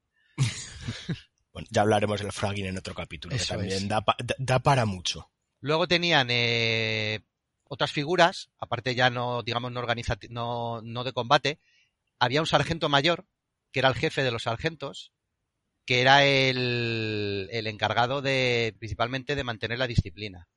bueno, 1.53 1.67
ya 1.71 1.81
hablaremos 1.81 2.21
del 2.21 2.31
fragging 2.31 2.65
en 2.65 2.77
otro 2.77 2.93
capítulo, 2.93 3.35
Eso 3.35 3.45
que 3.45 3.59
también 3.59 3.87
da, 3.87 4.03
da, 4.37 4.59
para 4.59 4.85
mucho. 4.85 5.29
Luego 5.59 5.87
tenían 5.87 6.27
eh, 6.29 7.21
otras 7.65 7.91
figuras, 7.91 8.49
aparte 8.59 8.95
ya 8.95 9.09
no, 9.09 9.43
digamos, 9.43 9.71
no, 9.71 9.79
organiza, 9.79 10.17
no, 10.29 10.81
no 10.81 11.03
de 11.03 11.13
combate. 11.13 11.59
Había 12.19 12.41
un 12.41 12.47
sargento 12.47 12.89
mayor 12.89 13.25
que 13.71 13.79
era 13.79 13.89
el 13.89 13.95
jefe 13.95 14.23
de 14.23 14.31
los 14.31 14.43
sargentos, 14.43 15.11
que 15.85 16.01
era 16.01 16.25
el, 16.25 17.49
el 17.51 17.67
encargado 17.67 18.21
de, 18.21 18.75
principalmente, 18.77 19.35
de 19.35 19.43
mantener 19.43 19.79
la 19.79 19.87
disciplina. 19.87 20.47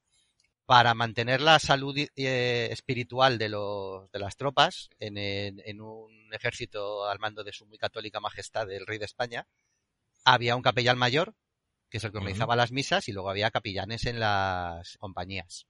Para 0.66 0.94
mantener 0.94 1.40
la 1.40 1.58
salud 1.58 1.96
eh, 1.98 2.68
espiritual 2.70 3.38
de, 3.38 3.48
los, 3.48 4.10
de 4.12 4.18
las 4.20 4.36
tropas 4.36 4.90
en, 5.00 5.18
en, 5.18 5.60
en, 5.64 5.80
un 5.80 6.32
ejército 6.32 7.06
al 7.06 7.18
mando 7.18 7.42
de 7.42 7.52
su 7.52 7.66
muy 7.66 7.76
católica 7.76 8.20
majestad, 8.20 8.70
el 8.70 8.86
rey 8.86 8.98
de 8.98 9.04
España, 9.04 9.46
había 10.24 10.56
un 10.56 10.62
capellán 10.62 10.98
mayor, 10.98 11.34
que 11.88 11.98
es 11.98 12.04
el 12.04 12.12
que 12.12 12.18
organizaba 12.18 12.54
uh 12.54 12.56
-huh. 12.56 12.60
las 12.60 12.72
misas, 12.72 13.08
y 13.08 13.12
luego 13.12 13.30
había 13.30 13.50
capellanes 13.50 14.06
en 14.06 14.20
las 14.20 14.96
compañías. 14.98 15.66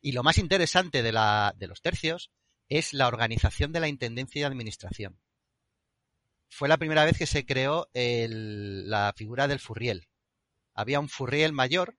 Y 0.00 0.12
lo 0.12 0.22
más 0.22 0.38
interesante 0.38 1.02
de, 1.02 1.12
la, 1.12 1.54
de 1.56 1.66
los 1.66 1.82
tercios 1.82 2.30
es 2.68 2.92
la 2.92 3.08
organización 3.08 3.72
de 3.72 3.80
la 3.80 3.88
intendencia 3.88 4.40
y 4.40 4.44
administración 4.44 5.18
fue 6.48 6.68
la 6.68 6.78
primera 6.78 7.04
vez 7.04 7.18
que 7.18 7.26
se 7.26 7.44
creó 7.44 7.88
el, 7.92 8.88
la 8.88 9.12
figura 9.16 9.48
del 9.48 9.60
furriel. 9.60 10.08
Había 10.74 11.00
un 11.00 11.08
furriel 11.08 11.52
mayor 11.52 11.98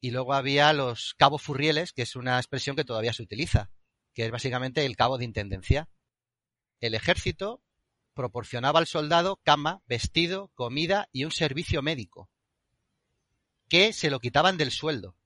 y 0.00 0.10
luego 0.10 0.34
había 0.34 0.72
los 0.72 1.14
cabos 1.14 1.42
furrieles, 1.42 1.92
que 1.92 2.02
es 2.02 2.16
una 2.16 2.38
expresión 2.38 2.74
que 2.74 2.84
todavía 2.84 3.12
se 3.12 3.22
utiliza, 3.22 3.70
que 4.14 4.24
es 4.24 4.30
básicamente 4.30 4.86
el 4.86 4.96
cabo 4.96 5.18
de 5.18 5.24
intendencia. 5.24 5.88
El 6.80 6.94
ejército 6.94 7.62
proporcionaba 8.20 8.80
al 8.80 8.86
soldado 8.86 9.40
cama, 9.42 9.80
vestido, 9.86 10.50
comida 10.54 11.08
y 11.10 11.24
un 11.24 11.32
servicio 11.32 11.80
médico, 11.80 12.28
que 13.66 13.94
se 13.94 14.10
lo 14.10 14.20
quitaban 14.20 14.58
del 14.58 14.72
sueldo. 14.72 15.16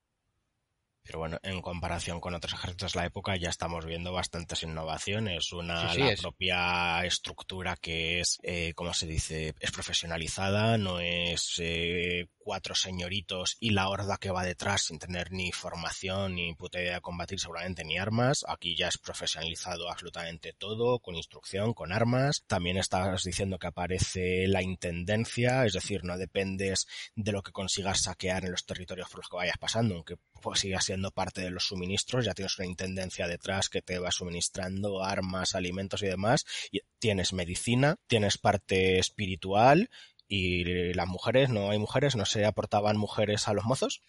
Pero 1.03 1.19
bueno, 1.19 1.39
en 1.43 1.61
comparación 1.61 2.21
con 2.21 2.35
otros 2.35 2.55
ejércitos 2.55 2.93
de 2.93 3.01
la 3.01 3.07
época 3.07 3.37
ya 3.37 3.51
estamos 3.51 3.85
viendo 3.85 4.13
bastantes 4.13 4.63
innovaciones. 4.63 5.53
Una, 5.53 5.89
sí, 5.89 5.97
sí, 5.97 6.01
la 6.03 6.13
es. 6.13 6.21
propia 6.21 7.05
estructura 7.05 7.77
que 7.77 8.21
es, 8.21 8.39
eh, 8.45 8.73
como 8.75 8.95
se 8.95 9.09
dice, 9.09 9.55
es 9.59 9.73
profesionalizada, 9.73 10.79
no 10.79 11.01
es 11.01 11.57
eh, 11.59 12.29
cuatro 12.45 12.75
señoritos 12.75 13.57
y 13.59 13.71
la 13.71 13.89
horda 13.89 14.19
que 14.19 14.31
va 14.31 14.45
detrás 14.45 14.83
sin 14.83 14.99
tener 14.99 15.33
ni 15.33 15.51
formación 15.51 16.35
ni 16.35 16.55
puta 16.55 16.79
idea 16.79 16.97
de 16.97 17.01
combatir 17.01 17.41
seguramente 17.41 17.85
ni 17.85 17.97
armas. 17.97 18.45
Aquí 18.47 18.77
ya 18.77 18.89
es 18.89 18.99
profesionalizado 18.99 19.91
absolutamente 19.91 20.53
todo, 20.53 20.99
con 20.99 21.17
instrucción, 21.17 21.73
con 21.73 21.91
armas. 21.91 22.45
También 22.47 22.77
estás 22.77 23.25
diciendo 23.25 23.59
que 23.59 23.69
aparece 23.69 24.47
la 24.47 24.63
intendencia, 24.63 25.65
es 25.65 25.73
decir, 25.73 26.05
no 26.05 26.19
dependes 26.19 26.87
de 27.17 27.33
lo 27.33 27.43
que 27.43 27.51
consigas 27.51 28.03
saquear 28.03 28.45
en 28.45 28.53
los 28.53 28.67
territorios 28.67 29.09
por 29.09 29.21
los 29.21 29.29
que 29.31 29.37
vayas 29.37 29.59
pasando, 29.59 29.95
aunque 29.95 30.17
pues, 30.43 30.61
sigas 30.61 30.85
siendo 30.85 31.13
parte 31.13 31.41
de 31.41 31.51
los 31.51 31.65
suministros, 31.65 32.27
ya 32.27 32.35
tienes 32.35 32.59
una 32.59 32.69
intendencia 32.69 33.27
detrás 33.27 33.71
que 33.71 33.81
te 33.81 33.99
va 33.99 34.11
suministrando 34.11 35.03
armas, 35.03 35.55
alimentos 35.55 36.03
y 36.03 36.07
demás, 36.07 36.45
y 36.71 36.81
tienes 36.99 37.33
medicina, 37.33 37.97
tienes 38.07 38.37
parte 38.37 38.99
espiritual 38.99 39.89
y 40.29 40.93
las 40.95 41.07
mujeres, 41.07 41.51
no 41.51 41.71
hay 41.71 41.79
mujeres, 41.79 42.17
no 42.17 42.25
se 42.25 42.45
aportaban 42.45 42.97
mujeres 42.97 43.49
a 43.49 43.55
los 43.55 43.65
mozos. 43.65 44.03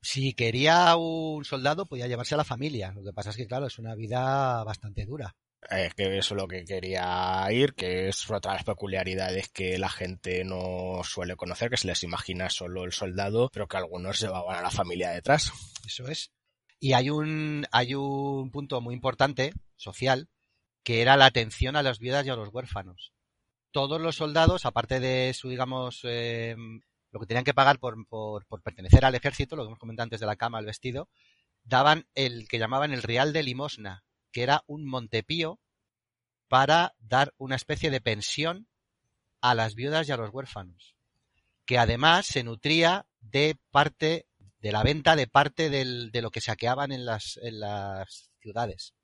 Si 0.00 0.34
quería 0.34 0.96
un 0.96 1.44
soldado, 1.44 1.86
podía 1.86 2.08
llevarse 2.08 2.34
a 2.34 2.38
la 2.38 2.44
familia. 2.44 2.92
Lo 2.92 3.04
que 3.04 3.12
pasa 3.12 3.30
es 3.30 3.36
que, 3.36 3.46
claro, 3.46 3.66
es 3.66 3.78
una 3.78 3.94
vida 3.94 4.64
bastante 4.64 5.06
dura. 5.06 5.36
Es 5.70 5.94
que 5.94 6.18
eso 6.18 6.34
es 6.34 6.40
lo 6.40 6.48
que 6.48 6.64
quería 6.64 7.46
ir, 7.52 7.74
que 7.74 8.08
es 8.08 8.28
otra 8.28 8.52
de 8.52 8.56
las 8.58 8.64
peculiaridades 8.64 9.48
que 9.48 9.78
la 9.78 9.88
gente 9.88 10.44
no 10.44 11.02
suele 11.04 11.36
conocer, 11.36 11.70
que 11.70 11.76
se 11.76 11.86
les 11.86 12.02
imagina 12.02 12.50
solo 12.50 12.84
el 12.84 12.92
soldado, 12.92 13.48
pero 13.52 13.68
que 13.68 13.76
algunos 13.76 14.20
llevaban 14.20 14.58
a 14.58 14.62
la 14.62 14.70
familia 14.72 15.10
detrás. 15.10 15.52
Eso 15.86 16.08
es. 16.08 16.32
Y 16.80 16.94
hay 16.94 17.10
un, 17.10 17.64
hay 17.70 17.94
un 17.94 18.50
punto 18.50 18.80
muy 18.80 18.92
importante, 18.92 19.52
social, 19.76 20.28
que 20.82 21.00
era 21.00 21.16
la 21.16 21.26
atención 21.26 21.76
a 21.76 21.82
las 21.84 22.00
viudas 22.00 22.26
y 22.26 22.30
a 22.30 22.36
los 22.36 22.48
huérfanos. 22.48 23.11
Todos 23.72 24.00
los 24.00 24.16
soldados, 24.16 24.66
aparte 24.66 25.00
de 25.00 25.34
su, 25.34 25.48
digamos, 25.48 26.00
eh, 26.04 26.54
lo 27.10 27.20
que 27.20 27.26
tenían 27.26 27.44
que 27.44 27.54
pagar 27.54 27.78
por, 27.78 28.06
por, 28.06 28.46
por 28.46 28.62
pertenecer 28.62 29.04
al 29.04 29.14
ejército, 29.14 29.56
lo 29.56 29.62
que 29.64 29.68
hemos 29.68 29.78
comentado 29.78 30.04
antes 30.04 30.20
de 30.20 30.26
la 30.26 30.36
cama, 30.36 30.58
el 30.60 30.66
vestido, 30.66 31.08
daban 31.64 32.06
el 32.14 32.48
que 32.48 32.58
llamaban 32.58 32.92
el 32.92 33.02
real 33.02 33.32
de 33.32 33.42
limosna, 33.42 34.04
que 34.30 34.42
era 34.42 34.62
un 34.66 34.86
montepío 34.86 35.58
para 36.48 36.94
dar 36.98 37.34
una 37.38 37.56
especie 37.56 37.90
de 37.90 38.00
pensión 38.00 38.68
a 39.40 39.54
las 39.54 39.74
viudas 39.74 40.08
y 40.08 40.12
a 40.12 40.16
los 40.16 40.30
huérfanos, 40.32 40.94
que 41.64 41.78
además 41.78 42.26
se 42.26 42.44
nutría 42.44 43.06
de 43.20 43.56
parte 43.70 44.26
de 44.60 44.72
la 44.72 44.82
venta 44.82 45.16
de 45.16 45.26
parte 45.26 45.70
de 45.70 46.22
lo 46.22 46.30
que 46.30 46.40
saqueaban 46.40 46.92
en 46.92 47.04
las, 47.04 47.38
en 47.42 47.60
las 47.60 48.30
ciudades. 48.40 48.94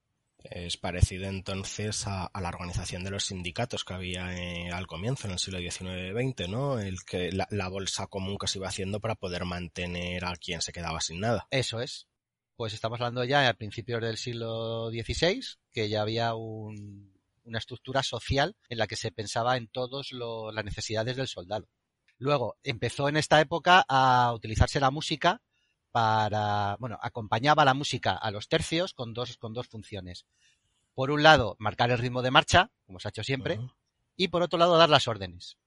Es 0.51 0.76
parecido 0.76 1.26
entonces 1.26 2.07
a, 2.07 2.30
la 2.40 2.49
organización 2.49 3.05
de 3.05 3.11
los 3.11 3.24
sindicatos 3.24 3.84
que 3.84 3.94
había 3.94 4.36
eh, 4.36 4.70
al 4.70 4.86
comienzo, 4.86 5.26
en 5.26 5.34
el 5.34 5.38
siglo 5.38 5.59
XIX-XX, 5.59 6.49
¿no? 6.49 6.80
El 6.80 7.03
que 7.05 7.30
la, 7.32 7.46
la, 7.51 7.68
bolsa 7.68 8.07
común 8.07 8.38
que 8.38 8.46
se 8.46 8.59
iba 8.59 8.68
haciendo 8.68 9.01
para 9.01 9.14
poder 9.14 9.44
mantener 9.44 10.24
a 10.24 10.34
quien 10.36 10.62
se 10.62 10.72
quedaba 10.72 11.01
sin 11.01 11.20
nada. 11.20 11.46
Eso 11.51 11.80
es. 11.80 12.09
Pues 12.57 12.72
estamos 12.72 13.01
hablando 13.01 13.24
ya 13.24 13.49
a 13.49 13.55
principios 13.55 14.01
del 14.01 14.16
siglo 14.16 14.90
XVI, 14.90 15.40
que 15.70 15.88
ya 15.88 16.03
había 16.03 16.34
un, 16.34 17.12
una 17.49 17.59
estructura 17.59 18.03
social 18.03 18.57
en 18.68 18.78
la 18.78 18.86
que 18.86 18.96
se 18.96 19.11
pensaba 19.11 19.57
en 19.57 19.68
todas 19.68 20.12
las 20.12 20.64
necesidades 20.64 21.16
del 21.16 21.28
soldado. 21.28 21.68
Luego 22.18 22.57
empezó 22.62 23.09
en 23.09 23.16
esta 23.16 23.40
época 23.40 23.84
a 23.88 24.32
utilizarse 24.34 24.80
la 24.80 24.90
música 24.90 25.40
para, 25.99 26.76
bueno, 26.78 26.96
acompañaba 27.03 27.64
la 27.64 27.74
música 27.74 28.12
a 28.12 28.30
los 28.30 28.49
tercios 28.49 28.94
con 28.94 29.14
dos, 29.14 29.36
con 29.36 29.53
dos 29.53 29.66
funciones. 29.66 30.26
Por 30.94 31.11
un 31.11 31.24
lado, 31.24 31.57
marcar 31.59 31.90
el 31.90 31.99
ritmo 31.99 32.22
de 32.22 32.30
marcha, 32.30 32.70
como 32.86 33.01
se 33.01 33.09
ha 33.09 33.11
hecho 33.11 33.24
siempre, 33.24 33.59
uh 33.59 33.62
-huh. 33.62 33.74
y 34.16 34.28
por 34.28 34.42
otro 34.42 34.61
lado, 34.61 34.76
dar 34.76 34.90
las 34.90 35.09
órdenes. 35.09 35.59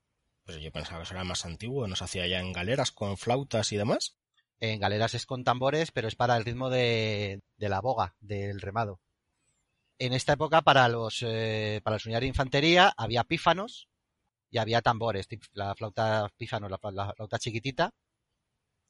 Pues 0.46 0.62
yo 0.62 0.72
pensaba 0.72 1.00
que 1.00 1.04
eso 1.04 1.14
era 1.14 1.26
más 1.26 1.46
antiguo, 1.46 1.86
¿no 1.86 1.98
se 1.98 2.06
hacía 2.06 2.28
ya 2.28 2.40
en 2.40 2.54
galeras 2.54 2.94
con 2.94 3.18
flautas 3.18 3.74
y 3.74 3.78
demás? 3.78 4.16
En 4.62 4.80
galeras 4.80 5.14
es 5.16 5.26
con 5.26 5.44
tambores, 5.44 5.92
pero 5.92 6.08
es 6.08 6.16
para 6.16 6.38
el 6.38 6.46
ritmo 6.46 6.70
de, 6.70 7.42
de 7.58 7.70
la 7.70 7.82
boga, 7.82 8.16
del 8.22 8.62
remado. 8.62 9.02
En 10.00 10.14
esta 10.14 10.34
época, 10.34 10.62
para 10.62 10.88
los 10.88 11.24
eh, 11.28 11.82
para 11.84 11.98
unidades 12.06 12.22
de 12.22 12.28
infantería, 12.28 12.94
había 12.96 13.26
pífanos 13.26 13.90
y 14.50 14.60
había 14.60 14.82
tambores, 14.82 15.28
la 15.52 15.76
flauta 15.76 16.30
pífano, 16.38 16.70
la, 16.70 16.80
la 16.94 17.14
flauta 17.16 17.38
chiquitita, 17.38 17.92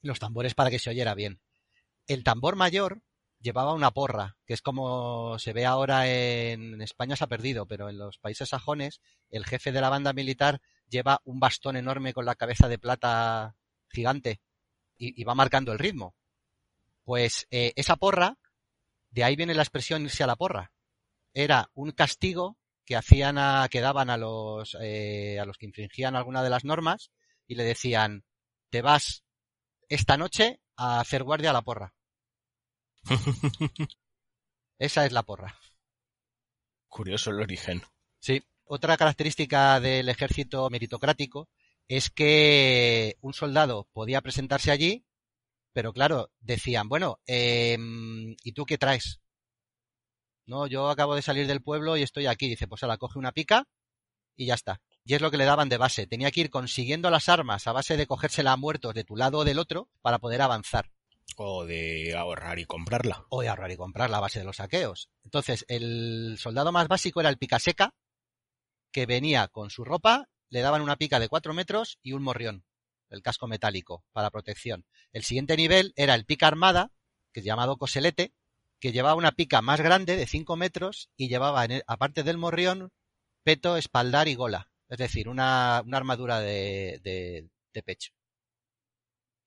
los 0.02 0.20
tambores 0.20 0.54
para 0.56 0.70
que 0.70 0.80
se 0.80 0.90
oyera 0.90 1.16
bien. 1.16 1.42
El 2.08 2.24
tambor 2.24 2.56
mayor 2.56 3.02
llevaba 3.40 3.74
una 3.74 3.92
porra, 3.92 4.38
que 4.46 4.54
es 4.54 4.62
como 4.62 5.38
se 5.40 5.54
ve 5.54 5.66
ahora 5.66 6.08
en 6.08 6.82
España 6.82 7.16
se 7.16 7.24
ha 7.24 7.28
perdido, 7.28 7.66
pero 7.66 7.90
en 7.90 7.98
los 7.98 8.18
países 8.18 8.50
sajones 8.50 9.02
el 9.30 9.46
jefe 9.46 9.72
de 9.72 9.82
la 9.82 9.90
banda 9.90 10.14
militar 10.14 10.62
lleva 10.88 11.22
un 11.24 11.40
bastón 11.40 11.76
enorme 11.76 12.14
con 12.14 12.26
la 12.26 12.36
cabeza 12.36 12.68
de 12.68 12.78
plata 12.78 13.56
gigante 13.90 14.42
y, 14.98 15.24
va 15.24 15.34
marcando 15.34 15.72
el 15.72 15.80
ritmo. 15.80 16.16
Pues 17.04 17.48
eh, 17.50 17.74
esa 17.76 17.96
porra, 17.96 18.38
de 19.10 19.24
ahí 19.24 19.36
viene 19.36 19.56
la 19.56 19.64
expresión 19.64 20.04
irse 20.04 20.24
a 20.24 20.28
la 20.28 20.36
porra. 20.36 20.72
Era 21.34 21.72
un 21.74 21.92
castigo 21.92 22.58
que 22.86 22.96
hacían 22.96 23.40
a, 23.40 23.68
que 23.72 23.82
daban 23.82 24.12
a 24.12 24.18
los, 24.18 24.78
eh, 24.80 25.40
a 25.40 25.46
los 25.46 25.58
que 25.58 25.66
infringían 25.66 26.16
alguna 26.16 26.44
de 26.44 26.52
las 26.52 26.66
normas 26.66 27.10
y 27.48 27.56
le 27.56 27.64
decían, 27.64 28.24
te 28.70 28.84
vas 28.84 29.24
esta 29.92 30.16
noche 30.16 30.62
a 30.78 31.02
hacer 31.02 31.24
guardia 31.24 31.50
a 31.50 31.54
la 31.54 31.64
porra. 31.64 31.94
Esa 34.80 35.06
es 35.06 35.12
la 35.12 35.24
porra. 35.24 35.60
Curioso 36.88 37.32
el 37.32 37.42
origen. 37.42 37.82
Sí. 38.20 38.42
Otra 38.64 38.96
característica 38.96 39.82
del 39.82 40.08
ejército 40.08 40.70
meritocrático 40.70 41.50
es 41.90 42.10
que 42.10 43.18
un 43.20 43.34
soldado 43.34 43.90
podía 43.92 44.22
presentarse 44.22 44.72
allí, 44.72 45.06
pero 45.74 45.92
claro, 45.92 46.32
decían, 46.40 46.88
bueno, 46.88 47.20
em, 47.26 48.38
¿y 48.44 48.54
tú 48.54 48.66
qué 48.66 48.78
traes? 48.78 49.20
No, 50.46 50.68
yo 50.68 50.90
acabo 50.90 51.16
de 51.16 51.22
salir 51.22 51.48
del 51.48 51.62
pueblo 51.62 51.98
y 51.98 52.04
estoy 52.04 52.28
aquí. 52.28 52.48
Dice, 52.48 52.68
pues 52.68 52.82
ahora 52.84 52.98
coge 52.98 53.20
una 53.20 53.34
pica 53.34 53.68
y 54.38 54.46
ya 54.46 54.54
está. 54.54 54.82
Y 55.04 55.16
es 55.16 55.22
lo 55.22 55.32
que 55.32 55.38
le 55.38 55.46
daban 55.46 55.70
de 55.70 55.78
base. 55.78 56.08
Tenía 56.08 56.32
que 56.32 56.42
ir 56.42 56.50
consiguiendo 56.50 57.10
las 57.10 57.30
armas 57.30 57.68
a 57.68 57.72
base 57.72 57.98
de 57.98 58.08
cogérsela 58.08 58.52
a 58.52 58.58
muertos 58.58 58.94
de 58.94 59.04
tu 59.04 59.16
lado 59.16 59.40
o 59.40 59.44
del 59.44 59.60
otro 59.60 59.90
para 60.02 60.20
poder 60.20 60.42
avanzar. 60.42 60.92
O 61.38 61.66
de 61.66 62.16
ahorrar 62.16 62.60
y 62.60 62.66
comprarla. 62.66 63.26
O 63.30 63.42
de 63.42 63.50
ahorrar 63.50 63.72
y 63.72 63.78
comprarla 63.78 64.18
a 64.18 64.22
base 64.22 64.40
de 64.40 64.46
los 64.46 64.58
saqueos. 64.58 65.10
Entonces, 65.24 65.66
el 65.68 66.36
soldado 66.40 66.72
más 66.72 66.88
básico 66.88 67.20
era 67.20 67.30
el 67.30 67.38
pica 67.38 67.60
seca, 67.60 67.96
que 68.92 69.06
venía 69.06 69.48
con 69.48 69.70
su 69.70 69.84
ropa, 69.84 70.30
le 70.50 70.62
daban 70.62 70.82
una 70.82 70.98
pica 70.98 71.20
de 71.20 71.30
cuatro 71.30 71.54
metros 71.54 71.98
y 72.04 72.12
un 72.12 72.24
morrión, 72.24 72.66
el 73.10 73.22
casco 73.22 73.48
metálico, 73.48 74.04
para 74.12 74.30
protección. 74.30 74.86
El 75.14 75.24
siguiente 75.24 75.56
nivel 75.56 75.94
era 75.96 76.14
el 76.16 76.26
pica 76.26 76.48
armada, 76.48 76.92
que 77.32 77.40
es 77.40 77.46
llamado 77.46 77.78
coselete, 77.78 78.34
que 78.80 78.92
llevaba 78.92 79.16
una 79.16 79.32
pica 79.32 79.62
más 79.62 79.80
grande 79.80 80.18
de 80.18 80.28
cinco 80.28 80.58
metros 80.58 81.10
y 81.16 81.30
llevaba, 81.30 81.66
aparte 81.88 82.24
del 82.24 82.38
morrión, 82.38 82.92
peto, 83.44 83.78
espaldar 83.78 84.28
y 84.28 84.36
gola. 84.36 84.71
Es 84.92 85.00
decir, 85.00 85.28
una, 85.28 85.78
armadura 85.78 86.40
de, 86.40 87.00
de 87.74 87.84
pecho 87.84 88.12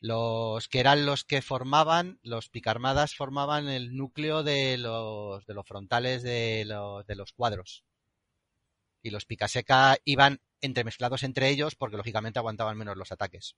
los 0.04 0.68
que 0.68 0.80
eran 0.80 1.06
los 1.06 1.24
que 1.24 1.40
formaban, 1.40 2.18
los 2.22 2.50
picarmadas 2.50 3.14
formaban 3.14 3.70
el 3.70 3.96
núcleo 3.96 4.42
de 4.42 4.76
los, 4.76 5.46
de 5.46 5.54
los 5.54 5.66
frontales 5.66 6.22
de 6.22 6.66
los, 6.66 7.06
de 7.06 7.14
los 7.14 7.32
cuadros. 7.32 7.86
Y 9.00 9.08
los 9.08 9.24
picaseca 9.24 9.96
iban 10.04 10.42
entremezclados 10.60 11.22
entre 11.22 11.48
ellos 11.48 11.74
porque 11.74 11.96
lógicamente 11.96 12.38
aguantaban 12.38 12.76
menos 12.76 12.98
los 12.98 13.12
ataques. 13.12 13.56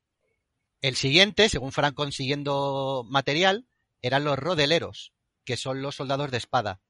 El 0.82 0.94
siguiente, 0.94 1.48
según 1.48 1.72
fueran 1.72 1.94
consiguiendo 1.94 3.04
material, 3.08 3.66
eran 4.00 4.22
los 4.22 4.38
rodeleros, 4.38 5.12
que 5.44 5.56
son 5.56 5.82
los 5.82 5.96
soldados 5.96 6.30
de 6.30 6.38
espada, 6.38 6.80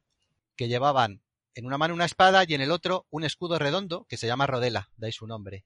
que 0.55 0.69
llevaban 0.69 1.23
en 1.57 1.65
una 1.65 1.79
mano 1.79 1.95
una 1.95 2.05
espada 2.05 2.45
y 2.47 2.55
en 2.55 2.61
el 2.61 2.71
otro 2.71 3.07
un 3.11 3.25
escudo 3.25 3.59
redondo 3.59 4.05
que 4.09 4.19
se 4.19 4.27
llama 4.27 4.47
rodela, 4.47 4.91
de 4.97 5.07
ahí 5.07 5.13
su 5.13 5.27
nombre. 5.27 5.65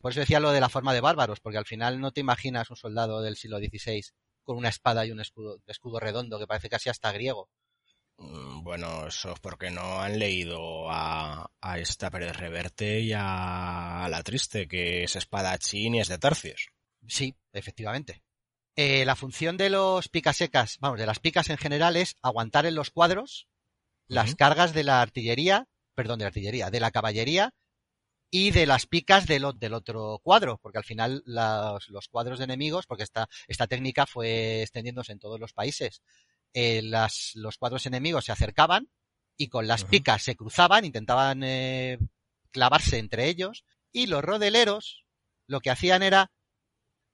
Por 0.00 0.10
eso 0.10 0.20
decía 0.20 0.40
lo 0.40 0.50
de 0.50 0.60
la 0.60 0.68
forma 0.68 0.92
de 0.92 1.00
bárbaros, 1.00 1.40
porque 1.40 1.56
al 1.56 1.64
final 1.64 1.98
no 1.98 2.12
te 2.12 2.20
imaginas 2.20 2.68
un 2.68 2.76
soldado 2.76 3.22
del 3.22 3.36
siglo 3.36 3.58
XVI 3.58 4.02
con 4.42 4.58
una 4.58 4.68
espada 4.68 5.06
y 5.06 5.10
un 5.10 5.20
escudo, 5.20 5.60
escudo 5.66 5.98
redondo 5.98 6.38
que 6.38 6.46
parece 6.46 6.68
casi 6.68 6.90
hasta 6.90 7.12
griego. 7.12 7.48
Mm, 8.18 8.62
bueno, 8.62 9.06
eso 9.06 9.32
es 9.32 9.40
porque 9.40 9.70
no 9.70 10.00
han 10.00 10.18
leído 10.18 10.90
a, 10.90 11.48
esta 11.76 12.10
Pérez 12.10 12.36
Reverte 12.36 13.00
y 13.00 13.12
a, 13.14 14.06
la 14.10 14.22
Triste, 14.22 14.68
que 14.68 15.04
es 15.04 15.16
espadachín 15.16 15.94
y 15.94 16.00
es 16.00 16.08
de 16.08 16.18
tercios. 16.18 16.68
Sí, 17.06 17.34
efectivamente. 17.52 18.22
Eh, 18.76 19.04
la 19.04 19.16
función 19.16 19.56
de 19.56 19.70
los 19.70 20.08
picasecas, 20.08 20.78
vamos, 20.80 20.98
de 20.98 21.06
las 21.06 21.18
picas 21.18 21.48
en 21.50 21.58
general 21.58 21.96
es 21.96 22.16
aguantar 22.20 22.66
en 22.66 22.74
los 22.74 22.90
cuadros 22.90 23.48
las 24.08 24.34
cargas 24.34 24.72
de 24.72 24.84
la 24.84 25.00
artillería, 25.00 25.66
perdón, 25.94 26.18
de 26.18 26.24
la 26.24 26.28
artillería, 26.28 26.70
de 26.70 26.80
la 26.80 26.90
caballería 26.90 27.54
y 28.30 28.50
de 28.50 28.66
las 28.66 28.86
picas 28.86 29.26
del, 29.26 29.44
del 29.56 29.74
otro 29.74 30.18
cuadro, 30.22 30.58
porque 30.62 30.78
al 30.78 30.84
final 30.84 31.22
los 31.26 32.08
cuadros 32.08 32.38
de 32.38 32.44
enemigos, 32.44 32.86
porque 32.86 33.02
esta, 33.02 33.28
esta 33.46 33.66
técnica 33.66 34.06
fue 34.06 34.62
extendiéndose 34.62 35.12
en 35.12 35.18
todos 35.18 35.38
los 35.38 35.52
países, 35.52 36.02
eh, 36.54 36.80
las, 36.82 37.32
los 37.34 37.58
cuadros 37.58 37.86
enemigos 37.86 38.24
se 38.24 38.32
acercaban 38.32 38.90
y 39.36 39.48
con 39.48 39.66
las 39.66 39.84
picas 39.84 40.22
se 40.22 40.36
cruzaban, 40.36 40.84
intentaban 40.84 41.42
eh, 41.42 41.98
clavarse 42.50 42.98
entre 42.98 43.28
ellos, 43.28 43.64
y 43.92 44.06
los 44.06 44.22
rodeleros 44.22 45.04
lo 45.46 45.60
que 45.60 45.70
hacían 45.70 46.02
era 46.02 46.30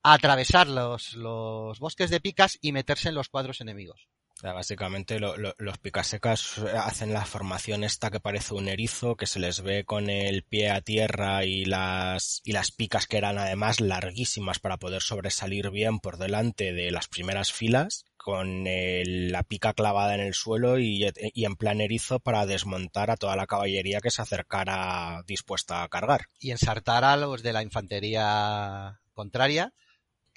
atravesar 0.04 0.68
los, 0.68 1.14
los 1.14 1.80
bosques 1.80 2.10
de 2.10 2.20
picas 2.20 2.58
y 2.60 2.72
meterse 2.72 3.08
en 3.08 3.16
los 3.16 3.28
cuadros 3.28 3.60
enemigos 3.60 4.08
básicamente 4.42 5.18
los 5.18 5.78
picasecas 5.78 6.58
hacen 6.58 7.12
la 7.12 7.24
formación 7.24 7.84
esta 7.84 8.10
que 8.10 8.20
parece 8.20 8.54
un 8.54 8.68
erizo, 8.68 9.16
que 9.16 9.26
se 9.26 9.40
les 9.40 9.62
ve 9.62 9.84
con 9.84 10.10
el 10.10 10.42
pie 10.42 10.70
a 10.70 10.80
tierra 10.80 11.44
y 11.44 11.64
las, 11.64 12.40
y 12.44 12.52
las 12.52 12.70
picas 12.70 13.06
que 13.06 13.18
eran 13.18 13.38
además 13.38 13.80
larguísimas 13.80 14.58
para 14.58 14.76
poder 14.76 15.02
sobresalir 15.02 15.70
bien 15.70 15.98
por 15.98 16.18
delante 16.18 16.72
de 16.72 16.90
las 16.90 17.08
primeras 17.08 17.52
filas, 17.52 18.04
con 18.16 18.64
la 18.64 19.42
pica 19.42 19.72
clavada 19.72 20.14
en 20.14 20.20
el 20.20 20.34
suelo 20.34 20.78
y, 20.78 21.06
y 21.16 21.44
en 21.44 21.56
plan 21.56 21.80
erizo 21.80 22.20
para 22.20 22.46
desmontar 22.46 23.10
a 23.10 23.16
toda 23.16 23.36
la 23.36 23.46
caballería 23.46 24.00
que 24.00 24.10
se 24.10 24.22
acercara 24.22 25.22
dispuesta 25.26 25.82
a 25.82 25.88
cargar. 25.88 26.26
Y 26.38 26.50
ensartar 26.50 27.04
a 27.04 27.16
los 27.16 27.42
de 27.42 27.52
la 27.52 27.62
infantería 27.62 29.00
contraria 29.14 29.72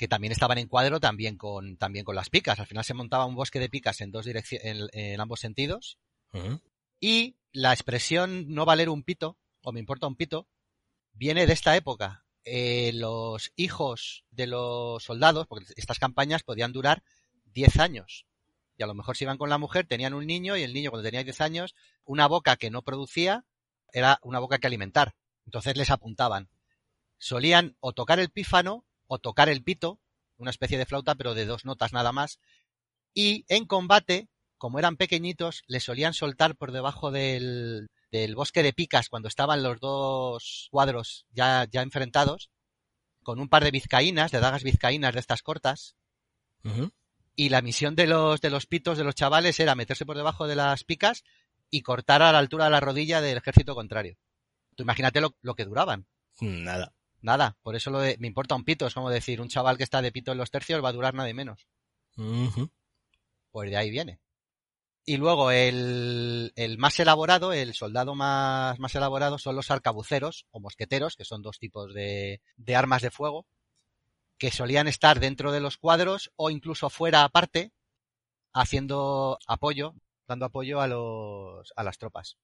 que 0.02 0.08
también 0.08 0.32
estaban 0.32 0.58
en 0.58 0.68
cuadro 0.68 1.00
también 1.00 1.38
con, 1.38 1.78
también 1.78 2.04
con 2.04 2.16
las 2.16 2.32
picas. 2.32 2.60
Al 2.60 2.66
final 2.66 2.84
se 2.84 2.96
montaba 2.96 3.28
un 3.28 3.36
bosque 3.36 3.60
de 3.60 3.70
picas 3.70 4.02
en 4.02 4.10
dos 4.10 4.26
direcciones, 4.26 4.90
en, 4.94 5.22
ambos 5.22 5.40
sentidos. 5.40 6.00
Y 7.00 7.36
la 7.52 7.72
expresión 7.72 8.52
no 8.52 8.66
valer 8.66 8.90
un 8.90 9.04
pito, 9.04 9.38
o 9.62 9.72
me 9.72 9.80
importa 9.80 10.08
un 10.08 10.16
pito, 10.16 10.48
viene 11.14 11.46
de 11.46 11.54
esta 11.54 11.76
época. 11.76 12.26
Eh, 12.46 12.94
los 12.96 13.52
hijos 13.56 14.24
de 14.32 14.48
los 14.48 15.04
soldados, 15.04 15.46
porque 15.46 15.68
estas 15.76 16.00
campañas 16.00 16.42
podían 16.42 16.74
durar 16.74 17.04
10 17.54 17.78
años. 17.78 18.26
Y 18.78 18.82
a 18.82 18.88
lo 18.88 18.96
mejor 18.96 19.16
si 19.16 19.26
iban 19.26 19.38
con 19.38 19.52
la 19.52 19.60
mujer, 19.60 19.86
tenían 19.86 20.16
un 20.16 20.26
niño 20.26 20.58
y 20.58 20.64
el 20.64 20.74
niño 20.74 20.90
cuando 20.90 21.08
tenía 21.08 21.24
10 21.24 21.42
años, 21.42 21.76
una 22.06 22.26
boca 22.26 22.56
que 22.56 22.72
no 22.72 22.82
producía 22.82 23.46
era 23.94 24.20
una 24.24 24.40
boca 24.40 24.58
que 24.58 24.66
alimentar. 24.66 25.14
Entonces 25.46 25.78
les 25.78 25.92
apuntaban. 25.92 26.50
Solían 27.20 27.78
o 27.82 27.94
tocar 27.94 28.20
el 28.20 28.32
pífano 28.32 28.84
o 29.12 29.20
tocar 29.20 29.50
el 29.50 29.62
pito, 29.62 30.00
una 30.38 30.52
especie 30.52 30.78
de 30.78 30.86
flauta 30.86 31.16
pero 31.16 31.34
de 31.34 31.46
dos 31.46 31.66
notas 31.66 31.92
nada 31.92 32.14
más, 32.14 32.40
y 33.14 33.44
en 33.50 33.66
combate, 33.66 34.30
como 34.58 34.80
eran 34.80 34.96
pequeñitos, 34.96 35.64
le 35.68 35.82
solían 35.82 36.14
soltar 36.14 36.56
por 36.56 36.72
debajo 36.72 37.12
del, 37.12 37.90
del 38.10 38.36
bosque 38.36 38.64
de 38.64 38.72
picas 38.72 39.10
cuando 39.10 39.28
estaban 39.28 39.64
los 39.64 39.82
dos 39.82 40.70
cuadros 40.72 41.26
ya, 41.32 41.68
ya 41.70 41.82
enfrentados, 41.82 42.52
con 43.22 43.42
un 43.42 43.50
par 43.50 43.66
de 43.66 43.72
vizcaínas, 43.72 44.32
de 44.32 44.40
dagas 44.40 44.64
vizcaínas 44.64 45.14
de 45.14 45.20
estas 45.20 45.42
cortas, 45.42 45.98
y 47.36 47.50
la 47.50 47.62
misión 47.62 47.98
de 47.98 48.08
los, 48.08 48.40
de 48.40 48.50
los 48.50 48.68
pitos 48.68 48.98
de 48.98 49.04
los 49.04 49.16
chavales 49.16 49.60
era 49.60 49.76
meterse 49.76 50.06
por 50.06 50.16
debajo 50.16 50.48
de 50.48 50.56
las 50.56 50.86
picas 50.86 51.26
y 51.70 51.82
cortar 51.82 52.22
a 52.22 52.32
la 52.32 52.40
altura 52.40 52.66
de 52.66 52.72
la 52.72 52.80
rodilla 52.80 53.20
del 53.20 53.40
ejército 53.40 53.76
contrario. 53.76 54.16
Tú 54.76 54.84
imagínate 54.84 55.20
lo, 55.20 55.36
lo 55.42 55.56
que 55.56 55.66
duraban. 55.66 56.08
Nada 56.40 56.94
nada. 57.22 57.58
Por 57.62 57.76
eso 57.76 57.92
lo 57.92 58.00
de, 58.00 58.18
me 58.20 58.28
importa 58.28 58.56
un 58.56 58.64
pito. 58.64 58.88
Es 58.88 58.94
como 58.94 59.10
decir, 59.10 59.42
un 59.42 59.50
chaval 59.50 59.78
que 59.78 59.84
está 59.84 60.02
de 60.02 60.12
pito 60.12 60.32
en 60.32 60.38
los 60.38 60.52
tercios 60.52 60.84
va 60.84 60.90
a 60.90 60.94
durar 60.94 61.14
nada 61.14 61.30
y 61.30 61.34
menos. 61.34 61.68
Pues 63.52 63.70
de 63.70 63.78
ahí 63.78 63.90
viene. 63.90 64.20
Y 65.04 65.18
luego 65.18 65.50
el, 65.52 66.54
el, 66.56 66.78
más 66.78 67.00
elaborado, 67.00 67.54
el 67.54 67.74
soldado 67.74 68.14
más, 68.14 68.80
más 68.80 68.94
elaborado 68.94 69.40
son 69.40 69.56
los 69.56 69.72
arcabuceros 69.72 70.46
o 70.52 70.60
mosqueteros, 70.60 71.16
que 71.16 71.26
son 71.26 71.42
dos 71.42 71.58
tipos 71.58 71.94
de, 71.94 72.40
de 72.56 72.76
armas 72.76 73.02
de 73.02 73.10
fuego, 73.10 73.48
que 74.38 74.52
solían 74.52 74.88
estar 74.88 75.20
dentro 75.20 75.52
de 75.52 75.60
los 75.60 75.78
cuadros 75.78 76.32
o 76.36 76.52
incluso 76.52 76.90
fuera 76.90 77.24
aparte, 77.24 77.72
haciendo 78.54 79.40
apoyo, 79.48 79.96
dando 80.28 80.46
apoyo 80.46 80.82
a, 80.82 80.88
los, 80.88 81.74
a 81.76 81.84
las 81.84 81.98
tropas. 81.98 82.38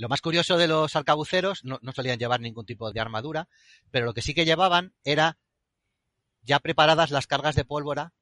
Lo 0.00 0.08
más 0.08 0.22
curioso 0.22 0.56
de 0.56 0.66
los 0.66 0.96
arcabuceros, 0.96 1.62
no, 1.62 1.78
solían 1.94 2.18
llevar 2.18 2.40
ningún 2.40 2.64
tipo 2.64 2.90
de 2.90 3.00
armadura, 3.00 3.50
pero 3.90 4.06
lo 4.06 4.14
que 4.14 4.22
sí 4.22 4.32
que 4.32 4.46
llevaban 4.46 4.94
era 5.04 5.36
ya 6.40 6.58
preparadas 6.58 7.10
las 7.10 7.26
cargas 7.26 7.54
de 7.54 7.66
pólvora 7.66 8.14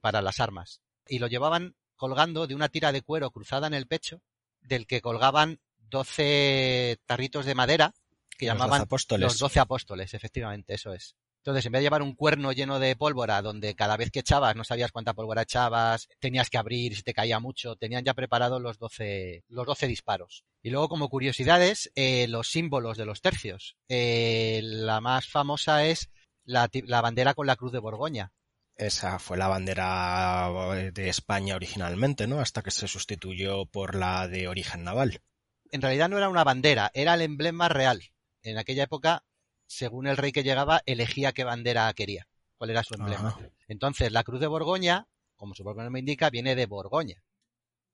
para 0.00 0.22
las 0.22 0.40
armas. 0.40 0.80
Y 1.06 1.18
lo 1.18 1.26
llevaban 1.26 1.76
colgando 1.96 2.46
de 2.46 2.54
una 2.54 2.70
tira 2.70 2.92
de 2.92 3.02
cuero 3.02 3.30
cruzada 3.30 3.66
en 3.66 3.74
el 3.74 3.86
pecho, 3.86 4.22
del 4.62 4.86
que 4.86 5.02
colgaban 5.02 5.60
doce 5.76 6.98
tarritos 7.04 7.44
de 7.44 7.54
madera 7.54 7.92
que 8.38 8.46
llamaban 8.46 8.80
apóstoles. 8.80 9.24
los 9.24 9.38
doce 9.38 9.60
apóstoles, 9.60 10.14
efectivamente, 10.14 10.72
eso 10.72 10.94
es. 10.94 11.14
Entonces, 11.48 11.64
en 11.64 11.72
vez 11.72 11.80
de 11.80 11.84
llevar 11.84 12.02
un 12.02 12.14
cuerno 12.14 12.52
lleno 12.52 12.78
de 12.78 12.94
pólvora, 12.94 13.40
donde 13.40 13.74
cada 13.74 13.96
vez 13.96 14.10
que 14.10 14.20
echabas 14.20 14.54
no 14.54 14.64
sabías 14.64 14.92
cuánta 14.92 15.14
pólvora 15.14 15.40
echabas, 15.40 16.06
tenías 16.18 16.50
que 16.50 16.58
abrir 16.58 16.94
si 16.94 17.02
te 17.02 17.14
caía 17.14 17.40
mucho, 17.40 17.74
tenían 17.76 18.04
ya 18.04 18.12
preparados 18.12 18.60
los 18.60 18.78
12, 18.78 19.44
los 19.48 19.64
12 19.64 19.86
disparos. 19.86 20.44
Y 20.62 20.68
luego, 20.68 20.90
como 20.90 21.08
curiosidades, 21.08 21.90
eh, 21.94 22.28
los 22.28 22.50
símbolos 22.50 22.98
de 22.98 23.06
los 23.06 23.22
tercios. 23.22 23.78
Eh, 23.88 24.60
la 24.62 25.00
más 25.00 25.26
famosa 25.26 25.86
es 25.86 26.10
la, 26.44 26.68
la 26.84 27.00
bandera 27.00 27.32
con 27.32 27.46
la 27.46 27.56
cruz 27.56 27.72
de 27.72 27.78
Borgoña. 27.78 28.30
Esa 28.76 29.18
fue 29.18 29.38
la 29.38 29.48
bandera 29.48 30.50
de 30.92 31.08
España 31.08 31.56
originalmente, 31.56 32.26
¿no? 32.26 32.40
Hasta 32.40 32.62
que 32.62 32.70
se 32.70 32.88
sustituyó 32.88 33.64
por 33.64 33.94
la 33.94 34.28
de 34.28 34.48
origen 34.48 34.84
naval. 34.84 35.22
En 35.70 35.80
realidad 35.80 36.10
no 36.10 36.18
era 36.18 36.28
una 36.28 36.44
bandera, 36.44 36.90
era 36.92 37.14
el 37.14 37.22
emblema 37.22 37.70
real. 37.70 38.02
En 38.42 38.58
aquella 38.58 38.84
época 38.84 39.24
según 39.68 40.06
el 40.06 40.16
rey 40.16 40.32
que 40.32 40.42
llegaba, 40.42 40.82
elegía 40.86 41.32
qué 41.32 41.44
bandera 41.44 41.92
quería, 41.92 42.26
cuál 42.56 42.70
era 42.70 42.82
su 42.82 42.94
emblema. 42.94 43.38
Entonces, 43.68 44.10
la 44.10 44.24
cruz 44.24 44.40
de 44.40 44.46
Borgoña, 44.46 45.06
como 45.36 45.54
su 45.54 45.62
propio 45.62 45.84
nombre 45.84 46.00
indica, 46.00 46.30
viene 46.30 46.56
de 46.56 46.66
Borgoña, 46.66 47.22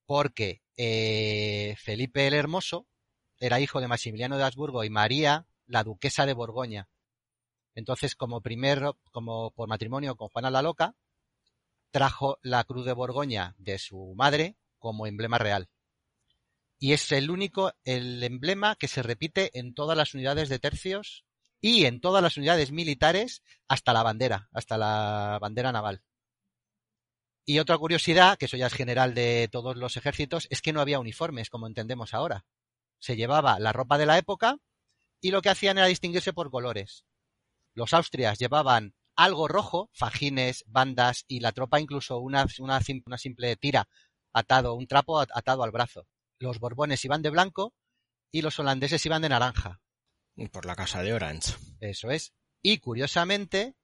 porque 0.07 0.62
eh, 0.77 1.75
Felipe 1.77 2.27
el 2.27 2.35
Hermoso 2.35 2.87
era 3.39 3.61
hijo 3.61 3.81
de 3.81 3.89
Maximiliano 3.89 4.39
de 4.39 4.45
Habsburgo 4.45 4.85
y 4.85 4.91
María, 4.91 5.47
la 5.66 5.83
duquesa 5.83 6.25
de 6.27 6.33
Borgoña. 6.33 6.89
Entonces, 7.75 8.14
como 8.14 8.41
primer, 8.41 8.93
como 9.11 9.51
por 9.51 9.68
matrimonio 9.68 10.14
con 10.14 10.29
Juana 10.29 10.51
la 10.51 10.62
Loca, 10.62 10.95
trajo 11.91 12.39
la 12.43 12.62
cruz 12.62 12.87
de 12.87 12.93
Borgoña 12.93 13.57
de 13.59 13.79
su 13.79 14.14
madre 14.16 14.57
como 14.79 15.09
emblema 15.09 15.39
real. 15.39 15.68
Y 16.79 16.93
es 16.93 17.11
el 17.11 17.31
único, 17.31 17.72
el 17.85 18.22
emblema 18.22 18.77
que 18.77 18.87
se 18.87 19.03
repite 19.03 19.59
en 19.59 19.75
todas 19.75 19.97
las 19.97 20.14
unidades 20.14 20.49
de 20.49 20.61
tercios 20.61 21.25
y 21.67 21.87
en 21.87 21.99
todas 21.99 22.23
las 22.23 22.37
unidades 22.37 22.73
militares 22.73 23.43
hasta 23.69 23.95
la 23.95 24.03
bandera, 24.03 24.51
hasta 24.53 24.77
la 24.77 25.39
bandera 25.41 25.73
naval. 25.73 26.03
Y 27.47 27.59
otra 27.59 27.79
curiosidad, 27.79 28.37
que 28.37 28.45
eso 28.45 28.59
ya 28.59 28.67
es 28.67 28.75
general 28.75 29.15
de 29.15 29.49
todos 29.51 29.75
los 29.75 29.97
ejércitos, 29.97 30.47
es 30.51 30.61
que 30.61 30.75
no 30.75 30.83
había 30.83 31.01
uniformes, 31.01 31.49
como 31.49 31.67
entendemos 31.67 32.12
ahora. 32.12 32.45
Se 32.99 33.17
llevaba 33.17 33.59
la 33.59 33.73
ropa 33.73 33.97
de 33.97 34.05
la 34.05 34.19
época 34.19 34.59
y 35.23 35.31
lo 35.31 35.41
que 35.41 35.49
hacían 35.49 35.79
era 35.79 35.87
distinguirse 35.87 36.35
por 36.35 36.51
colores. 36.51 37.07
Los 37.73 37.95
austrias 37.95 38.39
llevaban 38.39 38.95
algo 39.17 39.49
rojo, 39.49 39.89
fajines, 39.95 40.65
bandas 40.67 41.25
y 41.29 41.41
la 41.41 41.53
tropa 41.53 41.81
incluso 41.81 42.19
una, 42.19 42.45
una, 42.59 42.81
una 43.07 43.17
simple 43.19 43.57
tira 43.57 43.89
atado, 44.35 44.75
un 44.75 44.87
trapo 44.87 45.19
atado 45.19 45.62
al 45.62 45.71
brazo. 45.71 46.07
Los 46.39 46.59
borbones 46.59 47.03
iban 47.07 47.23
de 47.23 47.31
blanco 47.31 47.73
y 48.31 48.43
los 48.43 48.59
holandeses 48.59 49.07
iban 49.07 49.23
de 49.23 49.31
naranja. 49.31 49.81
Por 50.53 50.66
la 50.66 50.74
casa 50.76 51.03
de 51.03 51.12
Orange. 51.12 51.55
Eso 51.80 52.11
es. 52.11 52.32
Y 52.61 52.78
curiosamente, 52.78 53.74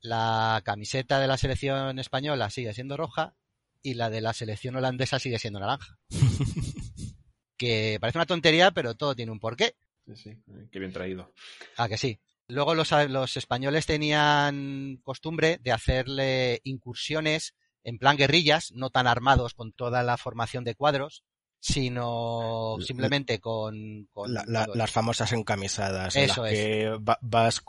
la 0.00 0.62
camiseta 0.64 1.20
de 1.20 1.26
la 1.26 1.36
selección 1.36 1.98
española 1.98 2.50
sigue 2.50 2.74
siendo 2.74 2.96
roja 2.96 3.36
y 3.82 3.94
la 3.94 4.10
de 4.10 4.20
la 4.20 4.32
selección 4.32 4.76
holandesa 4.76 5.18
sigue 5.18 5.38
siendo 5.38 5.60
naranja. 5.60 5.98
que 7.56 7.98
parece 8.00 8.18
una 8.18 8.26
tontería, 8.26 8.70
pero 8.72 8.94
todo 8.94 9.14
tiene 9.14 9.32
un 9.32 9.40
porqué. 9.40 9.76
Sí, 10.06 10.14
sí, 10.16 10.42
qué 10.70 10.78
bien 10.78 10.92
traído. 10.92 11.32
Ah, 11.76 11.88
que 11.88 11.98
sí. 11.98 12.20
Luego 12.48 12.74
los, 12.74 12.90
los 13.08 13.36
españoles 13.36 13.86
tenían 13.86 15.00
costumbre 15.02 15.58
de 15.62 15.72
hacerle 15.72 16.60
incursiones 16.64 17.54
en 17.82 17.98
plan 17.98 18.16
guerrillas, 18.16 18.72
no 18.72 18.90
tan 18.90 19.06
armados 19.06 19.54
con 19.54 19.72
toda 19.72 20.02
la 20.02 20.16
formación 20.16 20.64
de 20.64 20.74
cuadros, 20.74 21.24
sino 21.68 22.76
simplemente 22.80 23.40
con, 23.40 24.08
las 24.36 24.90
famosas 24.92 25.32
encamisadas 25.32 26.14
Eso 26.14 26.44
las 26.44 26.52
que 26.52 26.96
vas 27.20 27.60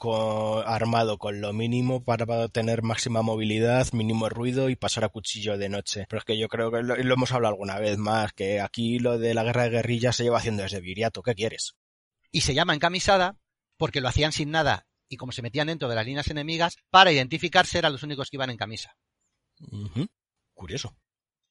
armado 0.67 1.17
con 1.17 1.41
lo 1.41 1.51
mínimo 1.51 2.03
para 2.03 2.47
tener 2.49 2.83
máxima 2.83 3.23
movilidad, 3.23 3.91
mínimo 3.93 4.29
ruido 4.29 4.69
y 4.69 4.75
pasar 4.75 5.03
a 5.03 5.09
cuchillo 5.09 5.57
de 5.57 5.69
noche. 5.69 6.05
Pero 6.09 6.19
es 6.19 6.25
que 6.25 6.37
yo 6.37 6.47
creo 6.47 6.71
que 6.71 6.83
lo, 6.83 6.95
hemos 6.95 7.31
hablado 7.31 7.55
alguna 7.55 7.79
vez 7.79 7.97
más, 7.97 8.33
que 8.33 8.61
aquí 8.61 8.99
lo 8.99 9.17
de 9.17 9.33
la 9.33 9.43
guerra 9.43 9.63
de 9.63 9.69
guerrillas 9.71 10.15
se 10.15 10.25
lleva 10.25 10.37
haciendo 10.37 10.61
desde 10.61 10.79
Viriato. 10.79 11.23
¿Qué 11.23 11.33
quieres? 11.33 11.75
Y 12.31 12.41
se 12.41 12.53
llama 12.53 12.75
encamisada 12.75 13.39
porque 13.77 13.99
lo 13.99 14.09
hacían 14.09 14.31
sin 14.31 14.51
nada 14.51 14.85
y 15.09 15.17
como 15.17 15.31
se 15.31 15.41
metían 15.41 15.67
dentro 15.67 15.89
de 15.89 15.95
las 15.95 16.05
líneas 16.05 16.27
enemigas, 16.27 16.77
para 16.91 17.11
identificarse 17.11 17.79
eran 17.79 17.93
los 17.93 18.03
únicos 18.03 18.29
que 18.29 18.37
iban 18.37 18.51
en 18.51 18.57
camisa. 18.57 18.95
Curioso. 20.53 20.95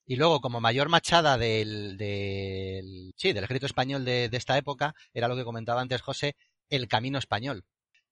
Y 0.07 0.17
luego, 0.17 0.41
como 0.41 0.61
mayor 0.61 0.89
machada 0.89 1.37
del, 1.37 1.97
del 1.97 3.13
sí, 3.17 3.33
del 3.33 3.43
ejército 3.43 3.67
español 3.67 4.05
de, 4.05 4.31
esta 4.33 4.57
época, 4.57 4.95
era 5.13 5.27
lo 5.27 5.35
que 5.35 5.45
comentaba 5.45 5.81
antes 5.81 6.01
José, 6.01 6.37
el 6.71 6.87
camino 6.87 7.19
español, 7.19 7.65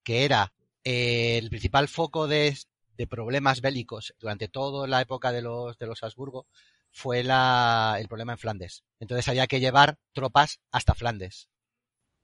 que 0.02 0.24
era 0.24 0.52
eh, 0.82 1.38
el 1.38 1.50
principal 1.50 1.86
foco 1.86 2.26
de, 2.26 2.58
de, 2.96 3.06
problemas 3.06 3.60
bélicos 3.60 4.12
durante 4.18 4.48
toda 4.48 4.88
la 4.88 5.00
época 5.00 5.30
de 5.30 5.42
los, 5.42 5.78
de 5.78 5.86
los 5.86 6.02
Habsburgo, 6.02 6.46
fue 6.90 7.22
la, 7.22 7.96
el 8.00 8.08
problema 8.08 8.32
en 8.32 8.38
Flandes. 8.38 8.82
Entonces 8.98 9.28
había 9.28 9.46
que 9.46 9.60
llevar 9.60 9.98
tropas 10.12 10.60
hasta 10.72 10.94
Flandes. 10.94 11.48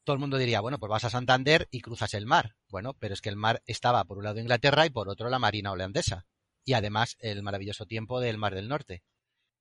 Todo 0.03 0.15
el 0.15 0.21
mundo 0.21 0.39
diría, 0.39 0.61
bueno, 0.61 0.79
pues 0.81 0.91
vas 0.91 1.05
a 1.05 1.11
Santander 1.11 1.69
y 1.71 1.81
cruzas 1.81 2.15
el 2.15 2.27
mar. 2.27 2.57
Bueno, 2.69 2.95
pero 2.95 3.15
es 3.15 3.21
que 3.21 3.29
el 3.29 3.37
mar 3.37 3.63
estaba 3.67 4.03
por 4.05 4.19
un 4.19 4.25
lado 4.25 4.41
Inglaterra 4.41 4.87
y 4.87 4.91
por 4.91 5.09
otro 5.09 5.29
la 5.29 5.39
marina 5.39 5.71
holandesa. 5.71 6.27
Y 6.65 6.73
además 6.73 7.17
el 7.21 7.43
maravilloso 7.43 7.87
tiempo 7.87 8.21
del 8.21 8.39
Mar 8.39 8.55
del 8.55 8.69
Norte. 8.69 9.03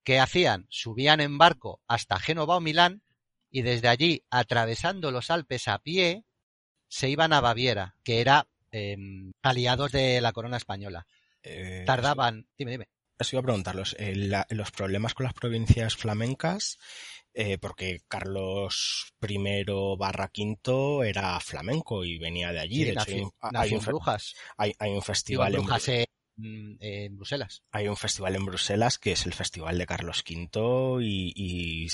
¿Qué 0.04 0.20
hacían? 0.20 0.66
Subían 0.70 1.22
en 1.22 1.38
barco 1.38 1.82
hasta 1.88 2.20
Génova 2.20 2.58
o 2.58 2.62
Milán 2.62 3.04
y 3.52 3.64
desde 3.64 3.88
allí, 3.88 4.24
atravesando 4.30 5.12
los 5.12 5.32
Alpes 5.32 5.68
a 5.68 5.80
pie, 5.80 6.24
se 6.88 7.10
iban 7.10 7.34
a 7.34 7.42
Baviera, 7.42 7.96
que 8.04 8.22
era 8.22 8.48
em, 8.72 9.32
aliados 9.42 9.92
de 9.92 10.22
la 10.22 10.34
corona 10.34 10.58
española. 10.58 11.06
Eh, 11.44 11.84
Tardaban. 11.86 12.48
Dime, 12.58 12.72
dime. 12.72 12.90
Eso 13.18 13.36
iba 13.36 13.42
a 13.42 13.44
preguntarlos. 13.44 13.96
Eh, 14.00 14.16
los 14.50 14.72
problemas 14.72 15.14
con 15.14 15.26
las 15.26 15.34
provincias 15.34 15.96
flamencas, 15.96 16.78
eh, 17.34 17.58
porque 17.58 18.02
Carlos 18.08 19.14
I 19.22 19.66
barra 19.98 20.32
V 20.34 21.10
era 21.10 21.40
flamenco 21.40 22.06
y 22.06 22.18
venía 22.18 22.52
de 22.54 22.60
allí. 22.60 22.86
de 22.86 22.92
hecho, 22.92 23.34
hay, 23.42 23.74
un, 23.74 23.82
Brujas. 23.82 24.36
Hay, 24.58 24.74
un 24.90 25.02
festival 25.02 25.56
en, 25.56 25.62
en 25.62 26.06
Bruselas. 27.12 27.64
Hay 27.72 27.88
un 27.88 27.98
festival 27.98 28.36
en 28.36 28.46
Bruselas 28.46 28.98
que 28.98 29.12
es 29.12 29.26
el 29.26 29.34
Festival 29.34 29.78
de 29.78 29.86
Carlos 29.86 30.24
V 30.28 31.04
y, 31.04 31.88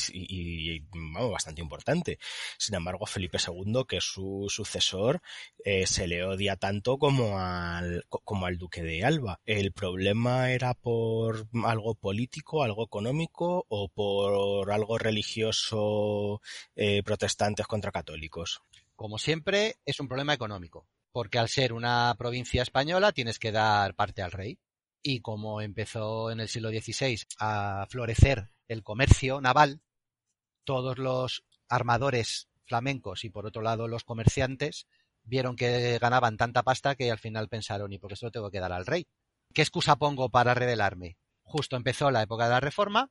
bastante 1.32 1.62
importante. 1.62 2.20
Sin 2.58 2.76
embargo, 2.76 3.06
Felipe 3.06 3.38
II, 3.38 3.84
que 3.88 3.98
es 3.98 4.04
su 4.04 4.48
sucesor, 4.50 5.22
eh, 5.64 5.88
se 5.88 6.08
le 6.08 6.24
odia 6.24 6.56
tanto 6.56 6.98
como 6.98 7.40
al, 7.40 8.06
como 8.10 8.46
al 8.46 8.58
Duque 8.58 8.82
de 8.84 9.04
Alba. 9.04 9.40
¿El 9.46 9.72
problema 9.72 10.52
era 10.52 10.74
por 10.74 11.48
algo 11.66 11.96
político, 11.96 12.64
algo 12.64 12.84
económico 12.84 13.66
o 13.70 13.90
por 13.90 14.72
algo 14.72 14.98
religioso 14.98 16.42
eh, 16.76 17.04
protestantes 17.04 17.68
contra 17.68 17.92
católicos? 17.92 18.62
Como 18.96 19.18
siempre, 19.18 19.76
es 19.86 20.00
un 20.00 20.08
problema 20.08 20.34
económico 20.34 20.88
porque 21.16 21.40
al 21.40 21.48
ser 21.48 21.72
una 21.72 22.14
provincia 22.18 22.62
española 22.62 23.14
tienes 23.14 23.40
que 23.40 23.54
dar 23.54 23.96
parte 23.96 24.22
al 24.22 24.34
rey. 24.34 24.60
Y 25.02 25.22
como 25.22 25.62
empezó 25.62 26.30
en 26.30 26.42
el 26.42 26.50
siglo 26.50 26.72
XVI 26.72 27.22
a 27.40 27.88
florecer 27.90 28.50
el 28.68 28.84
comercio 28.84 29.40
naval, 29.40 29.80
todos 30.66 30.98
los 30.98 31.46
armadores 31.70 32.50
flamencos 32.66 33.24
y 33.24 33.30
por 33.30 33.46
otro 33.46 33.62
lado 33.62 33.88
los 33.88 34.04
comerciantes 34.04 34.88
vieron 35.24 35.56
que 35.56 35.98
ganaban 36.00 36.36
tanta 36.36 36.64
pasta 36.64 36.96
que 36.96 37.10
al 37.10 37.18
final 37.20 37.48
pensaron, 37.48 37.94
¿y 37.94 37.98
por 37.98 38.10
qué 38.10 38.18
se 38.18 38.26
lo 38.26 38.32
tengo 38.32 38.52
que 38.52 38.60
dar 38.60 38.74
al 38.74 38.86
rey? 38.86 39.08
¿Qué 39.54 39.62
excusa 39.62 39.96
pongo 39.96 40.28
para 40.28 40.54
rebelarme? 40.54 41.16
Justo 41.44 41.78
empezó 41.78 42.12
la 42.12 42.24
época 42.24 42.44
de 42.44 42.50
la 42.50 42.60
Reforma 42.60 43.10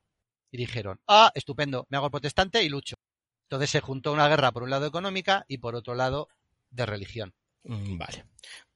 y 0.51 0.57
dijeron, 0.57 1.01
ah, 1.07 1.31
estupendo, 1.33 1.87
me 1.89 1.97
hago 1.97 2.11
protestante 2.11 2.61
y 2.61 2.69
lucho. 2.69 2.97
Entonces 3.45 3.71
se 3.71 3.81
juntó 3.81 4.13
una 4.13 4.27
guerra 4.27 4.51
por 4.51 4.61
un 4.61 4.69
lado 4.69 4.85
económica 4.85 5.43
y 5.47 5.57
por 5.57 5.73
otro 5.73 5.95
lado 5.95 6.27
de 6.69 6.85
religión. 6.85 7.33
Mm, 7.65 7.97
vale. 7.97 8.25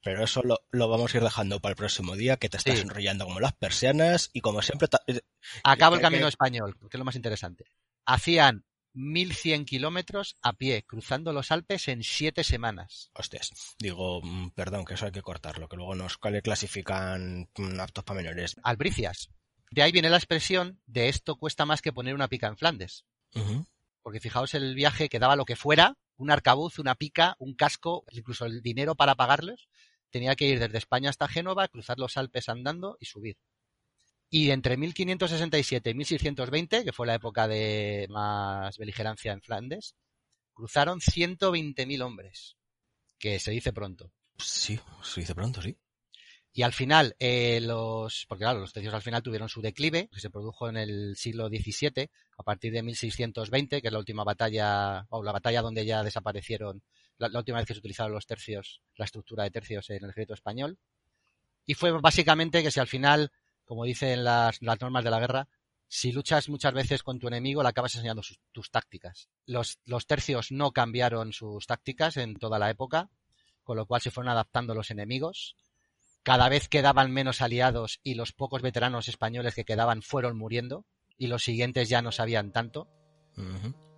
Pero 0.01 0.23
eso 0.23 0.41
lo, 0.43 0.87
vamos 0.87 1.13
a 1.13 1.17
ir 1.17 1.23
dejando 1.23 1.59
para 1.59 1.71
el 1.71 1.77
próximo 1.77 2.15
día, 2.15 2.37
que 2.37 2.49
te 2.49 2.57
estás 2.57 2.79
enrollando 2.79 3.25
como 3.25 3.39
las 3.39 3.53
persianas 3.53 4.29
y 4.33 4.41
como 4.41 4.61
siempre... 4.61 4.87
Eh, 5.07 5.21
Acabo 5.63 5.95
el 5.95 6.01
camino 6.01 6.27
español, 6.27 6.77
que 6.79 6.87
es 6.97 6.99
lo 6.99 7.05
más 7.05 7.15
interesante. 7.15 7.65
Hacían 8.05 8.65
1100 8.93 9.65
kilómetros 9.65 10.37
a 10.41 10.53
pie, 10.53 10.83
cruzando 10.85 11.33
los 11.33 11.51
Alpes 11.51 11.89
en 11.89 12.03
siete 12.03 12.43
semanas. 12.43 13.11
Hostias, 13.13 13.51
digo, 13.77 14.21
mm, 14.23 14.51
perdón, 14.51 14.85
que 14.85 14.93
eso 14.93 15.05
hay 15.05 15.11
que 15.11 15.21
cortarlo, 15.21 15.67
que 15.67 15.75
luego 15.75 15.95
nos 15.95 16.17
clasifican 16.17 17.49
mm, 17.57 17.79
aptos 17.79 18.03
para 18.03 18.21
menores. 18.21 18.55
Albricias. 18.63 19.29
De 19.71 19.83
ahí 19.83 19.91
viene 19.91 20.09
la 20.09 20.17
expresión 20.17 20.81
de 20.87 21.09
esto 21.09 21.35
cuesta 21.35 21.65
más 21.65 21.81
que 21.81 21.93
poner 21.93 22.15
una 22.15 22.27
pica 22.27 22.47
en 22.47 22.57
Flandes. 22.57 23.05
Porque 24.01 24.19
fijaos 24.19 24.55
el 24.55 24.73
viaje 24.73 25.07
que 25.07 25.19
daba 25.19 25.35
lo 25.35 25.45
que 25.45 25.55
fuera 25.55 25.95
un 26.19 26.31
arcabuz, 26.31 26.79
una 26.79 26.95
pica, 26.95 27.35
un 27.39 27.55
casco, 27.55 28.03
incluso 28.11 28.45
el 28.45 28.61
dinero 28.61 28.93
para 28.93 29.15
pagarlos, 29.15 29.69
tenía 30.09 30.35
que 30.35 30.45
ir 30.45 30.59
desde 30.59 30.77
España 30.77 31.09
hasta 31.09 31.29
Génova, 31.29 31.69
cruzar 31.69 31.97
los 31.97 32.17
Alpes 32.17 32.49
andando 32.49 32.97
y 32.99 33.05
subir. 33.05 33.37
Y 34.29 34.51
entre 34.51 34.77
1567 34.77 35.89
y 35.89 35.93
1620, 35.93 36.83
que 36.83 36.91
fue 36.91 37.07
la 37.07 37.15
época 37.15 37.47
de 37.47 38.05
más 38.09 38.77
beligerancia 38.77 39.31
en 39.31 39.41
Flandes, 39.41 39.95
cruzaron 40.53 40.99
120.000 40.99 42.01
hombres, 42.01 42.57
que 43.17 43.39
se 43.39 43.51
dice 43.51 43.71
pronto. 43.71 44.11
Sí, 44.37 44.79
se 45.01 45.21
dice 45.21 45.33
pronto, 45.33 45.61
sí. 45.61 45.77
Y 46.51 46.63
al 46.63 46.73
final, 46.73 47.15
eh, 47.19 47.59
los, 47.61 48.25
porque 48.27 48.43
claro, 48.43 48.59
los 48.59 48.73
tercios 48.73 48.93
al 48.93 49.01
final 49.01 49.21
tuvieron 49.21 49.49
su 49.49 49.61
declive, 49.61 50.09
que 50.11 50.19
se 50.19 50.31
produjo 50.31 50.67
en 50.67 50.77
el 50.77 51.15
siglo 51.15 51.47
XVII, 51.47 52.09
a 52.37 52.43
partir 52.43 52.73
de 52.73 52.81
1620, 52.81 53.81
que 53.81 53.87
es 53.87 53.91
la 53.91 53.99
última 53.99 54.23
batalla, 54.23 55.05
o 55.09 55.23
la 55.23 55.31
batalla 55.31 55.61
donde 55.61 55.85
ya 55.85 56.03
desaparecieron, 56.03 56.81
la, 57.17 57.29
última 57.37 57.59
vez 57.59 57.67
que 57.67 57.73
se 57.73 57.79
utilizaron 57.79 58.13
los 58.13 58.25
tercios, 58.25 58.81
la 58.95 59.05
estructura 59.05 59.43
de 59.43 59.51
tercios 59.51 59.89
en 59.91 60.03
el 60.03 60.09
ejército 60.09 60.33
español. 60.33 60.79
Y 61.65 61.75
fue 61.75 61.91
básicamente 61.91 62.63
que 62.63 62.71
si 62.71 62.79
al 62.79 62.87
final, 62.87 63.31
como 63.63 63.83
dicen 63.83 64.23
las, 64.23 64.61
normas 64.61 65.03
de 65.03 65.11
la 65.11 65.19
guerra, 65.19 65.47
si 65.87 66.11
luchas 66.11 66.49
muchas 66.49 66.73
veces 66.73 67.03
con 67.03 67.19
tu 67.19 67.27
enemigo, 67.27 67.61
le 67.61 67.69
acabas 67.69 67.93
enseñando 67.95 68.23
tus 68.51 68.71
tácticas. 68.71 69.29
Los 69.45 69.77
tercios 70.07 70.51
no 70.51 70.71
cambiaron 70.71 71.31
sus 71.31 71.67
tácticas 71.67 72.17
en 72.17 72.35
toda 72.37 72.57
la 72.57 72.69
época, 72.69 73.09
con 73.63 73.77
lo 73.77 73.85
cual 73.85 74.01
se 74.01 74.11
fueron 74.11 74.31
adaptando 74.31 74.73
los 74.73 74.89
enemigos. 74.89 75.55
Cada 76.23 76.49
vez 76.49 76.67
quedaban 76.67 77.11
menos 77.11 77.41
aliados 77.41 77.99
y 78.03 78.15
los 78.15 78.33
pocos 78.33 78.61
veteranos 78.61 79.07
españoles 79.07 79.55
que 79.55 79.65
quedaban 79.65 80.01
fueron 80.01 80.37
muriendo 80.37 80.85
y 81.17 81.27
los 81.27 81.43
siguientes 81.43 81.89
ya 81.89 82.01
no 82.01 82.11
sabían 82.11 82.51
tanto. 82.51 82.87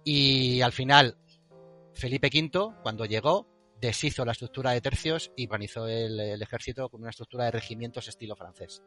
Y 0.04 0.62
al 0.62 0.72
final, 0.72 1.18
Felipe 1.94 2.30
V, 2.34 2.76
cuando 2.84 3.06
llegó, 3.06 3.48
deshizo 3.80 4.24
la 4.26 4.34
estructura 4.34 4.72
de 4.72 4.82
tercios 4.82 5.32
y 5.36 5.46
organizó 5.46 5.88
el 5.88 6.42
ejército 6.42 6.90
con 6.90 7.02
una 7.02 7.10
estructura 7.10 7.46
de 7.46 7.52
regimientos 7.52 8.08
estilo 8.08 8.36
francés. 8.36 8.84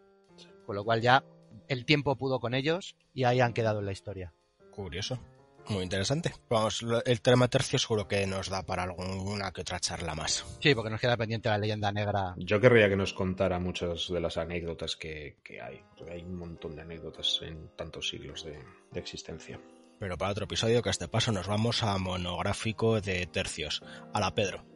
Con 0.65 0.77
lo 0.77 0.85
cual 0.85 1.01
ya 1.01 1.25
el 1.69 1.85
tiempo 1.85 2.17
pudo 2.17 2.41
con 2.41 2.55
ellos 2.55 2.97
y 3.13 3.25
ahí 3.25 3.41
han 3.41 3.53
quedado 3.53 3.81
en 3.81 3.87
la 3.87 3.93
historia. 3.93 4.33
Curioso. 4.71 5.21
Muy 5.69 5.83
interesante. 5.83 6.33
Vamos, 6.49 6.85
el 7.07 7.21
tema 7.21 7.49
tercio 7.49 7.79
seguro 7.79 8.07
que 8.07 8.27
nos 8.27 8.49
da 8.49 8.63
para 8.63 8.83
alguna 8.83 9.51
que 9.53 9.63
otra 9.63 9.81
charla 9.81 10.15
más. 10.15 10.45
Sí, 10.61 10.75
porque 10.75 10.91
nos 10.91 11.01
queda 11.01 11.17
pendiente 11.17 11.49
la 11.49 11.59
leyenda 11.59 11.91
negra. 11.91 12.35
Yo 12.37 12.61
querría 12.61 12.89
que 12.89 12.97
nos 12.97 13.13
contara 13.13 13.59
muchas 13.59 14.09
de 14.09 14.21
las 14.21 14.37
anécdotas 14.37 14.97
que, 14.97 15.37
hay. 15.63 15.83
hay 16.11 16.23
un 16.23 16.37
montón 16.37 16.77
de 16.77 16.83
anécdotas 16.83 17.41
en 17.43 17.69
tantos 17.77 18.09
siglos 18.09 18.45
de, 18.45 18.59
de 18.91 19.01
existencia. 19.01 19.59
Pero 19.99 20.19
para 20.19 20.33
otro 20.33 20.45
episodio, 20.45 20.83
que 20.83 20.91
a 20.91 20.93
este 20.93 21.09
paso 21.09 21.33
nos 21.33 21.47
vamos 21.47 21.83
a 21.83 21.97
monográfico 21.99 23.01
de 23.01 23.27
tercios. 23.27 23.83
A 24.13 24.21
la 24.21 24.35
Pedro. 24.35 24.67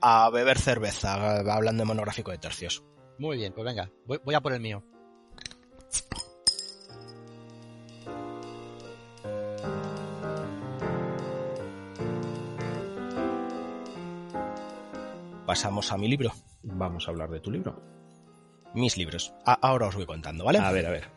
A 0.00 0.30
beber 0.30 0.58
cerveza, 0.58 1.40
hablando 1.52 1.82
de 1.82 1.86
monográfico 1.86 2.30
de 2.30 2.38
tercios. 2.38 2.84
Muy 3.18 3.36
bien, 3.36 3.52
pues 3.52 3.64
venga, 3.64 3.90
voy 4.06 4.34
a 4.34 4.40
por 4.40 4.52
el 4.52 4.60
mío. 4.60 4.84
Pasamos 15.48 15.92
a 15.92 15.96
mi 15.96 16.08
libro. 16.08 16.30
Vamos 16.62 17.08
a 17.08 17.10
hablar 17.10 17.30
de 17.30 17.40
tu 17.40 17.50
libro. 17.50 17.82
Mis 18.74 18.98
libros. 18.98 19.32
ahora 19.46 19.86
os 19.86 19.94
voy 19.94 20.04
contando, 20.04 20.44
¿vale? 20.44 20.58
A 20.58 20.70
ver, 20.70 20.84
a 20.84 20.90
ver. 20.90 21.10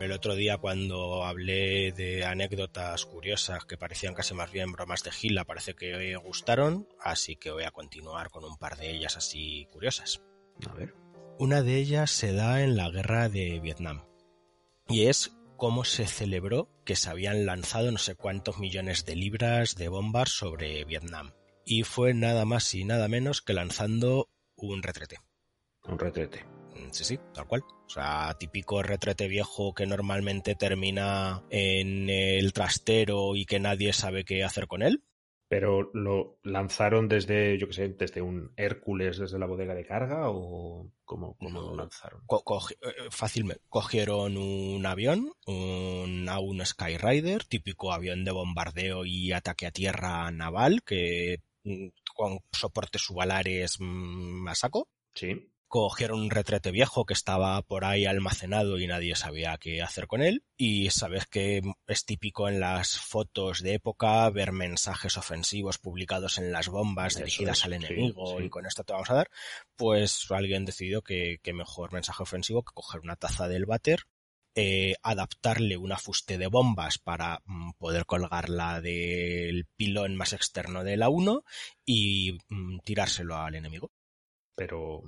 El 0.00 0.10
otro 0.10 0.34
día 0.34 0.58
cuando 0.58 1.24
hablé 1.24 1.92
de 1.92 2.24
anécdotas 2.24 3.06
curiosas 3.06 3.64
que 3.64 3.78
parecían 3.78 4.14
casi 4.14 4.34
más 4.34 4.50
bien 4.50 4.72
bromas 4.72 5.04
de 5.04 5.12
Gila, 5.12 5.44
parece 5.44 5.74
que 5.74 6.16
gustaron, 6.16 6.88
así 7.00 7.36
que 7.36 7.52
voy 7.52 7.62
a 7.62 7.70
continuar 7.70 8.30
con 8.30 8.44
un 8.44 8.56
par 8.58 8.76
de 8.76 8.90
ellas 8.90 9.16
así 9.16 9.68
curiosas. 9.70 10.22
A 10.68 10.74
ver. 10.74 10.92
Una 11.38 11.62
de 11.62 11.76
ellas 11.76 12.10
se 12.10 12.32
da 12.32 12.62
en 12.62 12.76
la 12.76 12.90
guerra 12.90 13.28
de 13.28 13.60
Vietnam. 13.60 14.02
Y 14.88 15.06
es 15.06 15.33
cómo 15.56 15.84
se 15.84 16.06
celebró 16.06 16.68
que 16.84 16.96
se 16.96 17.10
habían 17.10 17.46
lanzado 17.46 17.90
no 17.90 17.98
sé 17.98 18.14
cuántos 18.14 18.58
millones 18.58 19.04
de 19.06 19.16
libras 19.16 19.76
de 19.76 19.88
bombas 19.88 20.30
sobre 20.30 20.84
Vietnam. 20.84 21.32
Y 21.64 21.82
fue 21.82 22.14
nada 22.14 22.44
más 22.44 22.74
y 22.74 22.84
nada 22.84 23.08
menos 23.08 23.42
que 23.42 23.54
lanzando 23.54 24.28
un 24.56 24.82
retrete. 24.82 25.16
Un 25.84 25.98
retrete. 25.98 26.44
Mm, 26.74 26.90
sí, 26.90 27.04
sí, 27.04 27.18
tal 27.32 27.46
cual. 27.46 27.62
O 27.86 27.88
sea, 27.88 28.34
típico 28.38 28.82
retrete 28.82 29.28
viejo 29.28 29.74
que 29.74 29.86
normalmente 29.86 30.54
termina 30.54 31.42
en 31.50 32.10
el 32.10 32.52
trastero 32.52 33.36
y 33.36 33.46
que 33.46 33.60
nadie 33.60 33.92
sabe 33.92 34.24
qué 34.24 34.44
hacer 34.44 34.66
con 34.66 34.82
él 34.82 35.02
pero 35.48 35.90
lo 35.94 36.38
lanzaron 36.42 37.08
desde, 37.08 37.58
yo 37.58 37.68
qué 37.68 37.72
sé, 37.74 37.88
desde 37.88 38.22
un 38.22 38.52
Hércules, 38.56 39.18
desde 39.18 39.38
la 39.38 39.46
bodega 39.46 39.74
de 39.74 39.86
carga 39.86 40.30
o 40.30 40.90
cómo, 41.04 41.36
lo 41.40 41.76
lanzaron? 41.76 42.22
Eh, 42.70 43.10
fácilmente. 43.10 43.62
Cogieron 43.68 44.36
un 44.36 44.84
avión, 44.86 45.32
un, 45.46 46.28
un 46.28 46.66
Skyrider, 46.66 47.44
típico 47.44 47.92
avión 47.92 48.24
de 48.24 48.32
bombardeo 48.32 49.04
y 49.04 49.32
ataque 49.32 49.66
a 49.66 49.70
tierra 49.70 50.30
naval, 50.30 50.82
que 50.82 51.40
mm, 51.64 51.88
con 52.14 52.38
soportes 52.52 53.02
subalares 53.02 53.76
mm, 53.80 54.48
a 54.48 54.54
saco. 54.54 54.88
Sí 55.14 55.50
cogieron 55.74 56.20
un 56.20 56.30
retrete 56.30 56.70
viejo 56.70 57.04
que 57.04 57.14
estaba 57.14 57.60
por 57.62 57.84
ahí 57.84 58.06
almacenado 58.06 58.78
y 58.78 58.86
nadie 58.86 59.16
sabía 59.16 59.58
qué 59.58 59.82
hacer 59.82 60.06
con 60.06 60.22
él. 60.22 60.44
Y 60.56 60.90
sabes 60.90 61.26
que 61.26 61.62
es 61.88 62.04
típico 62.04 62.48
en 62.48 62.60
las 62.60 62.96
fotos 63.00 63.60
de 63.60 63.74
época 63.74 64.30
ver 64.30 64.52
mensajes 64.52 65.16
ofensivos 65.16 65.78
publicados 65.78 66.38
en 66.38 66.52
las 66.52 66.68
bombas 66.68 67.16
dirigidas 67.16 67.64
al 67.64 67.72
enemigo 67.72 68.40
y 68.40 68.50
con 68.50 68.66
esto 68.66 68.84
te 68.84 68.92
vamos 68.92 69.10
a 69.10 69.14
dar. 69.14 69.30
Pues 69.74 70.30
alguien 70.30 70.64
decidió 70.64 71.02
que, 71.02 71.40
mejor 71.52 71.92
mensaje 71.92 72.22
ofensivo 72.22 72.62
que 72.62 72.72
coger 72.72 73.00
una 73.00 73.16
taza 73.16 73.48
del 73.48 73.66
váter 73.66 74.06
eh, 74.54 74.94
adaptarle 75.02 75.76
una 75.76 75.98
fuste 75.98 76.38
de 76.38 76.46
bombas 76.46 76.98
para 76.98 77.42
mm, 77.46 77.72
poder 77.72 78.06
colgarla 78.06 78.80
del 78.80 79.66
pilón 79.74 80.14
más 80.14 80.34
externo 80.34 80.84
de 80.84 80.96
la 80.96 81.08
1 81.08 81.42
y 81.84 82.38
mm, 82.48 82.78
tirárselo 82.84 83.36
al 83.36 83.56
enemigo. 83.56 83.90
Pero 84.54 85.02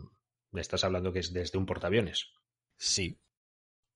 me 0.57 0.63
estás 0.63 0.85
hablando 0.85 1.13
que 1.13 1.19
es 1.19 1.35
desde 1.35 1.59
un 1.59 1.67
portaaviones. 1.67 2.33
Sí. 2.79 3.21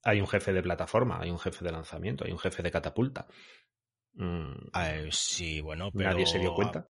Hay 0.03 0.21
un 0.21 0.29
jefe 0.29 0.53
de 0.53 0.63
plataforma, 0.63 1.19
hay 1.19 1.31
un 1.31 1.39
jefe 1.39 1.65
de 1.65 1.73
lanzamiento, 1.73 2.25
hay 2.25 2.33
un 2.33 2.39
jefe 2.39 2.63
de 2.63 2.71
catapulta. 2.71 3.27
Mm. 4.13 4.69
Eh, 4.75 5.09
sí, 5.11 5.63
bueno, 5.63 5.91
pero. 5.91 6.11
Nadie 6.11 6.27
se 6.27 6.39
dio 6.39 6.55
cuenta. 6.55 6.87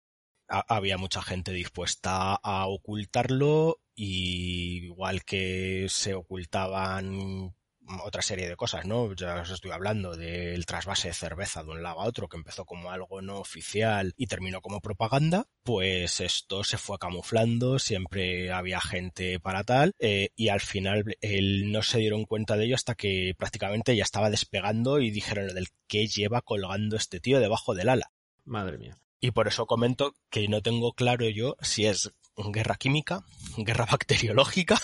había 0.47 0.99
mucha 0.99 1.23
gente 1.23 1.51
dispuesta 1.51 2.35
a 2.35 2.67
ocultarlo, 2.67 3.81
y 3.95 4.85
igual 4.85 5.23
que 5.23 5.87
se 5.89 6.13
ocultaban 6.13 7.55
otra 8.03 8.21
serie 8.21 8.47
de 8.47 8.55
cosas, 8.55 8.85
¿no? 8.85 9.13
Ya 9.13 9.41
os 9.41 9.49
estoy 9.49 9.71
hablando 9.71 10.15
del 10.15 10.65
trasvase 10.65 11.09
de 11.09 11.13
cerveza 11.13 11.63
de 11.63 11.71
un 11.71 11.83
lado 11.83 12.01
a 12.01 12.05
otro 12.05 12.27
que 12.27 12.37
empezó 12.37 12.65
como 12.65 12.91
algo 12.91 13.21
no 13.21 13.39
oficial 13.39 14.13
y 14.17 14.27
terminó 14.27 14.61
como 14.61 14.81
propaganda, 14.81 15.47
pues 15.63 16.19
esto 16.19 16.63
se 16.63 16.77
fue 16.77 16.97
camuflando, 16.99 17.79
siempre 17.79 18.51
había 18.51 18.81
gente 18.81 19.39
para 19.39 19.63
tal 19.63 19.93
eh, 19.99 20.29
y 20.35 20.49
al 20.49 20.61
final 20.61 21.17
él 21.21 21.71
no 21.71 21.81
se 21.81 21.99
dieron 21.99 22.25
cuenta 22.25 22.57
de 22.57 22.65
ello 22.65 22.75
hasta 22.75 22.95
que 22.95 23.33
prácticamente 23.37 23.95
ya 23.95 24.03
estaba 24.03 24.29
despegando 24.29 24.99
y 24.99 25.11
dijeron 25.11 25.47
lo 25.47 25.53
del 25.53 25.67
que 25.87 26.07
lleva 26.07 26.41
colgando 26.41 26.95
este 26.95 27.19
tío 27.19 27.39
debajo 27.39 27.75
del 27.75 27.89
ala. 27.89 28.11
Madre 28.43 28.77
mía. 28.77 28.97
Y 29.19 29.31
por 29.31 29.47
eso 29.47 29.65
comento 29.65 30.13
que 30.29 30.47
no 30.47 30.61
tengo 30.61 30.93
claro 30.93 31.27
yo 31.29 31.55
si 31.61 31.85
es 31.85 32.11
guerra 32.37 32.75
química, 32.75 33.23
guerra 33.57 33.85
bacteriológica 33.91 34.79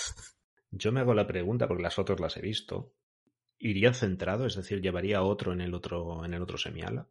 yo 0.71 0.91
me 0.91 1.01
hago 1.01 1.13
la 1.13 1.27
pregunta, 1.27 1.67
porque 1.67 1.83
las 1.83 1.99
otras 1.99 2.19
las 2.19 2.37
he 2.37 2.41
visto. 2.41 2.93
¿Iría 3.59 3.93
centrado? 3.93 4.45
Es 4.47 4.55
decir, 4.55 4.81
¿llevaría 4.81 5.21
otro 5.21 5.53
en 5.53 5.61
el 5.61 5.73
otro, 5.73 6.25
en 6.25 6.33
el 6.33 6.41
otro 6.41 6.57
semiala? 6.57 7.07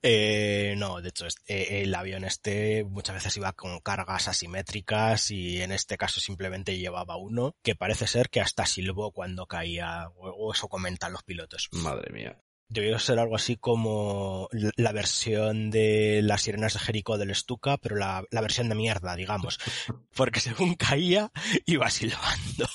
Eh, 0.00 0.74
no, 0.78 1.02
de 1.02 1.10
hecho, 1.10 1.26
eh, 1.46 1.82
el 1.82 1.94
avión 1.94 2.24
este 2.24 2.84
muchas 2.84 3.16
veces 3.16 3.36
iba 3.36 3.52
con 3.52 3.80
cargas 3.80 4.28
asimétricas 4.28 5.30
y 5.30 5.60
en 5.60 5.72
este 5.72 5.98
caso 5.98 6.20
simplemente 6.20 6.78
llevaba 6.78 7.16
uno 7.16 7.54
que 7.62 7.74
parece 7.74 8.06
ser 8.06 8.30
que 8.30 8.40
hasta 8.40 8.64
silbó 8.64 9.12
cuando 9.12 9.46
caía, 9.46 10.08
o 10.14 10.52
eso 10.54 10.68
comentan 10.68 11.12
los 11.12 11.22
pilotos. 11.22 11.68
Madre 11.72 12.12
mía 12.12 12.42
debió 12.72 12.98
ser 12.98 13.18
algo 13.18 13.36
así 13.36 13.56
como 13.56 14.48
la 14.50 14.92
versión 14.92 15.70
de 15.70 16.20
las 16.22 16.42
sirenas 16.42 16.72
de 16.74 16.80
Jericó 16.80 17.18
del 17.18 17.34
Stuka, 17.34 17.76
pero 17.76 17.96
la, 17.96 18.24
la 18.30 18.40
versión 18.40 18.68
de 18.68 18.74
mierda, 18.74 19.14
digamos. 19.14 19.58
Porque 20.14 20.40
según 20.40 20.74
caía, 20.74 21.30
iba 21.66 21.90
silbando. 21.90 22.68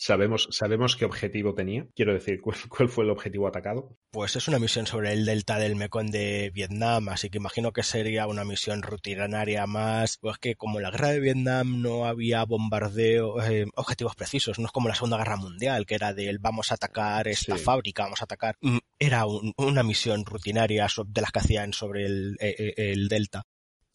¿Sabemos, 0.00 0.48
¿Sabemos 0.50 0.96
qué 0.96 1.04
objetivo 1.04 1.54
tenía? 1.54 1.86
Quiero 1.94 2.14
decir, 2.14 2.40
¿cuál, 2.70 2.88
fue 2.88 3.04
el 3.04 3.10
objetivo 3.10 3.46
atacado? 3.46 3.98
Pues 4.10 4.34
es 4.34 4.48
una 4.48 4.58
misión 4.58 4.86
sobre 4.86 5.12
el 5.12 5.26
delta 5.26 5.58
del 5.58 5.76
Mekong 5.76 6.10
de 6.10 6.50
Vietnam, 6.54 7.10
así 7.10 7.28
que 7.28 7.36
imagino 7.36 7.72
que 7.72 7.82
sería 7.82 8.26
una 8.26 8.42
misión 8.42 8.80
rutinaria 8.80 9.66
más. 9.66 10.16
Pues 10.16 10.38
que 10.38 10.54
como 10.56 10.78
en 10.78 10.84
la 10.84 10.90
guerra 10.90 11.08
de 11.08 11.20
Vietnam 11.20 11.82
no 11.82 12.06
había 12.06 12.42
bombardeo, 12.46 13.42
eh, 13.42 13.66
objetivos 13.74 14.16
precisos, 14.16 14.58
no 14.58 14.64
es 14.64 14.72
como 14.72 14.88
la 14.88 14.94
Segunda 14.94 15.18
Guerra 15.18 15.36
Mundial, 15.36 15.84
que 15.84 15.96
era 15.96 16.14
del 16.14 16.38
vamos 16.38 16.72
a 16.72 16.76
atacar 16.76 17.28
esta 17.28 17.58
fábrica, 17.58 18.04
vamos 18.04 18.22
a 18.22 18.24
atacar. 18.24 18.56
Mm, 18.62 18.78
era 18.98 19.26
una 19.26 19.82
misión 19.82 20.24
rutinaria 20.24 20.86
de 21.08 21.20
las 21.20 21.30
que 21.30 21.40
hacían 21.40 21.74
sobre 21.74 22.06
el, 22.06 22.38
e, 22.40 22.74
e, 22.74 22.92
el 22.92 23.08
delta. 23.08 23.42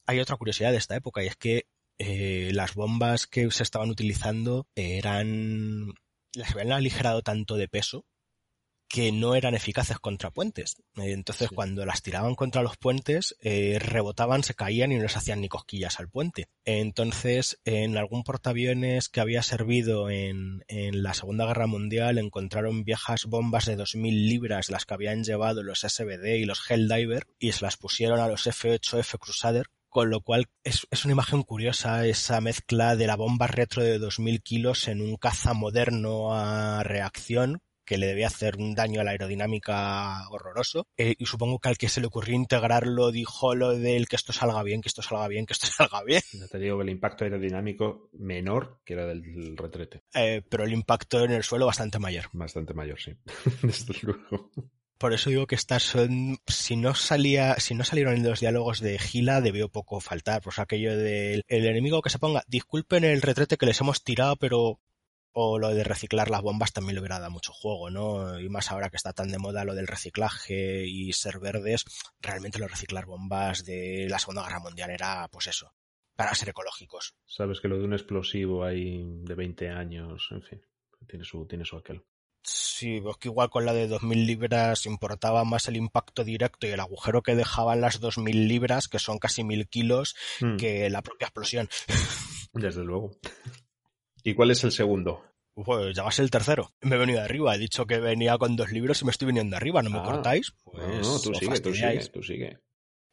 Hay 0.05 0.19
otra 0.19 0.37
curiosidad 0.37 0.69
de 0.69 0.77
esta 0.77 0.95
época 0.95 1.23
y 1.23 1.27
es 1.27 1.35
que 1.35 1.65
eh, 1.97 2.51
las 2.53 2.75
bombas 2.75 3.27
que 3.27 3.49
se 3.51 3.63
estaban 3.63 3.89
utilizando 3.89 4.67
eran 4.75 5.93
las 6.33 6.51
habían 6.51 6.73
aligerado 6.73 7.21
tanto 7.21 7.55
de 7.55 7.67
peso 7.67 8.05
que 8.87 9.11
no 9.11 9.35
eran 9.35 9.55
eficaces 9.55 9.99
contra 9.99 10.29
puentes. 10.29 10.75
Eh, 10.97 11.11
entonces, 11.11 11.49
cuando 11.49 11.85
las 11.85 12.01
tiraban 12.01 12.35
contra 12.35 12.61
los 12.61 12.77
puentes, 12.77 13.35
eh, 13.41 13.79
rebotaban, 13.79 14.43
se 14.43 14.53
caían 14.53 14.91
y 14.91 14.95
no 14.95 15.01
les 15.01 15.17
hacían 15.17 15.41
ni 15.41 15.49
cosquillas 15.49 15.99
al 15.99 16.07
puente. 16.07 16.49
Entonces, 16.65 17.59
en 17.65 17.97
algún 17.97 18.23
portaaviones 18.23 19.09
que 19.09 19.21
había 19.21 19.41
servido 19.41 20.09
en, 20.09 20.63
en 20.67 21.01
la 21.01 21.13
Segunda 21.13 21.47
Guerra 21.47 21.67
Mundial, 21.67 22.19
encontraron 22.19 22.83
viejas 22.83 23.25
bombas 23.25 23.65
de 23.65 23.77
2.000 23.77 24.29
libras, 24.29 24.69
las 24.69 24.85
que 24.85 24.93
habían 24.93 25.23
llevado 25.23 25.63
los 25.63 25.79
SBD 25.81 26.37
y 26.37 26.45
los 26.45 26.69
Helldiver, 26.69 27.25
y 27.39 27.53
se 27.53 27.65
las 27.65 27.77
pusieron 27.77 28.19
a 28.19 28.27
los 28.27 28.45
F-8F 28.45 29.17
Crusader 29.17 29.67
con 29.95 30.09
lo 30.09 30.19
cual 30.19 30.47
es, 30.65 30.85
es, 30.91 31.05
una 31.05 31.13
imagen 31.13 31.43
curiosa 31.43 32.05
esa 32.05 32.41
mezcla 32.41 32.97
de 32.97 33.07
la 33.07 33.15
bomba 33.15 33.47
retro 33.47 33.81
de 33.81 33.97
2000 33.97 34.41
kilos 34.41 34.89
en 34.89 34.99
un 34.99 35.15
caza 35.15 35.53
moderno 35.53 36.33
a 36.33 36.83
reacción 36.83 37.61
que 37.85 37.97
le 37.97 38.07
debía 38.07 38.27
hacer 38.27 38.57
un 38.57 38.75
daño 38.75 38.99
a 38.99 39.05
la 39.05 39.11
aerodinámica 39.11 40.27
horroroso. 40.31 40.85
Eh, 40.97 41.15
y 41.17 41.25
supongo 41.27 41.59
que 41.59 41.69
al 41.69 41.77
que 41.77 41.87
se 41.87 42.01
le 42.01 42.07
ocurrió 42.07 42.35
integrarlo 42.35 43.09
dijo 43.09 43.55
lo 43.55 43.69
del 43.69 44.09
que 44.09 44.17
esto 44.17 44.33
salga 44.33 44.63
bien, 44.63 44.81
que 44.81 44.89
esto 44.89 45.01
salga 45.01 45.29
bien, 45.29 45.45
que 45.45 45.53
esto 45.53 45.67
salga 45.77 46.03
bien. 46.03 46.21
Ya 46.33 46.47
te 46.49 46.59
digo 46.59 46.75
que 46.75 46.83
el 46.83 46.89
impacto 46.89 47.23
aerodinámico 47.23 48.09
menor 48.19 48.81
que 48.83 48.95
era 48.95 49.05
del 49.05 49.55
retrete. 49.55 50.03
Eh, 50.13 50.41
pero 50.49 50.65
el 50.65 50.73
impacto 50.73 51.23
en 51.23 51.31
el 51.31 51.43
suelo 51.43 51.67
bastante 51.67 51.99
mayor. 51.99 52.25
Bastante 52.33 52.73
mayor, 52.73 52.99
sí. 52.99 53.13
Desde 53.63 53.93
luego. 54.01 54.51
Por 54.97 55.13
eso 55.13 55.29
digo 55.29 55.45
que 55.45 55.55
estas 55.55 55.83
son, 55.83 56.37
si 56.47 56.77
no 56.77 56.95
salía, 56.95 57.55
si 57.55 57.75
no 57.75 57.83
salieron 57.83 58.15
en 58.15 58.23
los 58.23 58.39
diálogos 58.39 58.79
de 58.79 58.97
Gila, 58.97 59.41
debió 59.41 59.69
poco 59.69 59.99
faltar. 59.99 60.41
Pues 60.41 60.57
aquello 60.57 60.97
del 60.97 61.43
el 61.47 61.65
enemigo 61.65 62.01
que 62.01 62.09
se 62.09 62.19
ponga, 62.19 62.43
disculpen 62.47 63.03
el 63.03 63.21
retrete 63.21 63.57
que 63.57 63.65
les 63.65 63.81
hemos 63.81 64.03
tirado, 64.03 64.37
pero 64.37 64.79
o 65.37 65.59
lo 65.59 65.73
de 65.73 65.83
reciclar 65.83 66.29
las 66.29 66.41
bombas 66.41 66.71
también 66.71 66.95
le 66.95 67.01
hubiera 67.01 67.19
dado 67.19 67.29
mucho 67.29 67.51
juego, 67.51 67.89
¿no? 67.89 68.39
Y 68.39 68.47
más 68.47 68.71
ahora 68.71 68.89
que 68.89 68.95
está 68.95 69.11
tan 69.11 69.29
de 69.29 69.37
moda 69.37 69.65
lo 69.65 69.75
del 69.75 69.85
reciclaje 69.85 70.85
y 70.87 71.11
ser 71.11 71.39
verdes, 71.39 71.83
realmente 72.21 72.57
lo 72.57 72.65
de 72.65 72.71
reciclar 72.71 73.05
bombas 73.05 73.65
de 73.65 74.07
la 74.09 74.17
Segunda 74.17 74.43
Guerra 74.43 74.61
Mundial 74.61 74.91
era, 74.91 75.27
pues 75.29 75.47
eso, 75.47 75.73
para 76.15 76.33
ser 76.35 76.49
ecológicos. 76.49 77.15
Sabes 77.25 77.59
que 77.59 77.67
lo 77.67 77.77
de 77.77 77.83
un 77.83 77.91
explosivo 77.91 78.63
ahí 78.63 79.03
de 79.23 79.35
20 79.35 79.69
años, 79.71 80.29
en 80.31 80.41
fin, 80.41 80.61
tiene 81.05 81.25
su, 81.25 81.45
tiene 81.45 81.65
su 81.65 81.75
aquel. 81.75 82.01
Sí, 82.45 83.01
pues 83.01 83.17
que 83.17 83.29
igual 83.29 83.49
con 83.49 83.65
la 83.65 83.73
de 83.73 83.89
2.000 83.89 84.25
libras 84.25 84.85
importaba 84.85 85.43
más 85.43 85.67
el 85.67 85.77
impacto 85.77 86.23
directo 86.23 86.67
y 86.67 86.71
el 86.71 86.79
agujero 86.79 87.23
que 87.23 87.35
dejaban 87.35 87.81
las 87.81 87.99
2.000 87.99 88.47
libras, 88.47 88.87
que 88.87 88.99
son 88.99 89.17
casi 89.17 89.41
1.000 89.41 89.67
kilos, 89.67 90.15
mm. 90.41 90.57
que 90.57 90.89
la 90.91 91.01
propia 91.01 91.25
explosión. 91.25 91.67
Desde 92.53 92.83
luego. 92.83 93.11
¿Y 94.23 94.35
cuál 94.35 94.51
es 94.51 94.63
el 94.63 94.71
segundo? 94.71 95.23
Pues 95.55 95.95
ya 95.95 96.03
va 96.03 96.09
a 96.09 96.11
ser 96.11 96.23
el 96.23 96.31
tercero. 96.31 96.71
Me 96.81 96.97
he 96.97 96.99
venido 96.99 97.19
de 97.19 97.25
arriba. 97.25 97.55
He 97.55 97.59
dicho 97.59 97.85
que 97.87 97.99
venía 97.99 98.37
con 98.37 98.55
dos 98.55 98.71
libros 98.71 99.01
y 99.01 99.05
me 99.05 99.11
estoy 99.11 99.27
viniendo 99.27 99.51
de 99.51 99.57
arriba. 99.57 99.81
¿No 99.81 99.89
me 99.89 99.99
ah, 99.99 100.03
cortáis? 100.03 100.53
Pues 100.63 100.83
no, 100.83 101.13
no, 101.13 101.19
tú 101.19 101.33
sigue, 101.33 101.59
tú 101.59 101.73
sigue, 101.73 102.07
tú 102.09 102.21
sigue. 102.21 102.59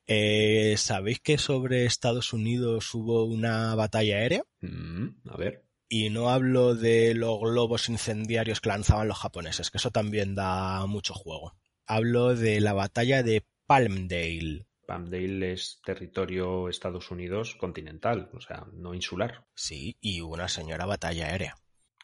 Eh, 0.07 0.75
¿Sabéis 0.77 1.21
que 1.21 1.39
sobre 1.39 1.87
Estados 1.87 2.33
Unidos 2.33 2.93
hubo 2.95 3.25
una 3.25 3.75
batalla 3.77 4.17
aérea? 4.17 4.43
Mm, 4.61 5.29
a 5.31 5.37
ver. 5.37 5.65
Y 5.95 6.09
no 6.09 6.31
hablo 6.31 6.75
de 6.75 7.13
los 7.13 7.39
globos 7.39 7.91
incendiarios 7.91 8.63
que 8.63 8.71
lanzaban 8.71 9.09
los 9.09 9.19
japoneses, 9.19 9.71
que 9.71 9.77
eso 9.77 9.91
también 9.91 10.35
da 10.35 10.87
mucho 10.87 11.13
juego. 11.13 11.55
Hablo 11.87 12.35
de 12.35 12.63
la 12.63 12.73
batalla 12.73 13.23
de 13.23 13.45
Palmdale. 13.67 14.67
Palmdale 14.87 15.53
es 15.53 15.83
territorio 15.85 16.71
Estados 16.71 17.11
Unidos 17.11 17.57
continental, 17.57 18.31
o 18.33 18.41
sea, 18.41 18.67
no 18.73 18.95
insular. 18.95 19.47
Sí, 19.55 19.99
y 20.01 20.23
una 20.23 20.49
señora 20.49 20.87
batalla 20.87 21.27
aérea. 21.27 21.59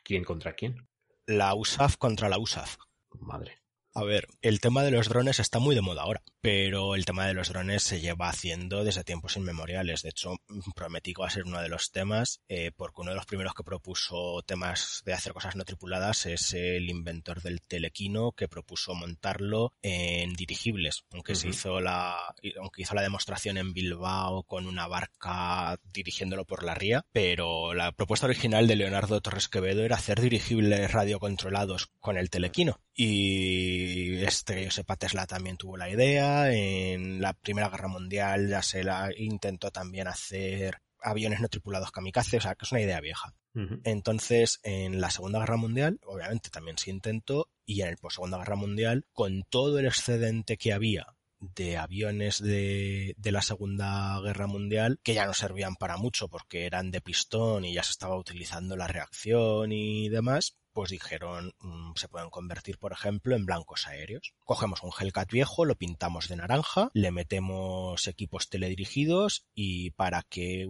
¿Quién 0.04 0.22
contra 0.22 0.52
quién? 0.52 0.86
La 1.24 1.54
USAF 1.54 1.96
contra 1.96 2.28
la 2.28 2.36
USAF. 2.36 2.76
Madre. 3.18 3.56
A 3.94 4.04
ver, 4.04 4.28
el 4.42 4.60
tema 4.60 4.82
de 4.82 4.90
los 4.90 5.08
drones 5.08 5.40
está 5.40 5.60
muy 5.60 5.74
de 5.74 5.80
moda 5.80 6.02
ahora, 6.02 6.22
pero 6.40 6.94
el 6.94 7.04
tema 7.04 7.26
de 7.26 7.34
los 7.34 7.48
drones 7.48 7.82
se 7.82 8.00
lleva 8.00 8.28
haciendo 8.28 8.84
desde 8.84 9.04
tiempos 9.04 9.36
inmemoriales. 9.36 10.02
De 10.02 10.10
hecho, 10.10 10.36
prometí 10.74 11.12
que 11.12 11.22
va 11.22 11.28
a 11.28 11.30
ser 11.30 11.44
uno 11.44 11.60
de 11.60 11.68
los 11.68 11.90
temas, 11.90 12.40
eh, 12.48 12.70
porque 12.76 13.00
uno 13.00 13.10
de 13.10 13.16
los 13.16 13.26
primeros 13.26 13.54
que 13.54 13.64
propuso 13.64 14.42
temas 14.46 15.02
de 15.04 15.12
hacer 15.12 15.32
cosas 15.32 15.56
no 15.56 15.64
tripuladas 15.64 16.26
es 16.26 16.52
el 16.54 16.88
inventor 16.88 17.42
del 17.42 17.62
telequino 17.62 18.32
que 18.32 18.48
propuso 18.48 18.94
montarlo 18.94 19.72
en 19.82 20.34
dirigibles, 20.34 21.04
aunque 21.12 21.34
se 21.34 21.48
hizo 21.48 21.80
la, 21.80 22.16
aunque 22.60 22.82
hizo 22.82 22.94
la 22.94 23.02
demostración 23.02 23.58
en 23.58 23.72
Bilbao 23.72 24.44
con 24.44 24.66
una 24.66 24.86
barca 24.86 25.78
dirigiéndolo 25.92 26.44
por 26.44 26.62
la 26.62 26.74
ría, 26.74 27.04
pero 27.12 27.74
la 27.74 27.92
propuesta 27.92 28.26
original 28.26 28.66
de 28.66 28.76
Leonardo 28.76 29.20
Torres 29.20 29.48
Quevedo 29.48 29.84
era 29.84 29.96
hacer 29.96 30.20
dirigibles 30.20 30.92
radiocontrolados 30.92 31.88
con 32.00 32.16
el 32.16 32.30
telequino 32.30 32.80
y 32.94 34.16
este 34.24 34.56
que 34.56 34.64
yo 34.64 34.70
sepa 34.70 34.96
Tesla 34.96 35.26
también 35.26 35.56
tuvo 35.56 35.76
la 35.76 35.88
idea 35.88 36.27
en 36.50 37.20
la 37.20 37.32
primera 37.32 37.68
guerra 37.68 37.88
mundial 37.88 38.48
ya 38.48 38.62
se 38.62 38.84
la 38.84 39.10
intentó 39.16 39.70
también 39.70 40.08
hacer 40.08 40.80
aviones 41.00 41.40
no 41.40 41.48
tripulados 41.48 41.92
kamikaze 41.92 42.38
o 42.38 42.40
sea 42.40 42.54
que 42.54 42.64
es 42.64 42.72
una 42.72 42.80
idea 42.80 43.00
vieja. 43.00 43.34
Entonces 43.82 44.60
en 44.62 45.00
la 45.00 45.10
segunda 45.10 45.40
guerra 45.40 45.56
mundial 45.56 45.98
obviamente 46.04 46.48
también 46.48 46.78
se 46.78 46.90
intentó 46.90 47.48
y 47.66 47.82
en 47.82 47.88
el 47.88 47.96
post 47.96 48.16
segunda 48.16 48.38
guerra 48.38 48.54
mundial 48.54 49.04
con 49.12 49.42
todo 49.50 49.80
el 49.80 49.86
excedente 49.86 50.56
que 50.56 50.72
había 50.72 51.18
de 51.40 51.76
aviones 51.76 52.42
de, 52.42 53.14
de, 53.16 53.32
la 53.32 53.42
Segunda 53.42 54.20
Guerra 54.20 54.46
Mundial 54.46 54.98
que 55.02 55.14
ya 55.14 55.26
no 55.26 55.34
servían 55.34 55.76
para 55.76 55.96
mucho 55.96 56.28
porque 56.28 56.66
eran 56.66 56.90
de 56.90 57.00
pistón 57.00 57.64
y 57.64 57.74
ya 57.74 57.82
se 57.82 57.92
estaba 57.92 58.16
utilizando 58.16 58.76
la 58.76 58.88
reacción 58.88 59.70
y 59.72 60.08
demás, 60.08 60.56
pues 60.72 60.90
dijeron 60.90 61.54
mm, 61.60 61.92
se 61.96 62.08
pueden 62.08 62.30
convertir, 62.30 62.78
por 62.78 62.92
ejemplo, 62.92 63.36
en 63.36 63.46
blancos 63.46 63.86
aéreos. 63.86 64.34
Cogemos 64.44 64.82
un 64.82 64.90
Hellcat 64.98 65.30
viejo, 65.30 65.64
lo 65.64 65.76
pintamos 65.76 66.28
de 66.28 66.36
naranja, 66.36 66.90
le 66.94 67.10
metemos 67.10 68.06
equipos 68.06 68.48
teledirigidos 68.48 69.46
y 69.54 69.90
para 69.92 70.22
que 70.22 70.66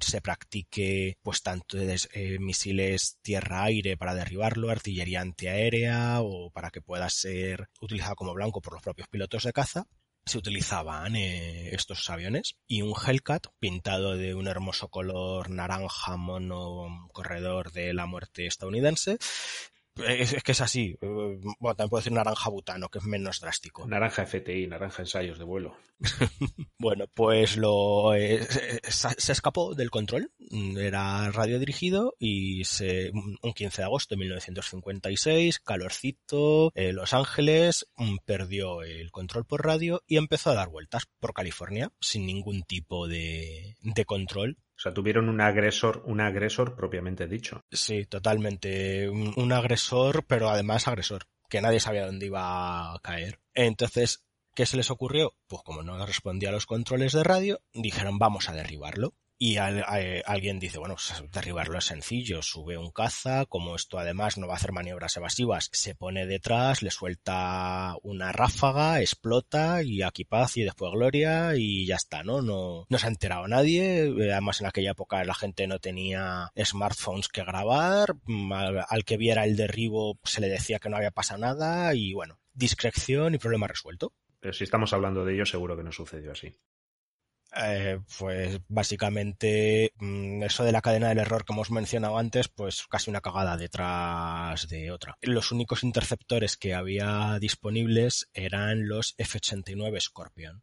se 0.00 0.20
practique 0.20 1.18
pues 1.22 1.42
tanto 1.42 1.78
eh, 1.78 2.38
misiles 2.38 3.18
tierra-aire 3.22 3.96
para 3.96 4.14
derribarlo, 4.14 4.70
artillería 4.70 5.20
antiaérea 5.20 6.20
o 6.20 6.50
para 6.50 6.70
que 6.70 6.82
pueda 6.82 7.08
ser 7.10 7.68
utilizado 7.80 8.16
como 8.16 8.34
blanco 8.34 8.60
por 8.60 8.74
los 8.74 8.82
propios 8.82 9.08
pilotos 9.08 9.44
de 9.44 9.52
caza, 9.52 9.86
se 10.30 10.38
utilizaban 10.38 11.16
eh, 11.16 11.74
estos 11.74 12.08
aviones 12.08 12.56
y 12.68 12.82
un 12.82 12.94
Hellcat 12.94 13.48
pintado 13.58 14.16
de 14.16 14.36
un 14.36 14.46
hermoso 14.46 14.86
color 14.86 15.50
naranja 15.50 16.16
mono 16.16 17.08
corredor 17.12 17.72
de 17.72 17.92
la 17.94 18.06
muerte 18.06 18.46
estadounidense 18.46 19.18
es, 19.96 20.42
que 20.42 20.52
es 20.52 20.60
así. 20.60 20.96
Bueno, 21.00 21.74
también 21.74 21.90
puedo 21.90 22.00
decir 22.00 22.12
naranja 22.12 22.50
butano, 22.50 22.88
que 22.88 22.98
es 22.98 23.04
menos 23.04 23.40
drástico. 23.40 23.86
Naranja 23.86 24.26
FTI, 24.26 24.66
naranja 24.66 25.02
ensayos 25.02 25.38
de 25.38 25.44
vuelo. 25.44 25.76
bueno, 26.78 27.06
pues 27.12 27.56
lo 27.56 28.14
eh, 28.14 28.46
se, 28.88 29.32
escapó 29.32 29.74
del 29.74 29.90
control. 29.90 30.32
Era 30.78 31.30
radio 31.30 31.58
dirigido 31.58 32.14
y 32.18 32.64
se, 32.64 33.10
un 33.12 33.52
15 33.52 33.82
de 33.82 33.86
agosto 33.86 34.14
de 34.14 34.20
1956, 34.20 35.58
calorcito, 35.60 36.72
eh, 36.74 36.92
Los 36.92 37.12
Ángeles 37.12 37.86
mm, 37.96 38.16
perdió 38.24 38.82
el 38.82 39.10
control 39.10 39.44
por 39.44 39.64
radio 39.64 40.02
y 40.06 40.16
empezó 40.16 40.50
a 40.50 40.54
dar 40.54 40.68
vueltas 40.68 41.06
por 41.20 41.34
California 41.34 41.92
sin 42.00 42.26
ningún 42.26 42.62
tipo 42.62 43.06
de, 43.06 43.76
de 43.82 44.04
control 44.04 44.56
o 44.80 44.82
sea, 44.82 44.94
tuvieron 44.94 45.28
un 45.28 45.42
agresor, 45.42 46.02
un 46.06 46.22
agresor 46.22 46.74
propiamente 46.74 47.26
dicho. 47.26 47.60
Sí, 47.70 48.06
totalmente. 48.06 49.10
Un, 49.10 49.52
agresor, 49.52 50.24
pero 50.26 50.48
además 50.48 50.88
agresor, 50.88 51.26
que 51.50 51.60
nadie 51.60 51.80
sabía 51.80 52.06
dónde 52.06 52.24
iba 52.24 52.94
a 52.94 52.98
caer. 53.00 53.40
Entonces, 53.52 54.24
¿qué 54.54 54.64
se 54.64 54.78
les 54.78 54.90
ocurrió? 54.90 55.34
Pues 55.48 55.60
como 55.64 55.82
no 55.82 56.06
respondía 56.06 56.48
a 56.48 56.52
los 56.52 56.64
controles 56.64 57.12
de 57.12 57.22
radio, 57.22 57.60
dijeron 57.74 58.18
vamos 58.18 58.48
a 58.48 58.54
derribarlo. 58.54 59.12
Y 59.42 59.56
alguien 59.56 60.58
dice, 60.58 60.78
bueno, 60.78 60.96
derribarlo 61.32 61.78
es 61.78 61.86
sencillo, 61.86 62.42
sube 62.42 62.76
un 62.76 62.90
caza, 62.90 63.46
como 63.46 63.74
esto 63.74 63.98
además 63.98 64.36
no 64.36 64.46
va 64.46 64.52
a 64.52 64.56
hacer 64.58 64.72
maniobras 64.72 65.16
evasivas, 65.16 65.70
se 65.72 65.94
pone 65.94 66.26
detrás, 66.26 66.82
le 66.82 66.90
suelta 66.90 67.94
una 68.02 68.32
ráfaga, 68.32 69.00
explota 69.00 69.82
y 69.82 70.02
aquí 70.02 70.26
paz 70.26 70.58
y 70.58 70.64
después 70.64 70.92
gloria 70.92 71.56
y 71.56 71.86
ya 71.86 71.96
está, 71.96 72.22
¿no? 72.22 72.42
No, 72.42 72.86
se 72.98 73.06
ha 73.06 73.08
enterado 73.08 73.48
nadie, 73.48 74.12
además 74.30 74.60
en 74.60 74.66
aquella 74.66 74.90
época 74.90 75.24
la 75.24 75.34
gente 75.34 75.66
no 75.66 75.78
tenía 75.78 76.50
smartphones 76.62 77.28
que 77.28 77.42
grabar, 77.42 78.16
al, 78.52 78.84
al 78.86 79.04
que 79.06 79.16
viera 79.16 79.46
el 79.46 79.56
derribo 79.56 80.18
se 80.22 80.42
le 80.42 80.50
decía 80.50 80.80
que 80.80 80.90
no 80.90 80.98
había 80.98 81.12
pasado 81.12 81.40
nada 81.40 81.94
y 81.94 82.12
bueno, 82.12 82.38
discreción 82.52 83.34
y 83.34 83.38
problema 83.38 83.68
resuelto. 83.68 84.12
Pero 84.38 84.52
si 84.52 84.64
estamos 84.64 84.92
hablando 84.92 85.24
de 85.24 85.32
ello, 85.32 85.46
seguro 85.46 85.78
que 85.78 85.82
no 85.82 85.92
sucedió 85.92 86.32
así. 86.32 86.58
Eh, 87.56 88.00
pues 88.18 88.60
básicamente 88.68 89.92
mm, 89.98 90.42
eso 90.44 90.64
de 90.64 90.72
la 90.72 90.82
cadena 90.82 91.08
del 91.08 91.18
error 91.18 91.44
que 91.44 91.52
hemos 91.52 91.70
mencionado 91.70 92.18
antes, 92.18 92.48
pues 92.48 92.86
casi 92.88 93.10
una 93.10 93.20
cagada 93.20 93.56
detrás 93.56 94.68
de 94.68 94.90
otra. 94.90 95.16
Los 95.20 95.52
únicos 95.52 95.82
interceptores 95.84 96.56
que 96.56 96.74
había 96.74 97.38
disponibles 97.40 98.28
eran 98.34 98.88
los 98.88 99.14
F-89 99.18 100.00
Scorpion. 100.00 100.62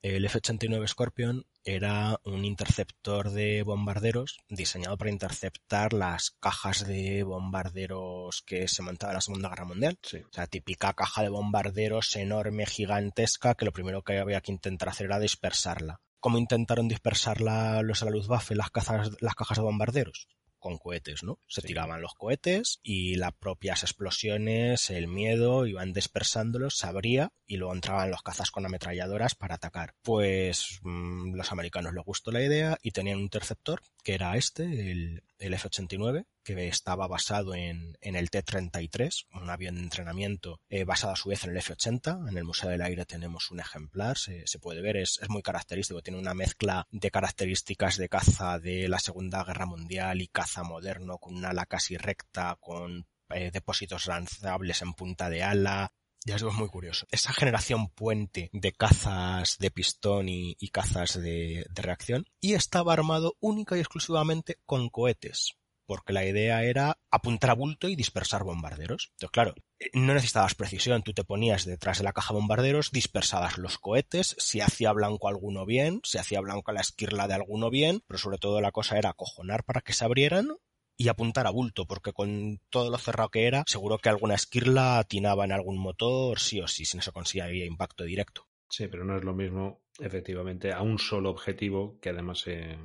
El 0.00 0.24
F-89 0.24 0.88
Scorpion 0.88 1.44
era 1.64 2.18
un 2.24 2.44
interceptor 2.44 3.30
de 3.30 3.62
bombarderos 3.62 4.38
diseñado 4.48 4.96
para 4.96 5.10
interceptar 5.10 5.92
las 5.92 6.30
cajas 6.40 6.86
de 6.86 7.22
bombarderos 7.22 8.42
que 8.42 8.66
se 8.66 8.82
montaban 8.82 9.12
en 9.12 9.16
la 9.16 9.20
Segunda 9.20 9.48
Guerra 9.50 9.66
Mundial. 9.66 9.98
Sí. 10.02 10.18
O 10.18 10.32
sea, 10.32 10.46
típica 10.46 10.94
caja 10.94 11.22
de 11.22 11.28
bombarderos 11.28 12.16
enorme, 12.16 12.64
gigantesca, 12.64 13.54
que 13.54 13.66
lo 13.66 13.72
primero 13.72 14.02
que 14.02 14.18
había 14.18 14.40
que 14.40 14.52
intentar 14.52 14.88
hacer 14.88 15.06
era 15.06 15.18
dispersarla. 15.18 16.00
¿Cómo 16.22 16.38
intentaron 16.38 16.86
dispersarla 16.86 17.82
los 17.82 17.98
de 17.98 18.06
la 18.06 18.12
Luftwaffe, 18.12 18.54
las, 18.54 18.70
cazas, 18.70 19.10
las 19.20 19.34
cajas 19.34 19.58
de 19.58 19.64
bombarderos? 19.64 20.28
con 20.60 20.78
cohetes, 20.78 21.24
¿no? 21.24 21.40
Se 21.48 21.60
Sí. 21.60 21.66
tiraban 21.66 22.00
los 22.00 22.14
cohetes 22.14 22.78
y 22.84 23.16
las 23.16 23.32
propias 23.32 23.82
explosiones, 23.82 24.90
el 24.90 25.08
miedo, 25.08 25.66
iban 25.66 25.92
dispersándolos, 25.92 26.76
se 26.78 26.86
abría 26.86 27.32
y 27.48 27.56
luego 27.56 27.74
entraban 27.74 28.12
los 28.12 28.22
cazas 28.22 28.52
con 28.52 28.64
ametralladoras 28.64 29.34
para 29.34 29.56
atacar. 29.56 29.96
Pues 30.02 30.78
mm, 30.82 31.34
los 31.34 31.50
americanos 31.50 31.92
les 31.94 32.04
gustó 32.04 32.30
la 32.30 32.42
idea 32.44 32.78
y 32.80 32.92
tenían 32.92 33.16
un 33.16 33.24
interceptor, 33.24 33.82
que 34.04 34.14
era 34.14 34.36
este, 34.36 34.92
el, 34.92 35.24
el 35.40 35.54
F-89, 35.54 36.26
que 36.42 36.68
estaba 36.68 37.06
basado 37.06 37.54
en, 37.54 37.96
en 38.00 38.16
el 38.16 38.30
T-33, 38.30 39.26
un 39.34 39.50
avión 39.50 39.76
de 39.76 39.82
entrenamiento 39.82 40.60
eh, 40.68 40.84
basado 40.84 41.12
a 41.12 41.16
su 41.16 41.28
vez 41.28 41.44
en 41.44 41.50
el 41.50 41.56
F-80. 41.58 42.28
En 42.28 42.36
el 42.36 42.44
Museo 42.44 42.70
del 42.70 42.82
Aire 42.82 43.04
tenemos 43.04 43.50
un 43.50 43.60
ejemplar, 43.60 44.16
se, 44.18 44.44
puede 44.60 44.82
ver, 44.82 44.96
es, 44.96 45.18
es 45.22 45.28
muy 45.28 45.42
característico, 45.42 46.02
tiene 46.02 46.18
una 46.18 46.34
mezcla 46.34 46.86
de 46.90 47.10
características 47.10 47.96
de 47.96 48.08
caza 48.08 48.58
de 48.58 48.88
la 48.88 48.98
Segunda 48.98 49.44
Guerra 49.44 49.66
Mundial 49.66 50.20
y 50.20 50.28
caza 50.28 50.62
moderno, 50.62 51.18
con 51.18 51.34
una 51.34 51.50
ala 51.50 51.66
casi 51.66 51.96
recta, 51.96 52.56
con 52.60 53.06
eh, 53.30 53.50
depósitos 53.52 54.06
lanzables 54.06 54.82
en 54.82 54.94
punta 54.94 55.30
de 55.30 55.42
ala, 55.42 55.92
ya 56.24 56.36
es 56.36 56.42
muy 56.42 56.68
curioso. 56.68 57.06
Esa 57.10 57.32
generación 57.32 57.88
puente 57.88 58.48
de 58.52 58.72
cazas 58.72 59.56
de 59.58 59.70
pistón 59.70 60.28
y, 60.28 60.56
y 60.60 60.68
cazas 60.68 61.20
de, 61.20 61.66
de, 61.68 61.82
reacción. 61.82 62.26
Y 62.40 62.54
estaba 62.54 62.92
armado 62.92 63.36
única 63.40 63.76
y 63.76 63.80
exclusivamente 63.80 64.58
con 64.64 64.88
cohetes. 64.88 65.54
Porque 65.86 66.12
la 66.12 66.24
idea 66.24 66.62
era 66.64 66.98
apuntar 67.10 67.50
a 67.50 67.54
bulto 67.54 67.88
y 67.88 67.96
dispersar 67.96 68.44
bombarderos. 68.44 69.08
Entonces, 69.12 69.30
claro, 69.30 69.54
no 69.92 70.14
necesitabas 70.14 70.54
precisión. 70.54 71.02
Tú 71.02 71.12
te 71.12 71.24
ponías 71.24 71.64
detrás 71.64 71.98
de 71.98 72.04
la 72.04 72.12
caja 72.12 72.32
de 72.32 72.40
bombarderos, 72.40 72.92
dispersabas 72.92 73.58
los 73.58 73.78
cohetes. 73.78 74.36
Si 74.38 74.60
hacía 74.60 74.92
blanco 74.92 75.28
alguno 75.28 75.66
bien, 75.66 76.00
si 76.04 76.18
hacía 76.18 76.40
blanco 76.40 76.72
la 76.72 76.80
esquirla 76.80 77.28
de 77.28 77.34
alguno 77.34 77.70
bien. 77.70 78.02
Pero 78.06 78.18
sobre 78.18 78.38
todo 78.38 78.60
la 78.60 78.72
cosa 78.72 78.98
era 78.98 79.10
acojonar 79.10 79.64
para 79.64 79.80
que 79.80 79.92
se 79.92 80.04
abrieran 80.04 80.48
y 80.96 81.08
apuntar 81.08 81.46
a 81.46 81.50
bulto, 81.50 81.86
porque 81.86 82.12
con 82.12 82.60
todo 82.70 82.90
lo 82.90 82.98
cerrado 82.98 83.30
que 83.30 83.46
era, 83.46 83.64
seguro 83.66 83.98
que 83.98 84.08
alguna 84.08 84.34
esquirla 84.34 84.98
atinaba 84.98 85.44
en 85.44 85.52
algún 85.52 85.78
motor, 85.78 86.38
sí 86.38 86.60
o 86.60 86.68
sí, 86.68 86.84
si 86.84 86.96
no 86.96 87.02
se 87.02 87.12
conseguía 87.12 87.64
impacto 87.64 88.04
directo. 88.04 88.46
Sí, 88.68 88.86
pero 88.88 89.04
no 89.04 89.16
es 89.16 89.24
lo 89.24 89.34
mismo, 89.34 89.82
efectivamente, 89.98 90.72
a 90.72 90.80
un 90.80 90.98
solo 90.98 91.30
objetivo 91.30 91.98
que 92.00 92.10
además 92.10 92.44
eh, 92.46 92.78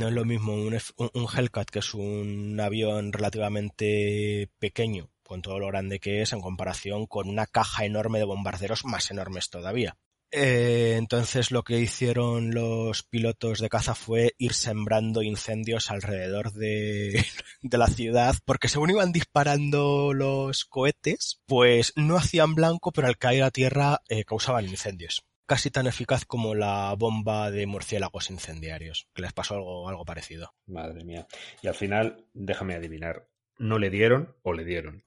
No 0.00 0.08
es 0.08 0.14
lo 0.14 0.24
mismo 0.24 0.54
un, 0.54 0.78
un, 0.96 1.10
un 1.12 1.26
Hellcat, 1.32 1.70
que 1.70 1.80
es 1.80 1.94
un 1.94 2.58
avión 2.60 3.12
relativamente 3.12 4.50
pequeño, 4.58 5.10
con 5.22 5.42
todo 5.42 5.58
lo 5.58 5.68
grande 5.68 6.00
que 6.00 6.22
es, 6.22 6.32
en 6.32 6.40
comparación 6.40 7.06
con 7.06 7.28
una 7.28 7.46
caja 7.46 7.84
enorme 7.84 8.18
de 8.18 8.24
bombarderos 8.24 8.84
más 8.84 9.10
enormes 9.10 9.50
todavía. 9.50 9.96
Eh, 10.36 10.96
entonces 10.98 11.52
lo 11.52 11.62
que 11.62 11.78
hicieron 11.78 12.52
los 12.52 13.04
pilotos 13.04 13.60
de 13.60 13.68
caza 13.68 13.94
fue 13.94 14.34
ir 14.36 14.52
sembrando 14.52 15.22
incendios 15.22 15.92
alrededor 15.92 16.52
de, 16.52 17.24
de, 17.62 17.78
la 17.78 17.86
ciudad, 17.86 18.34
porque 18.44 18.66
según 18.66 18.90
iban 18.90 19.12
disparando 19.12 20.12
los 20.12 20.64
cohetes, 20.64 21.40
pues 21.46 21.92
no 21.94 22.16
hacían 22.16 22.56
blanco, 22.56 22.90
pero 22.90 23.06
al 23.06 23.16
caer 23.16 23.44
a 23.44 23.52
tierra 23.52 24.00
eh, 24.08 24.24
causaban 24.24 24.68
incendios. 24.68 25.24
Casi 25.46 25.70
tan 25.70 25.86
eficaz 25.86 26.24
como 26.24 26.54
la 26.54 26.94
bomba 26.96 27.50
de 27.50 27.66
murciélagos 27.66 28.30
incendiarios, 28.30 29.08
que 29.14 29.22
les 29.22 29.32
pasó 29.32 29.56
algo, 29.56 29.88
algo 29.88 30.04
parecido. 30.04 30.54
Madre 30.66 31.04
mía. 31.04 31.26
Y 31.62 31.68
al 31.68 31.74
final, 31.74 32.26
déjame 32.32 32.74
adivinar, 32.74 33.28
¿no 33.58 33.78
le 33.78 33.90
dieron 33.90 34.36
o 34.42 34.52
le 34.52 34.64
dieron? 34.64 35.04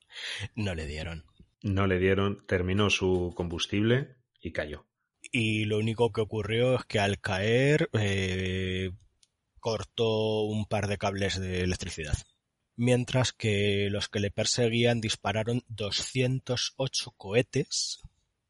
No 0.55 0.75
le 0.75 0.85
dieron. 0.85 1.25
No 1.63 1.87
le 1.87 1.97
dieron, 1.97 2.45
terminó 2.45 2.89
su 2.89 3.33
combustible 3.35 4.17
y 4.39 4.51
cayó 4.51 4.85
y 5.31 5.65
lo 5.65 5.77
único 5.77 6.11
que 6.11 6.21
ocurrió 6.21 6.75
es 6.75 6.85
que 6.85 6.99
al 6.99 7.19
caer 7.19 7.89
eh, 7.93 8.91
cortó 9.59 10.43
un 10.43 10.65
par 10.65 10.87
de 10.87 10.97
cables 10.97 11.39
de 11.39 11.61
electricidad. 11.61 12.17
Mientras 12.75 13.33
que 13.33 13.89
los 13.89 14.07
que 14.07 14.19
le 14.19 14.31
perseguían 14.31 15.01
dispararon 15.01 15.63
208 15.69 17.11
cohetes 17.17 18.01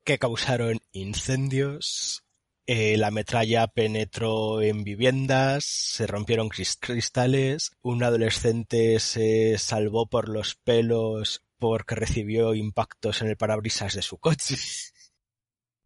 que 0.08 0.18
causaron 0.18 0.80
incendios, 0.92 2.24
eh, 2.66 2.98
la 2.98 3.12
metralla 3.12 3.68
penetró 3.68 4.62
en 4.62 4.84
viviendas, 4.84 5.66
se 5.66 6.08
rompieron 6.08 6.50
cristales, 6.50 7.72
un 7.82 8.04
adolescente 8.04 9.00
se 9.00 9.58
salvó 9.60 10.08
por 10.08 10.30
los 10.30 10.56
pelos 10.56 11.44
porque 11.60 11.96
recibió 11.96 12.56
impactos 12.56 13.22
en 13.22 13.28
el 13.28 13.38
parabrisas 13.38 13.94
de 13.96 14.02
su 14.02 14.18
coche 14.18 14.56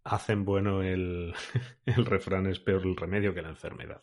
hacen 0.03 0.45
bueno 0.45 0.81
el, 0.81 1.33
el 1.85 2.05
refrán 2.05 2.47
es 2.47 2.59
peor 2.59 2.83
el 2.83 2.95
remedio 2.95 3.33
que 3.33 3.41
la 3.41 3.49
enfermedad. 3.49 4.01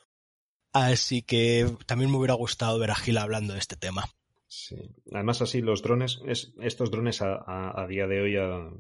Así 0.72 1.22
que 1.22 1.76
también 1.86 2.10
me 2.10 2.18
hubiera 2.18 2.34
gustado 2.34 2.78
ver 2.78 2.90
a 2.90 2.94
Gil 2.94 3.18
hablando 3.18 3.54
de 3.54 3.58
este 3.58 3.76
tema. 3.76 4.04
Sí. 4.49 4.76
Además, 5.12 5.42
así 5.42 5.61
los 5.61 5.82
drones, 5.82 6.20
es, 6.26 6.55
estos 6.61 6.90
drones 6.90 7.20
a, 7.20 7.34
a, 7.34 7.82
a, 7.82 7.86
día 7.86 8.07
de 8.07 8.20
hoy 8.22 8.36
a, 8.36 8.70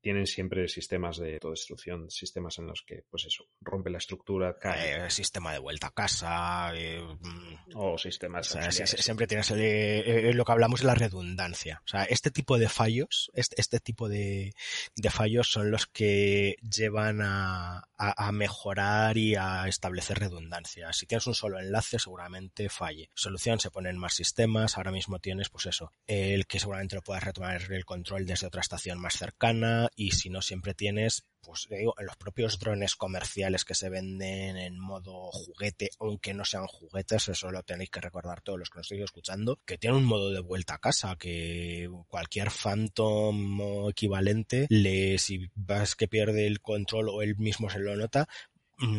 tienen 0.00 0.26
siempre 0.26 0.68
sistemas 0.68 1.18
de 1.18 1.34
autodestrucción, 1.34 2.08
sistemas 2.10 2.58
en 2.58 2.68
los 2.68 2.84
que, 2.86 3.04
pues 3.10 3.26
eso, 3.26 3.44
rompe 3.60 3.90
la 3.90 3.98
estructura, 3.98 4.56
cae. 4.56 5.06
Eh, 5.06 5.10
sistema 5.10 5.52
de 5.52 5.58
vuelta 5.58 5.88
a 5.88 5.90
casa. 5.90 6.70
Eh, 6.76 7.02
o 7.74 7.98
sistemas. 7.98 8.54
O 8.54 8.70
sea, 8.70 8.86
siempre 8.86 9.26
tienes 9.26 9.50
el, 9.50 9.60
eh, 9.60 10.32
lo 10.32 10.44
que 10.44 10.52
hablamos 10.52 10.80
de 10.80 10.86
la 10.86 10.94
redundancia. 10.94 11.82
O 11.84 11.88
sea, 11.88 12.04
este 12.04 12.30
tipo 12.30 12.56
de 12.56 12.68
fallos, 12.68 13.32
este, 13.34 13.60
este 13.60 13.80
tipo 13.80 14.08
de, 14.08 14.54
de, 14.94 15.10
fallos 15.10 15.50
son 15.50 15.72
los 15.72 15.86
que 15.86 16.56
llevan 16.62 17.20
a, 17.20 17.88
a, 17.96 18.30
mejorar 18.32 19.16
y 19.16 19.34
a 19.34 19.66
establecer 19.66 20.20
redundancia. 20.20 20.92
Si 20.92 21.06
tienes 21.06 21.26
un 21.26 21.34
solo 21.34 21.58
enlace, 21.58 21.98
seguramente 21.98 22.68
falle. 22.68 23.10
Solución, 23.14 23.58
se 23.58 23.72
ponen 23.72 23.98
más 23.98 24.14
sistemas. 24.14 24.76
Ahora 24.76 24.92
mismo 24.92 25.15
tienes, 25.18 25.48
pues 25.48 25.66
eso, 25.66 25.92
el 26.06 26.46
que 26.46 26.58
seguramente 26.58 26.96
lo 26.96 27.02
puedas 27.02 27.24
retomar 27.24 27.60
el 27.70 27.84
control 27.84 28.26
desde 28.26 28.46
otra 28.46 28.60
estación 28.60 28.98
más 28.98 29.14
cercana 29.14 29.88
y 29.96 30.12
si 30.12 30.30
no 30.30 30.42
siempre 30.42 30.74
tienes, 30.74 31.24
pues 31.40 31.68
digo, 31.70 31.94
en 31.98 32.06
los 32.06 32.16
propios 32.16 32.58
drones 32.58 32.96
comerciales 32.96 33.64
que 33.64 33.74
se 33.74 33.88
venden 33.88 34.56
en 34.56 34.78
modo 34.78 35.30
juguete, 35.30 35.90
aunque 36.00 36.34
no 36.34 36.44
sean 36.44 36.66
juguetes, 36.66 37.28
eso 37.28 37.50
lo 37.50 37.62
tenéis 37.62 37.90
que 37.90 38.00
recordar 38.00 38.40
todos 38.40 38.58
los 38.58 38.70
que 38.70 38.78
nos 38.78 38.86
estáis 38.86 39.04
escuchando, 39.04 39.60
que 39.64 39.78
tienen 39.78 39.98
un 39.98 40.04
modo 40.04 40.30
de 40.30 40.40
vuelta 40.40 40.74
a 40.74 40.78
casa, 40.78 41.16
que 41.16 41.88
cualquier 42.08 42.50
Phantom 42.50 43.88
equivalente, 43.88 44.66
le, 44.70 45.18
si 45.18 45.50
vas 45.54 45.94
que 45.94 46.08
pierde 46.08 46.46
el 46.46 46.60
control 46.60 47.08
o 47.08 47.22
él 47.22 47.36
mismo 47.36 47.70
se 47.70 47.78
lo 47.78 47.96
nota, 47.96 48.28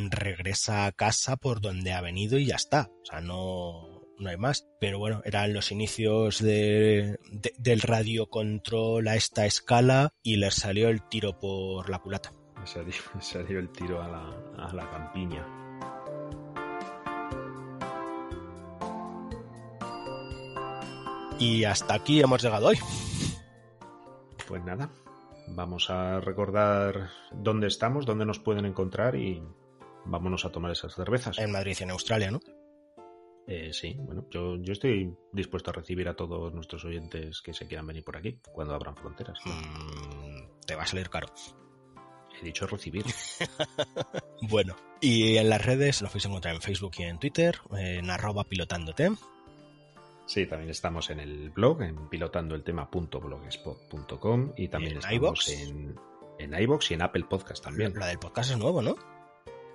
regresa 0.09 0.86
a 0.86 0.91
casa 0.91 1.38
por 1.38 1.61
donde 1.61 1.93
ha 1.93 2.01
venido 2.01 2.38
y 2.38 2.45
ya 2.47 2.55
está. 2.55 2.89
O 3.03 3.05
sea, 3.05 3.22
no, 3.22 3.96
no 4.20 4.30
hay 4.30 4.38
más. 4.38 4.68
Pero 4.80 4.99
bueno, 4.99 5.22
eran 5.26 5.53
los 5.53 5.72
inicios 5.72 6.41
de, 6.41 7.20
de, 7.32 7.53
del 7.57 7.82
radiocontrol 7.82 9.07
a 9.07 9.15
esta 9.15 9.45
escala 9.45 10.13
y 10.24 10.38
les 10.38 10.55
salió 10.55 10.89
el 10.89 11.01
tiro 11.07 11.39
por 11.39 11.89
la 11.89 11.99
culata. 11.99 12.34
Salió, 12.65 12.93
salió 13.22 13.59
el 13.59 13.70
tiro 13.70 14.01
a 14.01 14.07
la, 14.07 14.65
a 14.65 14.74
la 14.74 14.89
campiña. 14.89 15.45
Y 21.39 21.65
hasta 21.65 21.93
aquí 21.93 22.20
hemos 22.20 22.41
llegado 22.41 22.68
hoy. 22.68 22.80
Pues 24.47 24.63
nada, 24.63 24.89
vamos 25.49 25.89
a 25.89 26.20
recordar 26.20 27.09
dónde 27.32 27.68
estamos, 27.68 28.05
dónde 28.05 28.26
nos 28.26 28.39
pueden 28.39 28.65
encontrar 28.65 29.15
y 29.15 29.43
vámonos 30.05 30.45
a 30.45 30.51
tomar 30.51 30.72
esas 30.72 30.95
cervezas. 30.95 31.38
En 31.38 31.51
Madrid 31.51 31.76
y 31.80 31.84
en 31.84 31.91
Australia, 31.91 32.32
¿no? 32.32 32.39
Eh, 33.47 33.71
sí, 33.71 33.95
bueno, 33.97 34.25
yo, 34.29 34.57
yo, 34.57 34.73
estoy 34.73 35.15
dispuesto 35.31 35.69
a 35.69 35.73
recibir 35.73 36.09
a 36.09 36.17
todos 36.17 36.53
nuestros 36.53 36.83
oyentes 36.83 37.41
que 37.41 37.53
se 37.53 37.65
quieran 37.65 37.87
venir 37.87 38.03
por 38.03 38.17
aquí 38.17 38.41
cuando 38.51 38.75
abran 38.75 38.97
fronteras. 38.97 39.39
Mm, 39.45 40.65
te 40.65 40.75
va 40.75 40.83
a 40.83 40.85
salir 40.85 41.09
caro. 41.09 41.29
He 42.39 42.45
dicho 42.45 42.67
recibir. 42.67 43.03
bueno, 44.49 44.75
y 44.99 45.37
en 45.37 45.49
las 45.49 45.65
redes 45.65 46.01
nos 46.01 46.11
podéis 46.11 46.25
encontrar 46.25 46.55
en 46.55 46.61
Facebook 46.61 46.91
y 46.97 47.03
en 47.03 47.19
Twitter, 47.19 47.57
en 47.71 48.09
arroba 48.09 48.43
pilotándote. 48.43 49.11
Sí, 50.25 50.45
también 50.45 50.71
estamos 50.71 51.09
en 51.09 51.21
el 51.21 51.51
blog, 51.51 51.83
en 51.83 52.09
pilotandoeltema.blogspot.com 52.09 54.51
y 54.57 54.67
también 54.67 54.91
¿Y 54.91 54.95
en 54.95 54.99
estamos 54.99 55.47
en, 55.47 55.95
en 56.37 56.53
iVoox 56.53 56.91
y 56.91 56.95
en 56.95 57.01
Apple 57.01 57.23
Podcast 57.29 57.63
también. 57.63 57.93
La 57.97 58.07
del 58.07 58.19
podcast 58.19 58.51
es 58.51 58.57
nuevo, 58.57 58.81
¿no? 58.81 58.97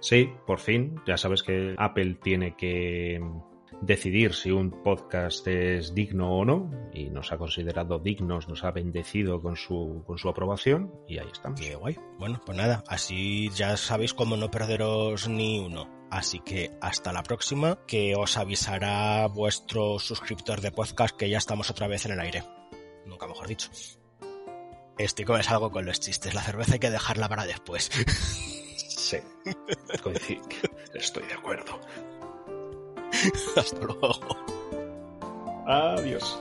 Sí, 0.01 0.31
por 0.47 0.59
fin. 0.59 1.01
Ya 1.07 1.17
sabes 1.17 1.43
que 1.43 1.75
Apple 1.79 2.19
tiene 2.23 2.55
que 2.55 3.19
decidir 3.83 4.33
si 4.35 4.51
un 4.51 4.71
podcast 4.83 5.47
es 5.49 5.95
digno 5.95 6.39
o 6.39 6.45
no 6.45 6.71
y 6.95 7.11
nos 7.11 7.33
ha 7.33 7.39
considerado 7.39 7.99
dignos, 7.99 8.49
nos 8.49 8.65
ha 8.65 8.71
bendecido 8.71 9.43
con 9.43 9.57
su, 9.57 10.03
con 10.07 10.19
su 10.19 10.29
aprobación 10.29 10.93
y 11.09 11.19
ahí 11.19 11.29
estamos. 11.31 11.61
Qué 11.61 11.75
guay. 11.75 11.99
Bueno, 12.19 12.41
pues 12.47 12.57
nada, 12.57 12.85
así 12.87 13.51
ya 13.51 13.77
sabéis 13.77 14.15
cómo 14.15 14.37
no 14.37 14.51
perderos 14.51 15.29
ni 15.29 15.59
uno. 15.59 15.89
Así 16.11 16.41
que 16.41 16.71
hasta 16.81 17.13
la 17.13 17.23
próxima, 17.23 17.79
que 17.87 18.15
os 18.15 18.37
avisará 18.37 19.27
vuestro 19.27 19.99
suscriptor 19.99 20.61
de 20.61 20.71
podcast 20.71 21.17
que 21.17 21.31
ya 21.31 21.39
estamos 21.39 21.71
otra 21.71 21.89
vez 21.89 22.05
en 22.07 22.13
el 22.13 22.21
aire. 22.21 22.45
Nunca 23.07 23.27
mejor 23.27 23.49
dicho. 23.49 23.71
Estoy 24.99 25.25
como 25.25 25.39
es 25.39 25.51
algo 25.51 25.71
con 25.71 25.87
los 25.87 26.01
chistes. 26.01 26.35
La 26.35 26.43
cerveza 26.43 26.75
hay 26.75 26.79
que 26.79 26.91
dejarla 26.91 27.29
para 27.29 27.47
después. 27.47 27.91
Sí, 29.03 29.19
coincido. 30.03 30.43
Estoy 30.95 31.27
de 31.27 31.35
acuerdo. 31.35 31.79
hasta 33.57 33.81
luego. 33.81 34.19
Adiós. 35.67 36.41